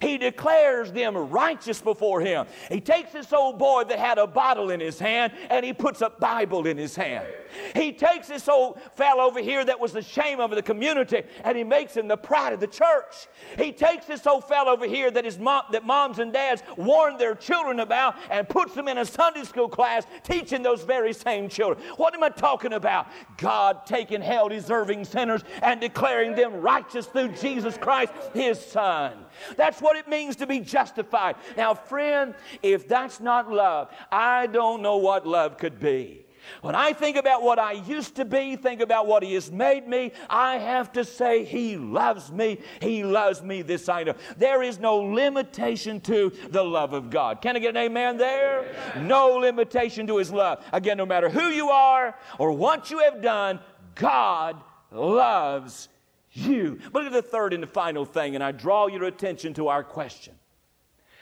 He 0.00 0.18
declares 0.18 0.92
them 0.92 1.16
righteous 1.16 1.80
before 1.80 2.20
him. 2.20 2.46
He 2.68 2.80
takes 2.80 3.12
this 3.12 3.32
old 3.32 3.58
boy 3.58 3.84
that 3.84 3.98
had 3.98 4.18
a 4.18 4.26
bottle 4.26 4.70
in 4.70 4.80
his 4.80 4.98
hand 4.98 5.32
and 5.50 5.64
he 5.64 5.72
puts 5.72 6.02
a 6.02 6.10
Bible 6.10 6.66
in 6.66 6.76
his 6.76 6.94
hand. 6.96 7.26
He 7.74 7.92
takes 7.92 8.28
this 8.28 8.48
old 8.48 8.80
fellow 8.94 9.24
over 9.24 9.40
here 9.40 9.64
that 9.64 9.80
was 9.80 9.92
the 9.92 10.02
shame 10.02 10.40
of 10.40 10.50
the 10.50 10.62
community 10.62 11.22
and 11.44 11.56
he 11.56 11.64
makes 11.64 11.96
him 11.96 12.08
the 12.08 12.16
pride 12.16 12.52
of 12.52 12.60
the 12.60 12.66
church. 12.66 13.28
He 13.56 13.72
takes 13.72 14.06
this 14.06 14.26
old 14.26 14.44
fellow 14.44 14.72
over 14.72 14.86
here 14.86 15.10
that 15.10 15.24
his 15.24 15.38
mom, 15.38 15.64
that 15.72 15.84
moms 15.84 16.18
and 16.18 16.32
dads 16.32 16.62
warned 16.76 17.18
their 17.18 17.34
children 17.34 17.80
about 17.80 18.16
and 18.30 18.48
puts 18.48 18.74
them 18.74 18.88
in 18.88 18.98
a 18.98 19.04
Sunday 19.04 19.44
school 19.44 19.68
class 19.68 20.04
teaching 20.22 20.62
those 20.62 20.82
very 20.82 21.12
same 21.12 21.48
children. 21.48 21.86
What 21.96 22.14
am 22.14 22.22
I 22.22 22.28
talking 22.30 22.72
about? 22.72 23.08
God 23.36 23.86
taking 23.86 24.20
hell 24.20 24.48
deserving 24.48 25.04
sinners 25.04 25.42
and 25.62 25.80
declaring 25.80 26.34
them 26.34 26.60
righteous 26.60 27.06
through 27.06 27.28
Jesus 27.28 27.76
Christ, 27.76 28.12
his 28.34 28.60
son. 28.60 29.12
That's 29.56 29.80
what 29.80 29.96
it 29.96 30.08
means 30.08 30.36
to 30.36 30.46
be 30.46 30.60
justified. 30.60 31.36
Now, 31.56 31.74
friend, 31.74 32.34
if 32.62 32.88
that's 32.88 33.20
not 33.20 33.50
love, 33.50 33.90
I 34.10 34.46
don't 34.46 34.82
know 34.82 34.96
what 34.96 35.26
love 35.26 35.58
could 35.58 35.80
be. 35.80 36.24
When 36.62 36.74
I 36.74 36.92
think 36.92 37.16
about 37.16 37.42
what 37.42 37.58
I 37.58 37.72
used 37.72 38.16
to 38.16 38.24
be, 38.24 38.56
think 38.56 38.80
about 38.80 39.06
what 39.06 39.22
He 39.22 39.34
has 39.34 39.50
made 39.50 39.86
me, 39.86 40.12
I 40.28 40.58
have 40.58 40.92
to 40.92 41.04
say, 41.04 41.44
He 41.44 41.76
loves 41.76 42.32
me. 42.32 42.58
He 42.80 43.04
loves 43.04 43.42
me, 43.42 43.62
this 43.62 43.88
I 43.88 44.04
know. 44.04 44.14
There 44.36 44.62
is 44.62 44.78
no 44.78 44.96
limitation 44.96 46.00
to 46.02 46.32
the 46.50 46.64
love 46.64 46.92
of 46.92 47.10
God. 47.10 47.40
Can 47.40 47.56
I 47.56 47.58
get 47.58 47.70
an 47.70 47.76
amen 47.76 48.16
there? 48.16 48.74
No 49.00 49.36
limitation 49.36 50.06
to 50.06 50.16
His 50.16 50.32
love. 50.32 50.64
Again, 50.72 50.96
no 50.96 51.06
matter 51.06 51.28
who 51.28 51.48
you 51.48 51.68
are 51.70 52.14
or 52.38 52.52
what 52.52 52.90
you 52.90 53.00
have 53.00 53.22
done, 53.22 53.60
God 53.94 54.56
loves 54.90 55.88
you. 56.32 56.78
But 56.92 57.04
look 57.04 57.12
at 57.12 57.24
the 57.24 57.28
third 57.28 57.52
and 57.52 57.62
the 57.62 57.68
final 57.68 58.04
thing, 58.04 58.34
and 58.34 58.44
I 58.44 58.52
draw 58.52 58.86
your 58.86 59.04
attention 59.04 59.54
to 59.54 59.68
our 59.68 59.82
question. 59.82 60.34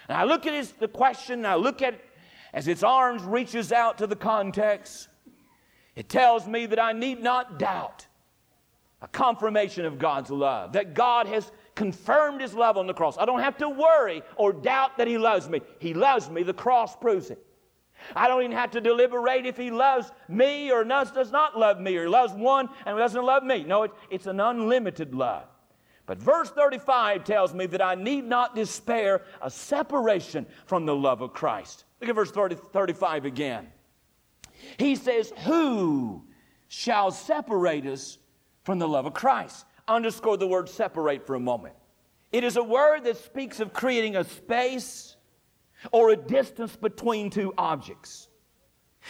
And 0.08 0.16
I 0.16 0.24
look 0.24 0.46
at 0.46 0.54
his, 0.54 0.72
the 0.72 0.88
question, 0.88 1.40
and 1.40 1.46
I 1.46 1.56
look 1.56 1.82
at 1.82 1.94
it 1.94 2.04
as 2.52 2.68
its 2.68 2.82
arms 2.82 3.22
reaches 3.22 3.72
out 3.72 3.98
to 3.98 4.06
the 4.06 4.16
context. 4.16 5.08
It 5.94 6.08
tells 6.08 6.46
me 6.46 6.66
that 6.66 6.80
I 6.80 6.92
need 6.92 7.22
not 7.22 7.58
doubt 7.58 8.06
a 9.02 9.08
confirmation 9.08 9.84
of 9.84 9.98
God's 9.98 10.30
love, 10.30 10.72
that 10.72 10.94
God 10.94 11.26
has 11.26 11.52
confirmed 11.74 12.40
his 12.40 12.54
love 12.54 12.76
on 12.76 12.86
the 12.86 12.94
cross. 12.94 13.18
I 13.18 13.26
don't 13.26 13.40
have 13.40 13.58
to 13.58 13.68
worry 13.68 14.22
or 14.36 14.52
doubt 14.52 14.96
that 14.96 15.06
he 15.06 15.18
loves 15.18 15.48
me. 15.48 15.60
He 15.78 15.94
loves 15.94 16.30
me. 16.30 16.42
The 16.42 16.54
cross 16.54 16.96
proves 16.96 17.30
it. 17.30 17.45
I 18.14 18.28
don't 18.28 18.42
even 18.42 18.56
have 18.56 18.70
to 18.72 18.80
deliberate 18.80 19.46
if 19.46 19.56
he 19.56 19.70
loves 19.70 20.10
me 20.28 20.70
or 20.70 20.84
does 20.84 21.32
not 21.32 21.58
love 21.58 21.80
me, 21.80 21.96
or 21.96 22.02
he 22.02 22.08
loves 22.08 22.32
one 22.32 22.68
and 22.84 22.96
doesn't 22.96 23.24
love 23.24 23.42
me. 23.42 23.64
No, 23.64 23.84
it, 23.84 23.92
it's 24.10 24.26
an 24.26 24.40
unlimited 24.40 25.14
love. 25.14 25.44
But 26.06 26.18
verse 26.18 26.50
35 26.50 27.24
tells 27.24 27.52
me 27.52 27.66
that 27.66 27.82
I 27.82 27.96
need 27.96 28.24
not 28.24 28.54
despair 28.54 29.22
a 29.42 29.50
separation 29.50 30.46
from 30.66 30.86
the 30.86 30.94
love 30.94 31.20
of 31.20 31.32
Christ. 31.32 31.84
Look 32.00 32.08
at 32.08 32.14
verse 32.14 32.30
30, 32.30 32.56
35 32.72 33.24
again. 33.24 33.66
He 34.78 34.94
says, 34.94 35.32
Who 35.44 36.22
shall 36.68 37.10
separate 37.10 37.86
us 37.86 38.18
from 38.64 38.78
the 38.78 38.88
love 38.88 39.06
of 39.06 39.14
Christ? 39.14 39.66
Underscore 39.88 40.36
the 40.36 40.46
word 40.46 40.68
separate 40.68 41.26
for 41.26 41.34
a 41.34 41.40
moment. 41.40 41.74
It 42.32 42.44
is 42.44 42.56
a 42.56 42.62
word 42.62 43.04
that 43.04 43.16
speaks 43.16 43.60
of 43.60 43.72
creating 43.72 44.16
a 44.16 44.24
space 44.24 45.15
or 45.92 46.10
a 46.10 46.16
distance 46.16 46.76
between 46.76 47.30
two 47.30 47.52
objects. 47.56 48.28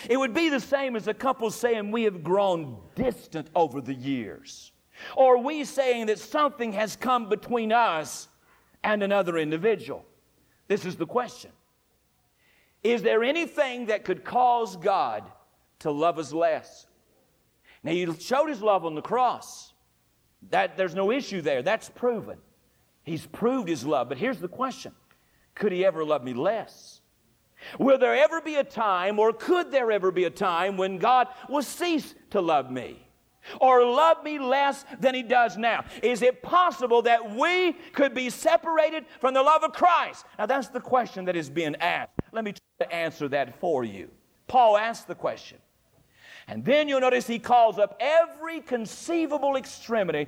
It 0.09 0.17
would 0.17 0.35
be 0.35 0.49
the 0.49 0.61
same 0.61 0.97
as 0.97 1.09
a 1.09 1.15
couple 1.15 1.51
saying 1.51 1.91
we 1.91 2.05
have 2.05 2.23
grown 2.23 2.79
distant 2.95 3.49
over 3.55 3.81
the 3.81 3.95
years, 3.95 4.73
or 5.17 5.39
we 5.39 5.65
saying 5.65 6.07
that 6.07 6.19
something 6.19 6.73
has 6.73 6.97
come 6.97 7.29
between 7.29 7.73
us 7.73 8.29
and 8.85 9.03
another 9.03 9.39
individual. 9.39 10.05
This 10.69 10.85
is 10.85 10.97
the 10.97 11.07
question 11.07 11.51
Is 12.83 13.03
there 13.03 13.25
anything 13.25 13.87
that 13.87 14.05
could 14.05 14.25
cause 14.25 14.77
God 14.77 15.25
to 15.81 15.91
love 15.91 16.19
us 16.19 16.33
less? 16.33 16.87
Now, 17.83 17.93
He 17.93 18.13
showed 18.19 18.49
His 18.49 18.63
love 18.63 18.85
on 18.85 18.95
the 18.95 19.03
cross. 19.03 19.73
That, 20.51 20.77
there's 20.77 20.95
no 20.95 21.11
issue 21.11 21.41
there. 21.41 21.63
That's 21.63 21.89
proven. 21.89 22.39
He's 23.03 23.27
proved 23.27 23.69
His 23.69 23.87
love. 23.87 24.09
But 24.09 24.19
here's 24.19 24.39
the 24.39 24.49
question 24.49 24.93
Could 25.57 25.73
He 25.73 25.85
ever 25.85 26.05
love 26.05 26.23
me 26.23 26.35
less? 26.35 27.01
Will 27.79 27.99
there 27.99 28.15
ever 28.15 28.41
be 28.41 28.57
a 28.57 28.65
time, 28.65 29.19
or 29.19 29.33
could 29.33 29.73
there 29.73 29.91
ever 29.91 30.11
be 30.11 30.25
a 30.25 30.31
time, 30.31 30.77
when 30.77 30.99
God 30.99 31.27
will 31.49 31.63
cease 31.63 32.15
to 32.31 32.41
love 32.41 32.71
me? 32.71 33.03
Or 33.61 33.85
love 33.85 34.25
me 34.25 34.39
less 34.39 34.85
than 35.01 35.15
he 35.15 35.23
does 35.23 35.57
now? 35.57 35.85
Is 36.03 36.21
it 36.21 36.43
possible 36.43 37.03
that 37.03 37.37
we 37.37 37.75
could 37.93 38.13
be 38.13 38.29
separated 38.29 39.07
from 39.21 39.35
the 39.35 39.43
love 39.43 39.63
of 39.63 39.73
Christ? 39.73 40.25
Now, 40.39 40.47
that's 40.47 40.69
the 40.69 40.81
question 40.81 41.25
that 41.27 41.37
is 41.37 41.49
being 41.49 41.77
asked. 41.77 42.11
Let 42.33 42.45
me 42.45 42.53
try 42.53 42.87
to 42.87 42.95
answer 42.95 43.29
that 43.29 43.61
for 43.61 43.85
you. 43.85 44.11
Paul 44.49 44.77
asked 44.77 45.07
the 45.07 45.15
question. 45.15 45.59
And 46.49 46.65
then 46.65 46.89
you'll 46.89 47.01
notice 47.01 47.27
he 47.27 47.39
calls 47.39 47.79
up 47.79 47.97
every 48.01 48.61
conceivable 48.61 49.57
extremity 49.57 50.27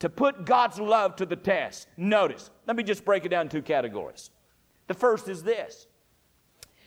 to 0.00 0.08
put 0.08 0.44
God's 0.44 0.78
love 0.78 1.16
to 1.16 1.26
the 1.26 1.36
test. 1.36 1.88
Notice, 1.96 2.50
let 2.66 2.76
me 2.76 2.82
just 2.82 3.04
break 3.04 3.24
it 3.24 3.28
down 3.28 3.42
in 3.42 3.48
two 3.48 3.62
categories. 3.62 4.30
The 4.86 4.94
first 4.94 5.28
is 5.28 5.42
this 5.42 5.86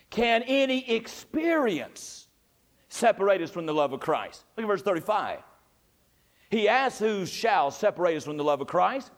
Can 0.10 0.44
any 0.44 0.90
experience 0.90 2.28
separate 2.88 3.42
us 3.42 3.52
from 3.52 3.66
the 3.66 3.74
love 3.74 3.94
of 3.94 4.00
Christ? 4.00 4.44
Look 4.58 4.64
at 4.64 4.68
verse 4.68 4.82
35. 4.82 5.40
He 6.50 6.68
asks, 6.68 7.00
Who 7.00 7.26
shall 7.26 7.72
separate 7.72 8.18
us 8.18 8.26
from 8.26 8.38
the 8.38 8.44
love 8.44 8.62
of 8.62 8.68
Christ? 8.68 9.12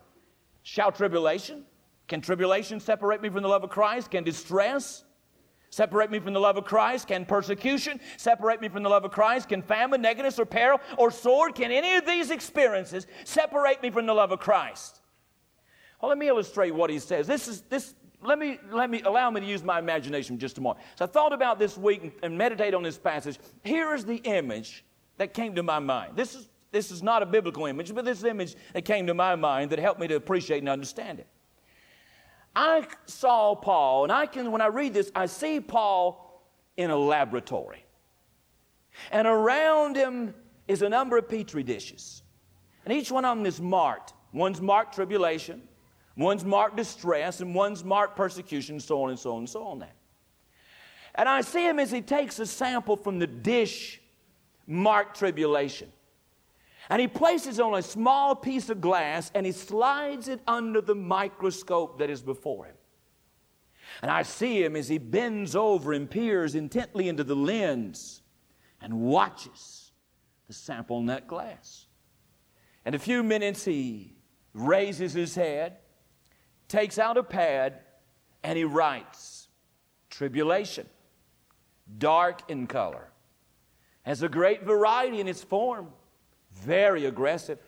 Shall 0.64 0.92
tribulation? 0.92 1.66
Can 2.08 2.22
tribulation 2.22 2.80
separate 2.80 3.22
me 3.22 3.30
from 3.30 3.42
the 3.42 3.48
love 3.48 3.64
of 3.64 3.70
Christ? 3.70 4.12
Can 4.12 4.24
distress 4.24 5.06
separate 5.70 6.12
me 6.12 6.20
from 6.20 6.34
the 6.34 6.40
love 6.40 6.58
of 6.58 6.66
Christ? 6.66 7.08
Can 7.08 7.26
persecution 7.26 8.00
separate 8.18 8.60
me 8.60 8.68
from 8.68 8.84
the 8.84 8.90
love 8.90 9.06
of 9.06 9.12
Christ? 9.12 9.48
Can 9.48 9.62
famine, 9.62 10.02
nakedness, 10.02 10.38
or 10.38 10.46
peril, 10.46 10.82
or 10.98 11.10
sword? 11.10 11.56
Can 11.56 11.72
any 11.72 11.96
of 11.96 12.06
these 12.06 12.30
experiences 12.30 13.08
separate 13.24 13.82
me 13.82 13.90
from 13.90 14.06
the 14.06 14.14
love 14.14 14.32
of 14.32 14.40
Christ? 14.40 15.00
Well, 16.02 16.10
let 16.10 16.18
me 16.18 16.28
illustrate 16.28 16.72
what 16.76 16.90
he 16.90 17.00
says. 17.00 17.28
This 17.28 17.48
is 17.48 17.62
this. 17.62 17.96
Let 18.22 18.38
me 18.38 18.60
let 18.72 18.90
me 18.90 19.02
allow 19.02 19.30
me 19.32 19.42
to 19.42 19.48
use 19.48 19.64
my 19.64 19.80
imagination 19.80 20.38
just 20.38 20.58
a 20.58 20.62
moment. 20.62 20.86
So 20.96 21.06
I 21.06 21.08
thought 21.08 21.34
about 21.34 21.58
this 21.58 21.78
week 21.78 22.04
and, 22.04 22.12
and 22.24 22.38
meditate 22.38 22.74
on 22.74 22.84
this 22.84 22.98
passage. 22.98 23.40
Here 23.64 23.94
is 23.96 24.06
the 24.06 24.18
image 24.18 24.86
that 25.18 25.34
came 25.34 25.56
to 25.56 25.64
my 25.64 25.80
mind. 25.80 26.16
This 26.16 26.36
is 26.36 26.50
this 26.72 26.92
is 26.92 27.04
not 27.04 27.22
a 27.22 27.26
biblical 27.26 27.66
image, 27.66 27.94
but 27.94 28.06
this 28.06 28.24
image 28.24 28.56
that 28.74 28.84
came 28.84 29.08
to 29.08 29.14
my 29.14 29.36
mind 29.36 29.72
that 29.72 29.80
helped 29.80 30.00
me 30.00 30.08
to 30.08 30.16
appreciate 30.16 30.60
and 30.60 30.70
understand 30.70 31.20
it. 31.20 31.28
I 32.56 32.88
saw 33.06 33.56
Paul, 33.56 34.04
and 34.04 34.12
I 34.12 34.26
can, 34.26 34.52
when 34.52 34.62
I 34.62 34.68
read 34.68 34.94
this, 34.94 35.12
I 35.16 35.26
see 35.26 35.60
Paul 35.60 36.44
in 36.78 36.90
a 36.90 36.98
laboratory. 36.98 37.86
And 39.12 39.28
around 39.28 39.96
him 39.96 40.34
is 40.68 40.82
a 40.82 40.90
number 40.90 41.18
of 41.18 41.30
petri 41.30 41.64
dishes. 41.64 42.24
And 42.86 42.94
each 42.94 43.12
one 43.12 43.26
of 43.26 43.38
them 43.38 43.46
is 43.46 43.62
marked. 43.62 44.14
One's 44.34 44.62
marked 44.62 44.96
tribulation, 44.96 45.62
one's 46.22 46.46
marked 46.46 46.78
distress, 46.78 47.42
and 47.42 47.56
one's 47.56 47.84
marked 47.84 48.16
persecution, 48.16 48.80
so 48.80 49.04
on 49.04 49.10
and 49.10 49.20
so 49.20 49.32
on 49.34 49.40
and 49.40 49.50
so 49.50 49.64
on. 49.64 49.80
That. 49.80 49.96
And 51.16 51.28
I 51.28 51.42
see 51.42 51.68
him 51.68 51.80
as 51.80 51.92
he 51.92 52.02
takes 52.02 52.40
a 52.40 52.46
sample 52.46 52.96
from 52.96 53.20
the 53.20 53.28
dish 53.28 54.02
marked 54.68 55.18
tribulation. 55.18 55.92
And 56.90 57.00
he 57.00 57.08
places 57.08 57.60
on 57.60 57.76
a 57.76 57.82
small 57.82 58.36
piece 58.36 58.70
of 58.70 58.82
glass 58.82 59.32
and 59.34 59.46
he 59.46 59.52
slides 59.52 60.28
it 60.28 60.42
under 60.48 60.82
the 60.82 60.96
microscope 60.96 62.00
that 62.00 62.10
is 62.10 62.22
before 62.22 62.66
him. 62.66 62.76
And 64.02 64.10
I 64.10 64.24
see 64.24 64.64
him 64.64 64.76
as 64.76 64.88
he 64.88 64.98
bends 64.98 65.56
over 65.56 65.94
and 65.94 66.10
peers 66.10 66.56
intently 66.56 67.08
into 67.08 67.24
the 67.24 67.36
lens 67.36 68.22
and 68.82 69.02
watches 69.02 69.92
the 70.48 70.54
sample 70.54 71.00
in 71.00 71.06
that 71.08 71.28
glass. 71.28 71.86
In 72.86 72.94
a 72.94 73.00
few 73.00 73.22
minutes, 73.22 73.64
he 73.64 74.16
raises 74.54 75.14
his 75.14 75.36
head, 75.36 75.78
takes 76.72 76.98
out 76.98 77.18
a 77.18 77.24
pad, 77.24 77.80
and 78.44 78.58
he 78.58 78.64
writes 78.64 79.50
Tribulation, 80.10 80.88
dark 81.98 82.50
in 82.50 82.68
color, 82.68 83.10
has 84.04 84.24
a 84.24 84.30
great 84.30 84.64
variety 84.64 85.20
in 85.20 85.28
its 85.28 85.44
form 85.44 85.90
very 86.54 87.06
aggressive, 87.06 87.60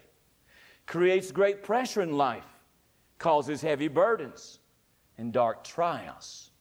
creates 0.86 1.32
great 1.32 1.64
pressure 1.64 2.02
in 2.02 2.18
life, 2.18 2.46
causes 3.18 3.62
heavy 3.62 3.88
burdens 3.88 4.60
and 5.18 5.32
dark 5.32 5.64
trials. 5.64 6.52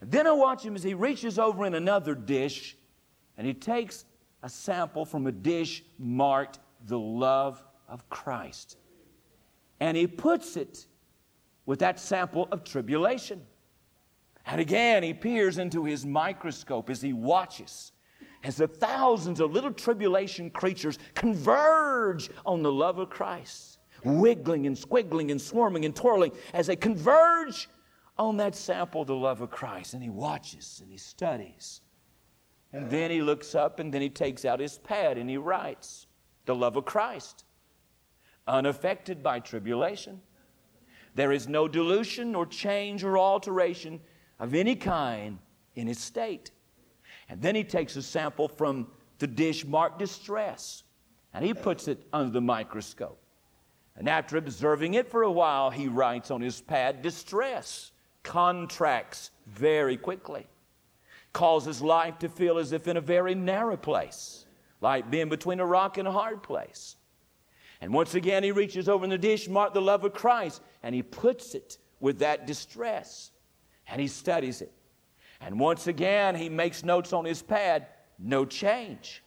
Then 0.00 0.26
I 0.26 0.32
watch 0.32 0.64
him 0.64 0.74
as 0.74 0.82
he 0.82 0.94
reaches 0.94 1.38
over 1.38 1.64
in 1.64 1.74
another 1.74 2.14
dish 2.14 2.76
and 3.36 3.46
he 3.46 3.54
takes 3.54 4.04
a 4.42 4.48
sample 4.48 5.04
from 5.04 5.26
a 5.26 5.32
dish 5.32 5.84
marked 5.98 6.58
the 6.86 6.98
love 6.98 7.62
of 7.88 8.08
Christ. 8.08 8.76
And 9.78 9.96
he 9.96 10.06
puts 10.06 10.56
it 10.56 10.86
with 11.66 11.78
that 11.80 11.98
sample 12.00 12.48
of 12.50 12.64
tribulation. 12.64 13.42
And 14.46 14.60
again, 14.60 15.02
he 15.02 15.14
peers 15.14 15.58
into 15.58 15.84
his 15.84 16.04
microscope 16.04 16.90
as 16.90 17.00
he 17.00 17.12
watches 17.12 17.92
as 18.44 18.56
the 18.56 18.66
thousands 18.66 19.40
of 19.40 19.52
little 19.52 19.72
tribulation 19.72 20.50
creatures 20.50 20.98
converge 21.14 22.30
on 22.44 22.62
the 22.62 22.72
love 22.72 22.98
of 22.98 23.10
Christ, 23.10 23.78
wiggling 24.04 24.66
and 24.66 24.76
squiggling 24.76 25.30
and 25.30 25.40
swarming 25.40 25.84
and 25.84 25.94
twirling 25.94 26.32
as 26.52 26.66
they 26.66 26.76
converge 26.76 27.68
on 28.18 28.36
that 28.36 28.54
sample, 28.54 29.02
of 29.02 29.06
the 29.06 29.14
love 29.14 29.40
of 29.40 29.50
Christ. 29.50 29.94
And 29.94 30.02
he 30.02 30.10
watches 30.10 30.80
and 30.82 30.90
he 30.90 30.98
studies. 30.98 31.80
And 32.72 32.90
then 32.90 33.10
he 33.10 33.22
looks 33.22 33.54
up 33.54 33.78
and 33.78 33.92
then 33.92 34.02
he 34.02 34.10
takes 34.10 34.44
out 34.44 34.60
his 34.60 34.78
pad 34.78 35.18
and 35.18 35.28
he 35.28 35.36
writes, 35.36 36.06
The 36.46 36.54
love 36.54 36.76
of 36.76 36.84
Christ, 36.84 37.44
unaffected 38.46 39.22
by 39.22 39.40
tribulation. 39.40 40.20
There 41.14 41.32
is 41.32 41.48
no 41.48 41.68
dilution 41.68 42.34
or 42.34 42.46
change 42.46 43.04
or 43.04 43.18
alteration 43.18 44.00
of 44.38 44.54
any 44.54 44.76
kind 44.76 45.38
in 45.74 45.88
its 45.88 46.00
state. 46.00 46.50
And 47.28 47.40
then 47.40 47.54
he 47.54 47.64
takes 47.64 47.96
a 47.96 48.02
sample 48.02 48.48
from 48.48 48.88
the 49.18 49.26
dish 49.26 49.64
marked 49.64 49.98
distress 49.98 50.82
and 51.34 51.44
he 51.44 51.54
puts 51.54 51.88
it 51.88 52.06
under 52.12 52.30
the 52.30 52.40
microscope. 52.40 53.18
And 53.96 54.08
after 54.08 54.36
observing 54.36 54.94
it 54.94 55.10
for 55.10 55.22
a 55.22 55.30
while, 55.30 55.70
he 55.70 55.88
writes 55.88 56.30
on 56.30 56.40
his 56.40 56.60
pad 56.60 57.02
distress, 57.02 57.92
contracts 58.22 59.30
very 59.46 59.96
quickly, 59.96 60.46
causes 61.32 61.82
life 61.82 62.18
to 62.20 62.28
feel 62.28 62.58
as 62.58 62.72
if 62.72 62.88
in 62.88 62.96
a 62.96 63.02
very 63.02 63.34
narrow 63.34 63.76
place, 63.76 64.46
like 64.80 65.10
being 65.10 65.28
between 65.28 65.60
a 65.60 65.66
rock 65.66 65.98
and 65.98 66.08
a 66.08 66.12
hard 66.12 66.42
place. 66.42 66.96
And 67.82 67.92
once 67.92 68.14
again, 68.14 68.44
he 68.44 68.52
reaches 68.52 68.88
over 68.88 69.02
in 69.02 69.10
the 69.10 69.18
dish 69.18 69.48
marked 69.48 69.74
the 69.74 69.82
love 69.82 70.04
of 70.04 70.12
Christ 70.12 70.62
and 70.84 70.94
he 70.94 71.02
puts 71.02 71.56
it 71.56 71.78
with 71.98 72.20
that 72.20 72.46
distress 72.46 73.32
and 73.88 74.00
he 74.00 74.06
studies 74.06 74.62
it. 74.62 74.72
And 75.40 75.58
once 75.58 75.88
again, 75.88 76.36
he 76.36 76.48
makes 76.48 76.84
notes 76.84 77.12
on 77.12 77.24
his 77.24 77.42
pad 77.42 77.88
no 78.20 78.44
change. 78.44 79.24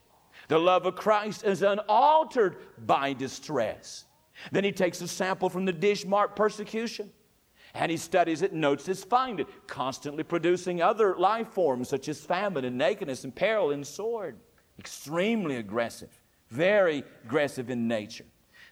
The 0.47 0.57
love 0.57 0.85
of 0.85 0.95
Christ 0.95 1.43
is 1.43 1.63
unaltered 1.63 2.55
by 2.85 3.11
distress. 3.11 4.05
Then 4.53 4.63
he 4.63 4.71
takes 4.71 5.01
a 5.01 5.07
sample 5.09 5.49
from 5.49 5.65
the 5.65 5.73
dish 5.73 6.05
marked 6.05 6.37
persecution 6.37 7.11
and 7.73 7.91
he 7.91 7.97
studies 7.97 8.41
it, 8.41 8.53
notes 8.53 8.85
his 8.85 9.03
finding, 9.03 9.47
constantly 9.67 10.23
producing 10.23 10.81
other 10.81 11.17
life 11.17 11.49
forms 11.49 11.89
such 11.89 12.07
as 12.07 12.21
famine 12.21 12.63
and 12.63 12.77
nakedness 12.77 13.25
and 13.25 13.35
peril 13.35 13.71
and 13.71 13.85
sword. 13.85 14.37
Extremely 14.79 15.57
aggressive, 15.57 16.21
very 16.49 17.03
aggressive 17.25 17.69
in 17.69 17.89
nature. 17.89 18.23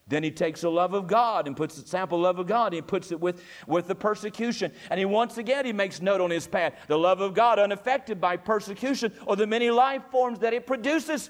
Then 0.07 0.23
he 0.23 0.31
takes 0.31 0.61
the 0.61 0.69
love 0.69 0.93
of 0.93 1.07
God 1.07 1.47
and 1.47 1.55
puts 1.55 1.75
the 1.75 1.87
sample 1.87 2.19
love 2.19 2.37
of 2.37 2.47
God. 2.47 2.67
And 2.67 2.75
he 2.75 2.81
puts 2.81 3.11
it 3.11 3.19
with, 3.19 3.41
with 3.67 3.87
the 3.87 3.95
persecution. 3.95 4.73
And 4.89 4.99
he 4.99 5.05
once 5.05 5.37
again 5.37 5.65
he 5.65 5.73
makes 5.73 6.01
note 6.01 6.19
on 6.19 6.29
his 6.29 6.45
pad. 6.45 6.75
The 6.87 6.97
love 6.97 7.21
of 7.21 7.33
God 7.33 7.57
unaffected 7.57 8.19
by 8.19 8.37
persecution 8.37 9.13
or 9.25 9.35
the 9.35 9.47
many 9.47 9.71
life 9.71 10.03
forms 10.11 10.39
that 10.39 10.53
it 10.53 10.67
produces. 10.67 11.29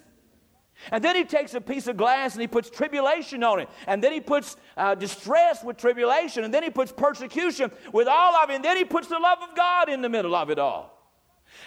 And 0.92 1.04
then 1.04 1.16
he 1.16 1.24
takes 1.24 1.54
a 1.54 1.62
piece 1.62 1.86
of 1.86 1.98
glass 1.98 2.34
and 2.34 2.42
he 2.42 2.48
puts 2.48 2.70
tribulation 2.70 3.44
on 3.44 3.60
it. 3.60 3.70
And 3.86 4.04
then 4.04 4.12
he 4.12 4.20
puts 4.20 4.58
uh, 4.76 4.96
distress 4.96 5.64
with 5.64 5.78
tribulation. 5.78 6.44
And 6.44 6.54
then 6.54 6.64
he 6.64 6.72
puts 6.72 6.92
persecution 6.92 7.72
with 7.92 8.08
all 8.08 8.36
of 8.36 8.50
it. 8.50 8.56
And 8.56 8.66
then 8.66 8.76
he 8.76 8.86
puts 8.86 9.08
the 9.08 9.20
love 9.20 9.38
of 9.48 9.56
God 9.56 9.88
in 9.88 10.02
the 10.02 10.10
middle 10.10 10.36
of 10.36 10.50
it 10.50 10.58
all. 10.58 10.92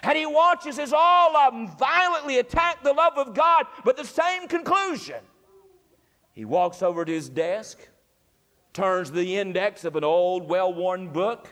And 0.02 0.18
he 0.18 0.26
watches 0.26 0.80
as 0.80 0.92
all 0.92 1.36
of 1.36 1.54
them 1.54 1.68
violently 1.78 2.38
attack 2.38 2.82
the 2.82 2.92
love 2.92 3.16
of 3.16 3.34
God, 3.34 3.66
but 3.84 3.96
the 3.96 4.04
same 4.04 4.48
conclusion. 4.48 5.20
He 6.36 6.44
walks 6.44 6.82
over 6.82 7.02
to 7.02 7.10
his 7.10 7.30
desk, 7.30 7.78
turns 8.74 9.10
the 9.10 9.38
index 9.38 9.86
of 9.86 9.96
an 9.96 10.04
old, 10.04 10.46
well 10.46 10.72
worn 10.72 11.08
book, 11.08 11.48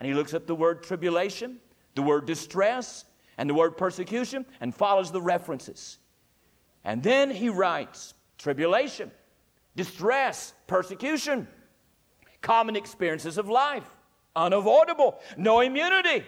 and 0.00 0.08
he 0.08 0.14
looks 0.14 0.34
up 0.34 0.48
the 0.48 0.54
word 0.54 0.82
tribulation, 0.82 1.58
the 1.94 2.02
word 2.02 2.26
distress 2.26 3.04
and 3.38 3.48
the 3.48 3.54
word 3.54 3.76
persecution 3.76 4.44
and 4.60 4.74
follows 4.74 5.12
the 5.12 5.22
references. 5.22 5.98
And 6.84 7.04
then 7.04 7.30
he 7.30 7.50
writes 7.50 8.14
tribulation, 8.36 9.12
distress, 9.76 10.54
persecution, 10.66 11.46
common 12.42 12.74
experiences 12.74 13.38
of 13.38 13.48
life, 13.48 13.88
unavoidable, 14.34 15.20
no 15.36 15.60
immunity. 15.60 16.24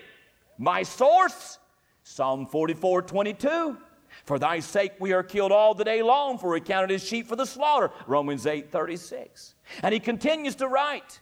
My 0.57 0.85
source, 0.85 1.59
Psalm 2.05 2.47
44 2.47 3.03
22. 3.03 3.77
For 4.29 4.39
thy 4.39 4.61
sake 4.61 4.93
we 4.99 5.15
are 5.15 5.23
killed 5.23 5.53
all 5.53 5.73
the 5.73 5.85
day 5.85 6.03
long, 6.03 6.37
for 6.37 6.51
we 6.51 6.61
counted 6.61 6.91
as 6.91 7.03
sheep 7.03 7.27
for 7.27 7.35
the 7.35 7.47
slaughter. 7.47 7.91
Romans 8.07 8.47
8 8.47 8.71
36. 8.71 9.55
And 9.83 9.95
he 9.95 9.99
continues 9.99 10.55
to 10.57 10.69
write. 10.69 11.21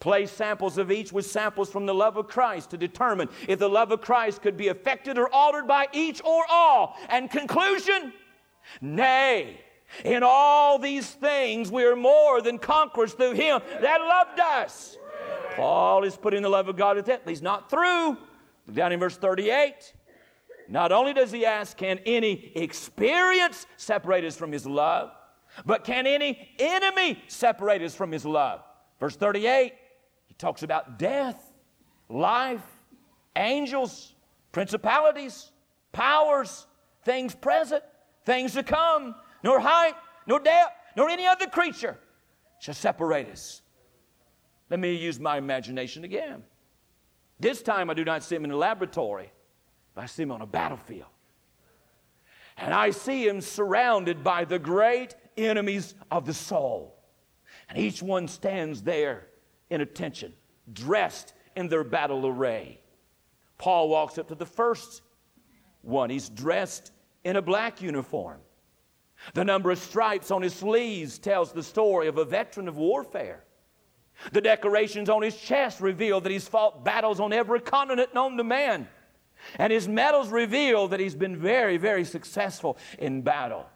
Place 0.00 0.32
samples 0.32 0.76
of 0.76 0.90
each 0.90 1.12
with 1.12 1.24
samples 1.24 1.70
from 1.70 1.86
the 1.86 1.94
love 1.94 2.16
of 2.16 2.26
Christ 2.26 2.70
to 2.70 2.76
determine 2.76 3.28
if 3.46 3.60
the 3.60 3.68
love 3.68 3.92
of 3.92 4.00
Christ 4.00 4.42
could 4.42 4.56
be 4.56 4.66
affected 4.66 5.18
or 5.18 5.32
altered 5.32 5.68
by 5.68 5.86
each 5.92 6.20
or 6.24 6.42
all. 6.50 6.96
And 7.08 7.30
conclusion, 7.30 8.12
nay, 8.80 9.60
in 10.04 10.24
all 10.24 10.80
these 10.80 11.08
things 11.08 11.70
we 11.70 11.84
are 11.84 11.94
more 11.94 12.42
than 12.42 12.58
conquerors 12.58 13.12
through 13.12 13.34
him 13.34 13.60
that 13.80 14.00
loved 14.00 14.40
us. 14.40 14.98
Paul 15.54 16.02
is 16.02 16.16
putting 16.16 16.42
the 16.42 16.50
love 16.50 16.66
of 16.66 16.74
God 16.74 16.98
at 16.98 17.06
that. 17.06 17.22
He's 17.24 17.40
not 17.40 17.70
through. 17.70 18.18
Look 18.66 18.74
Down 18.74 18.90
in 18.90 18.98
verse 18.98 19.16
38. 19.16 19.92
Not 20.68 20.92
only 20.92 21.12
does 21.12 21.32
he 21.32 21.44
ask, 21.44 21.76
can 21.76 21.98
any 22.06 22.52
experience 22.54 23.66
separate 23.76 24.24
us 24.24 24.36
from 24.36 24.52
his 24.52 24.66
love, 24.66 25.10
but 25.66 25.84
can 25.84 26.06
any 26.06 26.48
enemy 26.58 27.22
separate 27.26 27.82
us 27.82 27.94
from 27.94 28.10
his 28.10 28.24
love? 28.24 28.62
Verse 28.98 29.16
38, 29.16 29.74
he 30.26 30.34
talks 30.34 30.62
about 30.62 30.98
death, 30.98 31.52
life, 32.08 32.62
angels, 33.36 34.14
principalities, 34.52 35.50
powers, 35.92 36.66
things 37.04 37.34
present, 37.34 37.82
things 38.24 38.54
to 38.54 38.62
come, 38.62 39.14
nor 39.42 39.60
height, 39.60 39.94
nor 40.26 40.38
depth, 40.40 40.72
nor 40.96 41.08
any 41.08 41.26
other 41.26 41.46
creature 41.46 41.98
shall 42.60 42.74
separate 42.74 43.28
us. 43.28 43.62
Let 44.70 44.80
me 44.80 44.94
use 44.94 45.18
my 45.18 45.36
imagination 45.36 46.04
again. 46.04 46.44
This 47.40 47.60
time 47.60 47.90
I 47.90 47.94
do 47.94 48.04
not 48.04 48.22
see 48.22 48.36
him 48.36 48.44
in 48.44 48.52
a 48.52 48.56
laboratory. 48.56 49.32
I 49.96 50.06
see 50.06 50.22
him 50.22 50.32
on 50.32 50.40
a 50.40 50.46
battlefield. 50.46 51.08
And 52.56 52.72
I 52.72 52.90
see 52.90 53.26
him 53.26 53.40
surrounded 53.40 54.22
by 54.22 54.44
the 54.44 54.58
great 54.58 55.14
enemies 55.36 55.94
of 56.10 56.26
the 56.26 56.34
soul. 56.34 56.94
And 57.68 57.78
each 57.78 58.02
one 58.02 58.28
stands 58.28 58.82
there 58.82 59.26
in 59.70 59.80
attention, 59.80 60.32
dressed 60.72 61.32
in 61.56 61.68
their 61.68 61.84
battle 61.84 62.26
array. 62.26 62.80
Paul 63.58 63.88
walks 63.88 64.18
up 64.18 64.28
to 64.28 64.34
the 64.34 64.46
first 64.46 65.02
one. 65.82 66.10
He's 66.10 66.28
dressed 66.28 66.92
in 67.24 67.36
a 67.36 67.42
black 67.42 67.80
uniform. 67.80 68.40
The 69.34 69.44
number 69.44 69.70
of 69.70 69.78
stripes 69.78 70.30
on 70.30 70.42
his 70.42 70.54
sleeves 70.54 71.18
tells 71.18 71.52
the 71.52 71.62
story 71.62 72.08
of 72.08 72.18
a 72.18 72.24
veteran 72.24 72.68
of 72.68 72.76
warfare. 72.76 73.44
The 74.32 74.40
decorations 74.40 75.08
on 75.08 75.22
his 75.22 75.36
chest 75.36 75.80
reveal 75.80 76.20
that 76.20 76.30
he's 76.30 76.48
fought 76.48 76.84
battles 76.84 77.20
on 77.20 77.32
every 77.32 77.60
continent 77.60 78.14
known 78.14 78.36
to 78.36 78.44
man. 78.44 78.88
And 79.58 79.72
his 79.72 79.88
medals 79.88 80.30
reveal 80.30 80.88
that 80.88 81.00
he's 81.00 81.14
been 81.14 81.36
very, 81.36 81.76
very 81.76 82.04
successful 82.04 82.78
in 82.98 83.22
battle. 83.22 83.66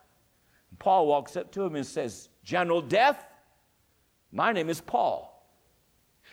Paul 0.79 1.07
walks 1.07 1.37
up 1.37 1.53
to 1.53 1.63
him 1.63 1.75
and 1.75 1.87
says, 1.87 2.29
General 2.45 2.81
Death, 2.81 3.25
my 4.33 4.53
name 4.53 4.69
is 4.69 4.81
Paul. 4.81 5.33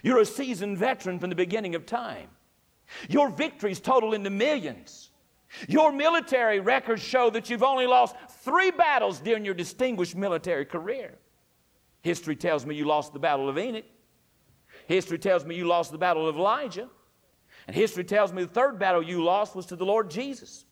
You're 0.01 0.19
a 0.19 0.25
seasoned 0.25 0.77
veteran 0.77 1.19
from 1.19 1.29
the 1.29 1.35
beginning 1.35 1.75
of 1.75 1.85
time. 1.85 2.27
Your 3.07 3.29
victories 3.29 3.79
total 3.79 4.13
into 4.13 4.29
millions. 4.29 5.11
Your 5.67 5.91
military 5.91 6.59
records 6.59 7.01
show 7.01 7.29
that 7.29 7.49
you've 7.49 7.63
only 7.63 7.87
lost 7.87 8.15
three 8.43 8.71
battles 8.71 9.19
during 9.19 9.45
your 9.45 9.53
distinguished 9.53 10.15
military 10.15 10.65
career. 10.65 11.17
History 12.01 12.35
tells 12.35 12.65
me 12.65 12.75
you 12.75 12.85
lost 12.85 13.13
the 13.13 13.19
Battle 13.19 13.47
of 13.47 13.57
Enoch. 13.57 13.85
History 14.87 15.17
tells 15.17 15.45
me 15.45 15.55
you 15.55 15.65
lost 15.65 15.91
the 15.91 15.97
Battle 15.97 16.27
of 16.27 16.35
Elijah. 16.35 16.89
And 17.67 17.75
history 17.75 18.03
tells 18.03 18.33
me 18.33 18.43
the 18.43 18.49
third 18.49 18.79
battle 18.79 19.01
you 19.01 19.23
lost 19.23 19.55
was 19.55 19.65
to 19.67 19.75
the 19.75 19.85
Lord 19.85 20.09
Jesus. 20.09 20.65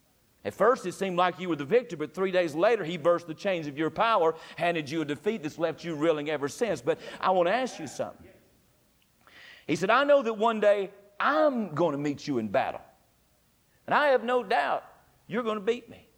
At 0.44 0.54
first, 0.54 0.84
it 0.86 0.92
seemed 0.92 1.16
like 1.16 1.38
you 1.38 1.48
were 1.48 1.56
the 1.56 1.64
victor, 1.64 1.96
but 1.96 2.14
three 2.14 2.32
days 2.32 2.54
later, 2.54 2.84
he 2.84 2.96
burst 2.96 3.28
the 3.28 3.34
chains 3.34 3.66
of 3.68 3.78
your 3.78 3.90
power, 3.90 4.34
handed 4.56 4.90
you 4.90 5.00
a 5.02 5.04
defeat 5.04 5.42
that's 5.42 5.58
left 5.58 5.84
you 5.84 5.94
reeling 5.94 6.30
ever 6.30 6.48
since. 6.48 6.82
But 6.82 6.98
I 7.20 7.30
want 7.30 7.48
to 7.48 7.54
ask 7.54 7.78
you 7.78 7.86
something. 7.86 8.26
He 9.66 9.76
said, 9.76 9.90
I 9.90 10.02
know 10.02 10.22
that 10.22 10.34
one 10.34 10.58
day 10.58 10.90
I'm 11.20 11.74
going 11.74 11.92
to 11.92 11.98
meet 11.98 12.26
you 12.26 12.38
in 12.38 12.48
battle. 12.48 12.80
And 13.86 13.94
I 13.94 14.08
have 14.08 14.24
no 14.24 14.42
doubt 14.42 14.84
you're 15.28 15.44
going 15.44 15.58
to 15.58 15.64
beat 15.64 15.88
me. 15.88 16.08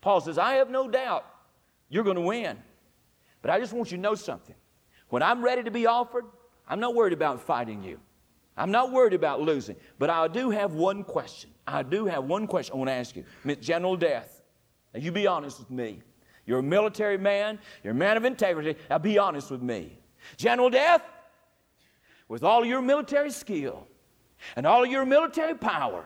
Paul 0.00 0.20
says, 0.20 0.36
I 0.36 0.54
have 0.54 0.70
no 0.70 0.88
doubt 0.88 1.24
you're 1.88 2.04
going 2.04 2.16
to 2.16 2.22
win. 2.22 2.58
But 3.42 3.50
I 3.52 3.60
just 3.60 3.72
want 3.72 3.90
you 3.92 3.96
to 3.96 4.02
know 4.02 4.14
something. 4.14 4.56
When 5.08 5.22
I'm 5.22 5.42
ready 5.42 5.62
to 5.62 5.70
be 5.70 5.86
offered, 5.86 6.24
I'm 6.68 6.80
not 6.80 6.94
worried 6.94 7.12
about 7.12 7.40
fighting 7.40 7.82
you. 7.82 8.00
I'm 8.56 8.70
not 8.70 8.92
worried 8.92 9.14
about 9.14 9.40
losing, 9.40 9.76
but 9.98 10.10
I 10.10 10.28
do 10.28 10.50
have 10.50 10.74
one 10.74 11.04
question. 11.04 11.50
I 11.66 11.82
do 11.82 12.06
have 12.06 12.24
one 12.24 12.46
question 12.46 12.74
I 12.74 12.78
want 12.78 12.88
to 12.88 12.94
ask 12.94 13.16
you. 13.16 13.24
General 13.56 13.96
Death, 13.96 14.42
now 14.92 15.00
you 15.00 15.12
be 15.12 15.26
honest 15.26 15.58
with 15.58 15.70
me. 15.70 16.02
You're 16.46 16.58
a 16.58 16.62
military 16.62 17.16
man, 17.16 17.58
you're 17.84 17.92
a 17.92 17.96
man 17.96 18.16
of 18.16 18.24
integrity. 18.24 18.76
Now 18.88 18.98
be 18.98 19.18
honest 19.18 19.50
with 19.50 19.62
me. 19.62 19.98
General 20.36 20.68
Death, 20.70 21.02
with 22.28 22.42
all 22.42 22.64
your 22.64 22.82
military 22.82 23.30
skill 23.30 23.86
and 24.56 24.66
all 24.66 24.84
your 24.84 25.04
military 25.04 25.54
power 25.54 26.04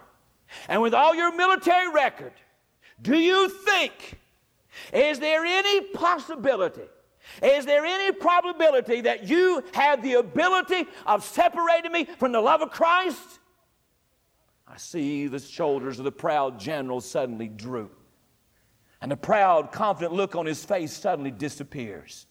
and 0.68 0.80
with 0.82 0.94
all 0.94 1.14
your 1.14 1.34
military 1.34 1.90
record, 1.90 2.32
do 3.00 3.16
you 3.18 3.48
think, 3.48 4.18
is 4.92 5.18
there 5.18 5.44
any 5.44 5.80
possibility 5.88 6.88
is 7.42 7.66
there 7.66 7.84
any 7.84 8.12
probability 8.12 9.00
that 9.02 9.24
you 9.24 9.62
have 9.72 10.02
the 10.02 10.14
ability 10.14 10.86
of 11.06 11.24
separating 11.24 11.92
me 11.92 12.04
from 12.18 12.32
the 12.32 12.40
love 12.40 12.62
of 12.62 12.70
Christ? 12.70 13.40
I 14.66 14.76
see 14.76 15.26
the 15.26 15.38
shoulders 15.38 15.98
of 15.98 16.04
the 16.04 16.12
proud 16.12 16.58
general 16.58 17.00
suddenly 17.00 17.48
droop. 17.48 18.00
And 19.00 19.12
the 19.12 19.16
proud, 19.16 19.70
confident 19.70 20.14
look 20.14 20.34
on 20.34 20.46
his 20.46 20.64
face 20.64 20.92
suddenly 20.92 21.30
disappears. 21.30 22.26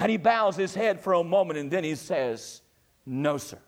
And 0.00 0.10
he 0.10 0.16
bows 0.16 0.56
his 0.56 0.74
head 0.74 1.00
for 1.00 1.12
a 1.12 1.22
moment 1.22 1.58
and 1.58 1.70
then 1.70 1.84
he 1.84 1.94
says, 1.94 2.62
No, 3.04 3.36
sir, 3.36 3.58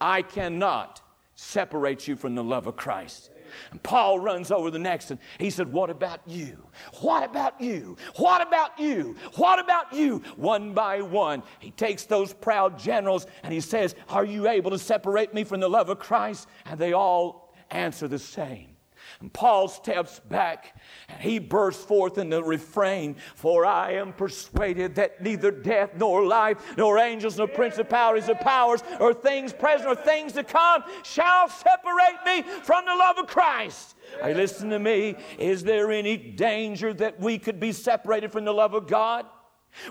I 0.00 0.22
cannot 0.22 1.00
separate 1.34 2.06
you 2.06 2.16
from 2.16 2.34
the 2.34 2.44
love 2.44 2.66
of 2.66 2.76
Christ. 2.76 3.30
And 3.70 3.82
Paul 3.82 4.18
runs 4.18 4.50
over 4.50 4.70
the 4.70 4.78
next 4.78 5.10
and 5.10 5.20
he 5.38 5.50
said, 5.50 5.72
What 5.72 5.90
about 5.90 6.20
you? 6.26 6.66
What 7.00 7.24
about 7.24 7.60
you? 7.60 7.96
What 8.16 8.46
about 8.46 8.78
you? 8.78 9.16
What 9.36 9.58
about 9.58 9.92
you? 9.92 10.22
One 10.36 10.74
by 10.74 11.02
one, 11.02 11.42
he 11.58 11.70
takes 11.70 12.04
those 12.04 12.32
proud 12.32 12.78
generals 12.78 13.26
and 13.42 13.52
he 13.52 13.60
says, 13.60 13.94
Are 14.08 14.24
you 14.24 14.48
able 14.48 14.70
to 14.70 14.78
separate 14.78 15.34
me 15.34 15.44
from 15.44 15.60
the 15.60 15.68
love 15.68 15.88
of 15.88 15.98
Christ? 15.98 16.48
And 16.64 16.78
they 16.78 16.92
all 16.92 17.52
answer 17.70 18.08
the 18.08 18.18
same. 18.18 18.73
And 19.20 19.32
Paul 19.32 19.68
steps 19.68 20.20
back 20.20 20.80
and 21.08 21.20
he 21.20 21.38
bursts 21.38 21.84
forth 21.84 22.18
in 22.18 22.30
the 22.30 22.42
refrain 22.42 23.16
For 23.34 23.64
I 23.64 23.92
am 23.92 24.12
persuaded 24.12 24.94
that 24.96 25.22
neither 25.22 25.50
death 25.50 25.90
nor 25.96 26.24
life, 26.24 26.76
nor 26.76 26.98
angels, 26.98 27.38
nor 27.38 27.48
principalities 27.48 28.28
or 28.28 28.34
powers, 28.34 28.82
or 29.00 29.14
things 29.14 29.52
present 29.52 29.88
or 29.88 29.94
things 29.94 30.32
to 30.34 30.44
come 30.44 30.84
shall 31.02 31.48
separate 31.48 32.18
me 32.26 32.42
from 32.62 32.84
the 32.84 32.94
love 32.94 33.18
of 33.18 33.26
Christ. 33.26 33.94
Hey, 34.20 34.34
listen 34.34 34.70
to 34.70 34.78
me. 34.78 35.16
Is 35.38 35.64
there 35.64 35.90
any 35.90 36.16
danger 36.16 36.92
that 36.94 37.20
we 37.20 37.38
could 37.38 37.58
be 37.58 37.72
separated 37.72 38.32
from 38.32 38.44
the 38.44 38.52
love 38.52 38.74
of 38.74 38.86
God? 38.86 39.26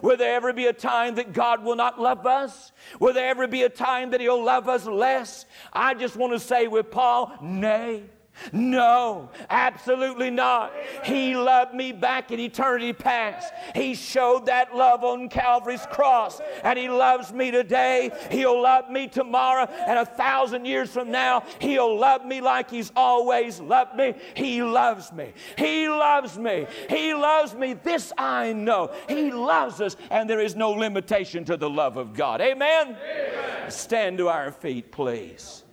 Will 0.01 0.17
there 0.17 0.35
ever 0.35 0.53
be 0.53 0.67
a 0.67 0.73
time 0.73 1.15
that 1.15 1.33
God 1.33 1.63
will 1.63 1.75
not 1.75 1.99
love 1.99 2.25
us? 2.25 2.71
Will 2.99 3.13
there 3.13 3.27
ever 3.27 3.47
be 3.47 3.63
a 3.63 3.69
time 3.69 4.11
that 4.11 4.21
He'll 4.21 4.43
love 4.43 4.69
us 4.69 4.85
less? 4.85 5.45
I 5.71 5.93
just 5.93 6.15
want 6.15 6.33
to 6.33 6.39
say 6.39 6.67
with 6.67 6.89
Paul, 6.89 7.33
nay. 7.41 8.03
No, 8.51 9.29
absolutely 9.49 10.29
not. 10.29 10.73
He 11.03 11.35
loved 11.35 11.73
me 11.73 11.91
back 11.91 12.31
in 12.31 12.39
eternity 12.39 12.91
past. 12.93 13.53
He 13.75 13.95
showed 13.95 14.47
that 14.47 14.75
love 14.75 15.03
on 15.03 15.29
Calvary's 15.29 15.85
cross, 15.91 16.41
and 16.63 16.77
He 16.77 16.89
loves 16.89 17.31
me 17.31 17.51
today. 17.51 18.11
He'll 18.31 18.61
love 18.61 18.89
me 18.89 19.07
tomorrow, 19.07 19.65
and 19.87 19.99
a 19.99 20.05
thousand 20.05 20.65
years 20.65 20.91
from 20.91 21.11
now, 21.11 21.43
He'll 21.59 21.97
love 21.97 22.25
me 22.25 22.41
like 22.41 22.69
He's 22.69 22.91
always 22.95 23.59
loved 23.59 23.95
me. 23.95 24.13
He 24.35 24.61
loves 24.61 25.11
me. 25.13 25.33
He 25.57 25.87
loves 25.87 26.37
me. 26.37 26.67
He 26.89 27.13
loves 27.13 27.55
me. 27.55 27.73
This 27.73 28.11
I 28.17 28.53
know. 28.53 28.91
He 29.07 29.31
loves 29.31 29.79
us, 29.79 29.95
and 30.09 30.29
there 30.29 30.41
is 30.41 30.55
no 30.55 30.71
limitation 30.71 31.45
to 31.45 31.57
the 31.57 31.69
love 31.69 31.97
of 31.97 32.13
God. 32.13 32.41
Amen? 32.41 32.97
Amen. 32.97 33.71
Stand 33.71 34.17
to 34.17 34.27
our 34.27 34.51
feet, 34.51 34.91
please 34.91 35.63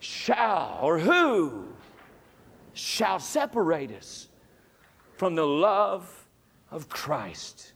shall 0.00 0.78
or 0.82 0.98
who 0.98 1.66
shall 2.72 3.18
separate 3.18 3.92
us 3.92 4.28
from 5.16 5.34
the 5.34 5.46
love 5.46 6.26
of 6.70 6.88
Christ? 6.88 7.72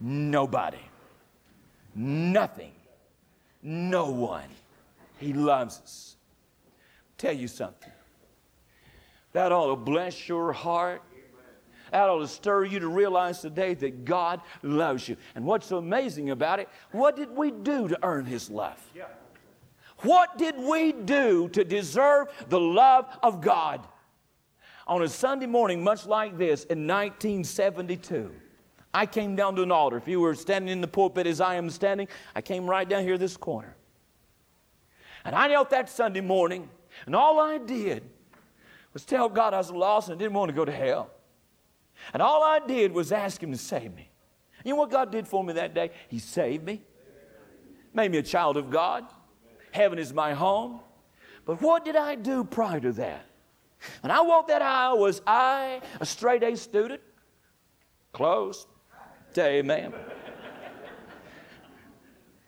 Nobody. 0.00 0.78
Nothing. 1.94 2.72
No 3.62 4.10
one. 4.10 4.48
He 5.18 5.32
loves 5.32 5.80
us. 5.80 6.16
Tell 7.16 7.32
you 7.32 7.48
something. 7.48 7.92
That 9.32 9.52
ought 9.52 9.70
to 9.70 9.76
bless 9.76 10.28
your 10.28 10.52
heart. 10.52 11.02
That 11.90 12.08
ought 12.08 12.18
to 12.18 12.28
stir 12.28 12.64
you 12.64 12.80
to 12.80 12.88
realize 12.88 13.40
today 13.40 13.74
that 13.74 14.04
God 14.04 14.40
loves 14.62 15.08
you. 15.08 15.16
And 15.34 15.44
what's 15.44 15.66
so 15.66 15.78
amazing 15.78 16.30
about 16.30 16.58
it, 16.58 16.68
what 16.90 17.16
did 17.16 17.30
we 17.30 17.50
do 17.50 17.88
to 17.88 17.98
earn 18.02 18.26
His 18.26 18.50
love? 18.50 18.82
What 20.02 20.36
did 20.38 20.58
we 20.58 20.92
do 20.92 21.48
to 21.50 21.64
deserve 21.64 22.28
the 22.48 22.60
love 22.60 23.06
of 23.22 23.40
God? 23.40 23.86
On 24.86 25.02
a 25.02 25.08
Sunday 25.08 25.46
morning, 25.46 25.82
much 25.82 26.06
like 26.06 26.38
this, 26.38 26.64
in 26.64 26.86
1972, 26.86 28.32
I 28.94 29.06
came 29.06 29.34
down 29.34 29.56
to 29.56 29.62
an 29.62 29.72
altar. 29.72 29.96
If 29.96 30.06
you 30.06 30.20
were 30.20 30.34
standing 30.34 30.70
in 30.70 30.80
the 30.80 30.88
pulpit 30.88 31.26
as 31.26 31.40
I 31.40 31.56
am 31.56 31.70
standing, 31.70 32.08
I 32.34 32.40
came 32.40 32.68
right 32.68 32.88
down 32.88 33.02
here 33.02 33.18
this 33.18 33.36
corner. 33.36 33.74
And 35.24 35.34
I 35.34 35.48
knelt 35.48 35.70
that 35.70 35.90
Sunday 35.90 36.20
morning, 36.20 36.68
and 37.04 37.16
all 37.16 37.40
I 37.40 37.58
did 37.58 38.04
was 38.92 39.04
tell 39.04 39.28
God 39.28 39.54
I 39.54 39.58
was 39.58 39.70
lost 39.70 40.08
and 40.08 40.18
didn't 40.18 40.34
want 40.34 40.50
to 40.50 40.54
go 40.54 40.64
to 40.64 40.72
hell. 40.72 41.10
And 42.12 42.22
all 42.22 42.42
I 42.42 42.60
did 42.60 42.92
was 42.92 43.12
ask 43.12 43.42
Him 43.42 43.50
to 43.52 43.58
save 43.58 43.94
me. 43.94 44.08
You 44.64 44.72
know 44.72 44.76
what 44.76 44.90
God 44.90 45.10
did 45.10 45.26
for 45.26 45.42
me 45.42 45.54
that 45.54 45.74
day? 45.74 45.90
He 46.08 46.18
saved 46.18 46.64
me, 46.64 46.82
made 47.92 48.10
me 48.10 48.18
a 48.18 48.22
child 48.22 48.56
of 48.56 48.70
God. 48.70 49.04
Heaven 49.76 49.98
is 49.98 50.14
my 50.14 50.32
home. 50.32 50.80
But 51.44 51.60
what 51.60 51.84
did 51.84 51.96
I 51.96 52.14
do 52.14 52.44
prior 52.44 52.80
to 52.80 52.92
that? 52.92 53.26
When 54.00 54.10
I 54.10 54.22
walked 54.22 54.48
that 54.48 54.62
aisle, 54.62 54.98
was 54.98 55.20
I 55.26 55.82
a 56.00 56.06
straight 56.06 56.42
A 56.42 56.56
student? 56.56 57.02
Close. 58.12 58.66
Say 59.34 59.58
amen. 59.58 59.92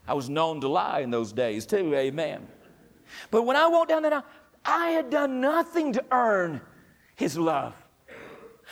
I 0.06 0.14
was 0.14 0.30
known 0.30 0.62
to 0.62 0.68
lie 0.68 1.00
in 1.00 1.10
those 1.10 1.32
days 1.32 1.66
too, 1.66 1.94
amen. 1.94 2.48
But 3.30 3.42
when 3.42 3.56
I 3.56 3.68
walked 3.68 3.90
down 3.90 4.04
that 4.04 4.14
aisle, 4.14 4.24
I 4.64 4.88
had 4.92 5.10
done 5.10 5.38
nothing 5.42 5.92
to 5.92 6.04
earn 6.10 6.62
His 7.14 7.36
love. 7.36 7.74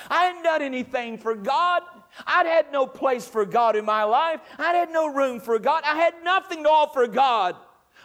I 0.09 0.25
hadn't 0.25 0.45
done 0.45 0.63
anything 0.63 1.19
for 1.19 1.35
God. 1.35 1.83
I'd 2.27 2.47
had 2.47 2.73
no 2.73 2.87
place 2.87 3.29
for 3.29 3.45
God 3.45 3.77
in 3.77 3.85
my 3.85 4.05
life. 4.05 4.41
I'd 4.59 4.75
had 4.75 4.91
no 4.91 5.13
room 5.13 5.41
for 5.41 5.59
God. 5.59 5.83
I 5.85 5.97
had 5.97 6.15
nothing 6.25 6.63
to 6.63 6.71
offer 6.71 7.07
God. 7.07 7.57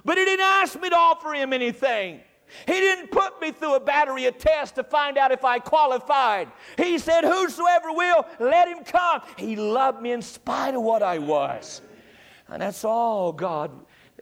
But 0.03 0.17
He 0.17 0.25
didn't 0.25 0.45
ask 0.45 0.79
me 0.79 0.89
to 0.89 0.95
offer 0.95 1.33
Him 1.33 1.53
anything. 1.53 2.21
He 2.67 2.73
didn't 2.73 3.11
put 3.11 3.41
me 3.41 3.51
through 3.51 3.75
a 3.75 3.79
battery 3.79 4.25
of 4.25 4.37
tests 4.37 4.75
to 4.75 4.83
find 4.83 5.17
out 5.17 5.31
if 5.31 5.45
I 5.45 5.59
qualified. 5.59 6.49
He 6.77 6.97
said, 6.97 7.23
Whosoever 7.23 7.91
will, 7.91 8.25
let 8.39 8.67
him 8.67 8.83
come. 8.83 9.21
He 9.37 9.55
loved 9.55 10.01
me 10.01 10.11
in 10.11 10.21
spite 10.21 10.75
of 10.75 10.81
what 10.81 11.01
I 11.01 11.17
was. 11.17 11.81
And 12.49 12.61
that's 12.61 12.83
all 12.83 13.31
God. 13.31 13.71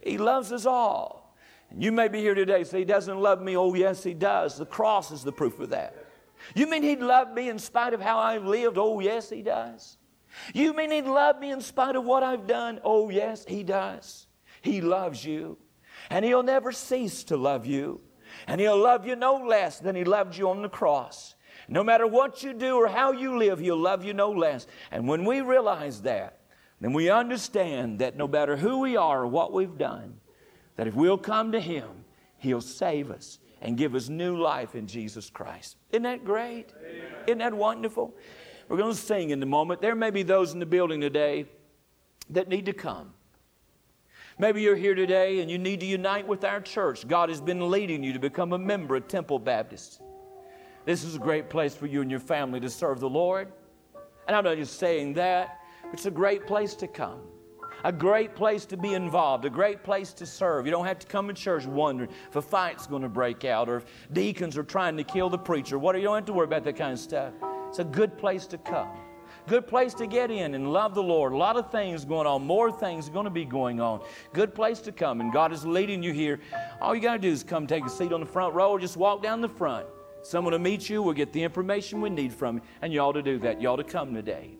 He 0.02 0.16
loves 0.16 0.52
us 0.52 0.64
all. 0.64 1.36
And 1.70 1.82
you 1.82 1.92
may 1.92 2.08
be 2.08 2.20
here 2.20 2.34
today 2.34 2.64
say, 2.64 2.80
He 2.80 2.84
doesn't 2.84 3.20
love 3.20 3.42
me. 3.42 3.56
Oh, 3.56 3.74
yes, 3.74 4.02
He 4.02 4.14
does. 4.14 4.56
The 4.56 4.66
cross 4.66 5.10
is 5.10 5.22
the 5.22 5.32
proof 5.32 5.58
of 5.60 5.70
that. 5.70 6.06
You 6.54 6.68
mean 6.68 6.82
He'd 6.82 7.00
love 7.00 7.32
me 7.32 7.48
in 7.48 7.58
spite 7.58 7.94
of 7.94 8.00
how 8.00 8.18
I've 8.18 8.44
lived? 8.44 8.78
Oh, 8.78 9.00
yes, 9.00 9.28
He 9.28 9.42
does. 9.42 9.98
You 10.54 10.72
mean 10.72 10.90
He'd 10.90 11.06
love 11.06 11.40
me 11.40 11.50
in 11.50 11.60
spite 11.60 11.96
of 11.96 12.04
what 12.04 12.22
I've 12.22 12.46
done? 12.46 12.80
Oh, 12.84 13.10
yes, 13.10 13.44
He 13.46 13.62
does. 13.62 14.26
He 14.62 14.80
loves 14.80 15.24
you. 15.24 15.58
And 16.08 16.24
He'll 16.24 16.42
never 16.42 16.72
cease 16.72 17.24
to 17.24 17.36
love 17.36 17.66
you. 17.66 18.00
And 18.46 18.60
He'll 18.60 18.78
love 18.78 19.06
you 19.06 19.16
no 19.16 19.36
less 19.36 19.78
than 19.78 19.96
He 19.96 20.04
loved 20.04 20.36
you 20.36 20.48
on 20.48 20.62
the 20.62 20.68
cross. 20.68 21.34
No 21.68 21.84
matter 21.84 22.06
what 22.06 22.42
you 22.42 22.52
do 22.52 22.76
or 22.76 22.88
how 22.88 23.12
you 23.12 23.36
live, 23.36 23.58
He'll 23.58 23.76
love 23.76 24.04
you 24.04 24.14
no 24.14 24.30
less. 24.30 24.66
And 24.90 25.06
when 25.06 25.24
we 25.24 25.40
realize 25.40 26.02
that, 26.02 26.38
then 26.80 26.92
we 26.92 27.10
understand 27.10 27.98
that 27.98 28.16
no 28.16 28.26
matter 28.26 28.56
who 28.56 28.78
we 28.80 28.96
are 28.96 29.22
or 29.22 29.26
what 29.26 29.52
we've 29.52 29.76
done, 29.76 30.20
that 30.76 30.86
if 30.86 30.94
we'll 30.94 31.18
come 31.18 31.52
to 31.52 31.60
Him, 31.60 32.04
He'll 32.38 32.62
save 32.62 33.10
us 33.10 33.38
and 33.60 33.76
give 33.76 33.94
us 33.94 34.08
new 34.08 34.36
life 34.36 34.74
in 34.74 34.86
Jesus 34.86 35.28
Christ. 35.28 35.76
Isn't 35.92 36.04
that 36.04 36.24
great? 36.24 36.72
Amen. 36.78 37.12
Isn't 37.26 37.38
that 37.38 37.54
wonderful? 37.54 38.14
We're 38.68 38.78
going 38.78 38.94
to 38.94 38.98
sing 38.98 39.30
in 39.30 39.42
a 39.42 39.46
moment. 39.46 39.82
There 39.82 39.94
may 39.94 40.10
be 40.10 40.22
those 40.22 40.52
in 40.52 40.58
the 40.58 40.66
building 40.66 41.00
today 41.00 41.46
that 42.30 42.48
need 42.48 42.66
to 42.66 42.72
come. 42.72 43.12
Maybe 44.40 44.62
you're 44.62 44.74
here 44.74 44.94
today 44.94 45.40
and 45.40 45.50
you 45.50 45.58
need 45.58 45.80
to 45.80 45.86
unite 45.86 46.26
with 46.26 46.44
our 46.44 46.62
church. 46.62 47.06
God 47.06 47.28
has 47.28 47.42
been 47.42 47.70
leading 47.70 48.02
you 48.02 48.14
to 48.14 48.18
become 48.18 48.54
a 48.54 48.58
member 48.58 48.96
of 48.96 49.06
Temple 49.06 49.38
Baptist. 49.38 50.00
This 50.86 51.04
is 51.04 51.14
a 51.14 51.18
great 51.18 51.50
place 51.50 51.74
for 51.74 51.86
you 51.86 52.00
and 52.00 52.10
your 52.10 52.20
family 52.20 52.58
to 52.60 52.70
serve 52.70 53.00
the 53.00 53.08
Lord. 53.08 53.52
And 54.26 54.34
I'm 54.34 54.44
not 54.44 54.56
just 54.56 54.78
saying 54.78 55.12
that, 55.12 55.60
it's 55.92 56.06
a 56.06 56.10
great 56.10 56.46
place 56.46 56.74
to 56.76 56.88
come. 56.88 57.20
A 57.84 57.92
great 57.92 58.34
place 58.34 58.64
to 58.66 58.78
be 58.78 58.94
involved, 58.94 59.44
a 59.44 59.50
great 59.50 59.84
place 59.84 60.14
to 60.14 60.24
serve. 60.24 60.64
You 60.64 60.72
don't 60.72 60.86
have 60.86 61.00
to 61.00 61.06
come 61.06 61.28
to 61.28 61.34
church 61.34 61.66
wondering 61.66 62.08
if 62.26 62.34
a 62.34 62.40
fight's 62.40 62.86
going 62.86 63.02
to 63.02 63.10
break 63.10 63.44
out 63.44 63.68
or 63.68 63.76
if 63.76 63.84
deacons 64.10 64.56
are 64.56 64.62
trying 64.62 64.96
to 64.96 65.04
kill 65.04 65.28
the 65.28 65.36
preacher. 65.36 65.78
What 65.78 65.94
you 65.96 66.02
don't 66.02 66.14
have 66.14 66.24
to 66.24 66.32
worry 66.32 66.46
about 66.46 66.64
that 66.64 66.76
kind 66.76 66.94
of 66.94 66.98
stuff. 66.98 67.34
It's 67.68 67.78
a 67.78 67.84
good 67.84 68.16
place 68.16 68.46
to 68.46 68.56
come. 68.56 68.88
Good 69.46 69.66
place 69.66 69.94
to 69.94 70.06
get 70.06 70.30
in 70.30 70.54
and 70.54 70.72
love 70.72 70.94
the 70.94 71.02
Lord. 71.02 71.32
A 71.32 71.36
lot 71.36 71.56
of 71.56 71.70
things 71.70 72.04
going 72.04 72.26
on, 72.26 72.46
more 72.46 72.70
things 72.70 73.08
going 73.08 73.24
to 73.24 73.30
be 73.30 73.44
going 73.44 73.80
on. 73.80 74.00
Good 74.32 74.54
place 74.54 74.80
to 74.80 74.92
come, 74.92 75.20
and 75.20 75.32
God 75.32 75.52
is 75.52 75.64
leading 75.64 76.02
you 76.02 76.12
here. 76.12 76.40
All 76.80 76.94
you 76.94 77.00
got 77.00 77.14
to 77.14 77.18
do 77.18 77.28
is 77.28 77.42
come 77.42 77.66
take 77.66 77.84
a 77.84 77.90
seat 77.90 78.12
on 78.12 78.20
the 78.20 78.26
front 78.26 78.54
row 78.54 78.70
or 78.70 78.78
just 78.78 78.96
walk 78.96 79.22
down 79.22 79.40
the 79.40 79.48
front. 79.48 79.86
Someone 80.22 80.52
will 80.52 80.60
meet 80.60 80.88
you, 80.88 81.02
we'll 81.02 81.14
get 81.14 81.32
the 81.32 81.42
information 81.42 82.00
we 82.00 82.10
need 82.10 82.32
from 82.32 82.56
you, 82.56 82.62
and 82.82 82.92
you 82.92 83.00
ought 83.00 83.12
to 83.12 83.22
do 83.22 83.38
that. 83.38 83.60
You 83.60 83.68
ought 83.68 83.76
to 83.76 83.84
come 83.84 84.14
today. 84.14 84.50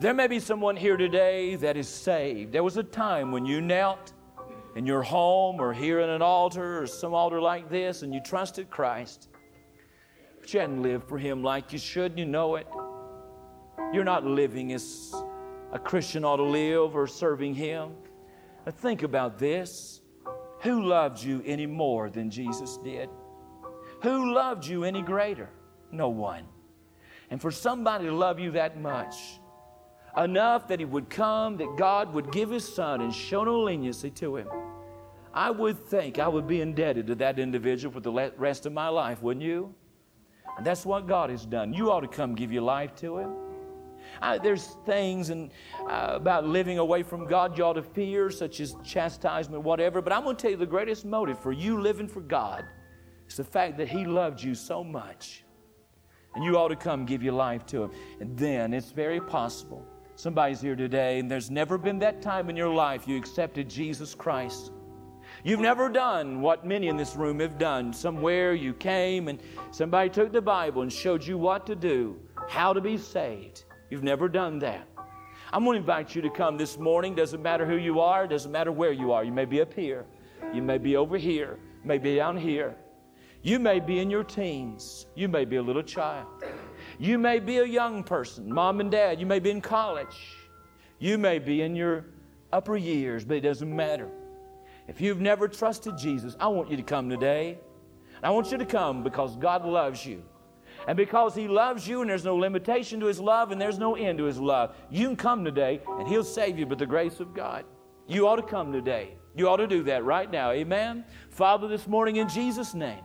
There 0.00 0.14
may 0.14 0.26
be 0.26 0.40
someone 0.40 0.74
here 0.74 0.96
today 0.96 1.54
that 1.56 1.76
is 1.76 1.88
saved. 1.88 2.52
There 2.52 2.64
was 2.64 2.76
a 2.76 2.82
time 2.82 3.30
when 3.30 3.44
you 3.44 3.60
knelt 3.60 4.12
in 4.74 4.86
your 4.86 5.02
home 5.02 5.60
or 5.60 5.72
here 5.72 6.00
in 6.00 6.08
an 6.08 6.22
altar 6.22 6.82
or 6.82 6.86
some 6.86 7.14
altar 7.14 7.40
like 7.40 7.68
this 7.68 8.02
and 8.02 8.12
you 8.12 8.20
trusted 8.20 8.70
Christ. 8.70 9.28
But 10.40 10.52
you 10.52 10.60
hadn't 10.60 10.82
lived 10.82 11.08
for 11.08 11.18
Him 11.18 11.42
like 11.42 11.72
you 11.72 11.78
should, 11.78 12.18
you 12.18 12.24
know 12.24 12.56
it. 12.56 12.66
You're 13.92 14.04
not 14.04 14.24
living 14.24 14.72
as 14.72 15.14
a 15.72 15.78
Christian 15.78 16.24
ought 16.24 16.36
to 16.36 16.42
live 16.42 16.96
or 16.96 17.06
serving 17.06 17.54
Him. 17.54 17.92
Think 18.68 19.02
about 19.02 19.38
this. 19.38 20.00
Who 20.60 20.82
loved 20.84 21.22
you 21.22 21.42
any 21.44 21.66
more 21.66 22.08
than 22.08 22.30
Jesus 22.30 22.78
did? 22.78 23.10
Who 24.02 24.32
loved 24.32 24.66
you 24.66 24.84
any 24.84 25.02
greater? 25.02 25.50
No 25.90 26.08
one. 26.08 26.44
And 27.30 27.40
for 27.40 27.50
somebody 27.50 28.06
to 28.06 28.12
love 28.12 28.38
you 28.38 28.52
that 28.52 28.80
much, 28.80 29.40
enough 30.16 30.68
that 30.68 30.78
He 30.78 30.84
would 30.84 31.10
come, 31.10 31.56
that 31.58 31.76
God 31.76 32.14
would 32.14 32.30
give 32.32 32.50
His 32.50 32.66
Son 32.66 33.00
and 33.00 33.12
show 33.12 33.44
no 33.44 33.60
leniency 33.62 34.10
to 34.10 34.36
Him, 34.36 34.48
I 35.34 35.50
would 35.50 35.78
think 35.78 36.18
I 36.18 36.28
would 36.28 36.46
be 36.46 36.60
indebted 36.60 37.06
to 37.08 37.14
that 37.16 37.38
individual 37.38 37.92
for 37.92 38.00
the 38.00 38.32
rest 38.36 38.66
of 38.66 38.72
my 38.72 38.88
life, 38.88 39.22
wouldn't 39.22 39.44
you? 39.44 39.74
And 40.56 40.66
that's 40.66 40.84
what 40.84 41.06
God 41.06 41.30
has 41.30 41.46
done. 41.46 41.72
You 41.72 41.90
ought 41.90 42.00
to 42.00 42.08
come 42.08 42.34
give 42.34 42.52
your 42.52 42.62
life 42.62 42.94
to 42.96 43.18
Him. 43.18 43.34
Uh, 44.22 44.38
there's 44.38 44.76
things 44.86 45.30
and, 45.30 45.50
uh, 45.80 46.12
about 46.12 46.46
living 46.46 46.78
away 46.78 47.02
from 47.02 47.26
God 47.26 47.58
you 47.58 47.64
ought 47.64 47.72
to 47.72 47.82
fear, 47.82 48.30
such 48.30 48.60
as 48.60 48.76
chastisement, 48.84 49.64
whatever. 49.64 50.00
But 50.00 50.12
I'm 50.12 50.22
going 50.22 50.36
to 50.36 50.40
tell 50.40 50.52
you 50.52 50.56
the 50.56 50.64
greatest 50.64 51.04
motive 51.04 51.38
for 51.40 51.50
you 51.52 51.80
living 51.80 52.06
for 52.06 52.20
God 52.20 52.64
is 53.28 53.36
the 53.36 53.44
fact 53.44 53.76
that 53.78 53.88
He 53.88 54.04
loved 54.04 54.40
you 54.40 54.54
so 54.54 54.84
much. 54.84 55.42
And 56.34 56.44
you 56.44 56.56
ought 56.56 56.68
to 56.68 56.76
come 56.76 57.04
give 57.04 57.22
your 57.22 57.34
life 57.34 57.66
to 57.66 57.82
Him. 57.82 57.90
And 58.20 58.38
then 58.38 58.72
it's 58.72 58.92
very 58.92 59.20
possible. 59.20 59.84
Somebody's 60.14 60.60
here 60.60 60.76
today, 60.76 61.18
and 61.18 61.28
there's 61.28 61.50
never 61.50 61.76
been 61.76 61.98
that 61.98 62.22
time 62.22 62.48
in 62.48 62.56
your 62.56 62.72
life 62.72 63.08
you 63.08 63.16
accepted 63.16 63.68
Jesus 63.68 64.14
Christ. 64.14 64.70
You've 65.42 65.60
never 65.60 65.88
done 65.88 66.40
what 66.40 66.64
many 66.64 66.86
in 66.86 66.96
this 66.96 67.16
room 67.16 67.40
have 67.40 67.58
done. 67.58 67.92
Somewhere 67.92 68.54
you 68.54 68.72
came 68.74 69.26
and 69.26 69.40
somebody 69.72 70.10
took 70.10 70.30
the 70.30 70.42
Bible 70.42 70.82
and 70.82 70.92
showed 70.92 71.26
you 71.26 71.38
what 71.38 71.66
to 71.66 71.74
do, 71.74 72.20
how 72.48 72.72
to 72.72 72.80
be 72.80 72.96
saved. 72.96 73.64
You've 73.92 74.02
never 74.02 74.26
done 74.26 74.58
that. 74.60 74.88
I'm 75.52 75.64
going 75.64 75.74
to 75.74 75.80
invite 75.80 76.14
you 76.14 76.22
to 76.22 76.30
come 76.30 76.56
this 76.56 76.78
morning. 76.78 77.14
Doesn't 77.14 77.42
matter 77.42 77.66
who 77.66 77.76
you 77.76 78.00
are, 78.00 78.26
doesn't 78.26 78.50
matter 78.50 78.72
where 78.72 78.90
you 78.90 79.12
are. 79.12 79.22
You 79.22 79.32
may 79.32 79.44
be 79.44 79.60
up 79.60 79.74
here, 79.74 80.06
you 80.54 80.62
may 80.62 80.78
be 80.78 80.96
over 80.96 81.18
here, 81.18 81.58
you 81.82 81.86
may 81.86 81.98
be 81.98 82.16
down 82.16 82.38
here. 82.38 82.74
You 83.42 83.58
may 83.58 83.80
be 83.80 83.98
in 83.98 84.08
your 84.08 84.24
teens, 84.24 85.04
you 85.14 85.28
may 85.28 85.44
be 85.44 85.56
a 85.56 85.62
little 85.62 85.82
child. 85.82 86.26
You 86.98 87.18
may 87.18 87.38
be 87.38 87.58
a 87.58 87.66
young 87.66 88.02
person, 88.02 88.50
mom 88.50 88.80
and 88.80 88.90
dad. 88.90 89.20
You 89.20 89.26
may 89.26 89.40
be 89.40 89.50
in 89.50 89.60
college. 89.60 90.38
You 90.98 91.18
may 91.18 91.38
be 91.38 91.60
in 91.60 91.76
your 91.76 92.06
upper 92.50 92.78
years, 92.78 93.26
but 93.26 93.36
it 93.36 93.40
doesn't 93.42 93.76
matter. 93.76 94.08
If 94.88 95.02
you've 95.02 95.20
never 95.20 95.48
trusted 95.48 95.98
Jesus, 95.98 96.34
I 96.40 96.46
want 96.48 96.70
you 96.70 96.78
to 96.78 96.82
come 96.82 97.10
today. 97.10 97.58
I 98.22 98.30
want 98.30 98.50
you 98.52 98.56
to 98.56 98.64
come 98.64 99.02
because 99.02 99.36
God 99.36 99.66
loves 99.66 100.06
you. 100.06 100.22
And 100.86 100.96
because 100.96 101.34
He 101.34 101.48
loves 101.48 101.86
you 101.86 102.00
and 102.00 102.10
there's 102.10 102.24
no 102.24 102.36
limitation 102.36 103.00
to 103.00 103.06
His 103.06 103.20
love 103.20 103.52
and 103.52 103.60
there's 103.60 103.78
no 103.78 103.94
end 103.94 104.18
to 104.18 104.24
His 104.24 104.38
love, 104.38 104.74
you 104.90 105.06
can 105.06 105.16
come 105.16 105.44
today 105.44 105.80
and 105.98 106.08
He'll 106.08 106.24
save 106.24 106.58
you 106.58 106.66
by 106.66 106.74
the 106.74 106.86
grace 106.86 107.20
of 107.20 107.34
God. 107.34 107.64
You 108.06 108.26
ought 108.28 108.36
to 108.36 108.42
come 108.42 108.72
today. 108.72 109.16
You 109.34 109.48
ought 109.48 109.56
to 109.56 109.66
do 109.66 109.82
that 109.84 110.04
right 110.04 110.30
now. 110.30 110.50
Amen. 110.50 111.04
Father, 111.30 111.68
this 111.68 111.86
morning 111.86 112.16
in 112.16 112.28
Jesus' 112.28 112.74
name, 112.74 113.04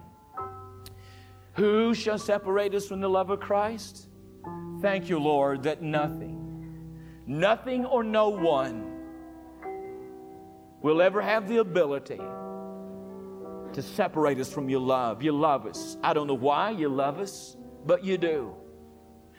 who 1.53 1.93
shall 1.93 2.17
separate 2.17 2.73
us 2.75 2.87
from 2.87 2.99
the 2.99 3.09
love 3.09 3.29
of 3.29 3.39
Christ? 3.39 4.09
Thank 4.81 5.09
you, 5.09 5.19
Lord, 5.19 5.63
that 5.63 5.81
nothing, 5.81 6.99
nothing 7.25 7.85
or 7.85 8.03
no 8.03 8.29
one 8.29 8.93
will 10.81 11.01
ever 11.01 11.21
have 11.21 11.47
the 11.47 11.57
ability 11.57 12.21
to 13.73 13.81
separate 13.81 14.39
us 14.39 14.51
from 14.51 14.69
your 14.69 14.79
love. 14.79 15.23
You 15.23 15.31
love 15.31 15.65
us. 15.65 15.97
I 16.03 16.13
don't 16.13 16.27
know 16.27 16.33
why 16.33 16.71
you 16.71 16.89
love 16.89 17.19
us, 17.19 17.57
but 17.87 18.03
you 18.03 18.17
do. 18.17 18.53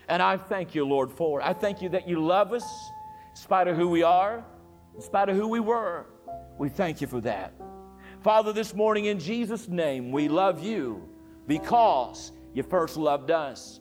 And 0.09 0.22
I 0.22 0.38
thank 0.38 0.74
you, 0.74 0.86
Lord, 0.86 1.12
for 1.12 1.40
it. 1.40 1.46
I 1.46 1.53
thank 1.53 1.82
you 1.82 1.90
that 1.90 2.09
you 2.09 2.24
love 2.24 2.53
us 2.53 2.64
in 3.30 3.36
spite 3.36 3.68
of 3.68 3.76
who 3.76 3.88
we 3.88 4.03
are, 4.03 4.42
in 4.96 5.03
spite 5.03 5.28
of 5.28 5.36
who 5.36 5.46
we 5.46 5.61
were. 5.61 6.07
We 6.57 6.70
thank 6.70 7.01
you 7.01 7.07
for 7.07 7.20
that. 7.20 7.53
Father, 8.22 8.53
this 8.53 8.74
morning 8.74 9.05
in 9.05 9.18
Jesus' 9.18 9.68
name, 9.68 10.11
we 10.11 10.28
love 10.28 10.62
you 10.62 11.09
because 11.46 12.32
you 12.55 12.62
first 12.62 12.96
loved 12.96 13.30
us. 13.30 13.80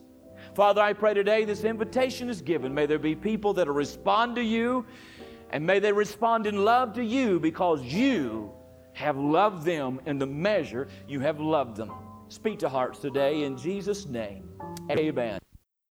Father, 0.54 0.82
I 0.82 0.94
pray 0.94 1.14
today 1.14 1.46
this 1.46 1.64
invitation 1.64 2.30
is 2.30 2.42
given. 2.42 2.74
May 2.74 2.86
there 2.86 3.00
be 3.00 3.16
people 3.16 3.54
that 3.54 3.68
will 3.68 3.74
respond 3.74 4.36
to 4.36 4.44
you, 4.44 4.86
and 5.52 5.66
may 5.66 5.80
they 5.80 5.92
respond 5.92 6.46
in 6.46 6.66
love 6.66 6.94
to 6.94 7.04
you 7.04 7.40
because 7.40 7.82
you 7.82 8.52
have 8.94 9.18
loved 9.18 9.64
them 9.64 10.02
in 10.06 10.18
the 10.18 10.26
measure 10.26 10.88
you 11.08 11.20
have 11.20 11.40
loved 11.40 11.78
them. 11.78 11.92
Speak 12.30 12.60
to 12.60 12.70
hearts 12.70 13.00
today 13.00 13.44
in 13.44 13.58
Jesus' 13.58 14.06
name. 14.06 14.50
Amen. 14.92 15.40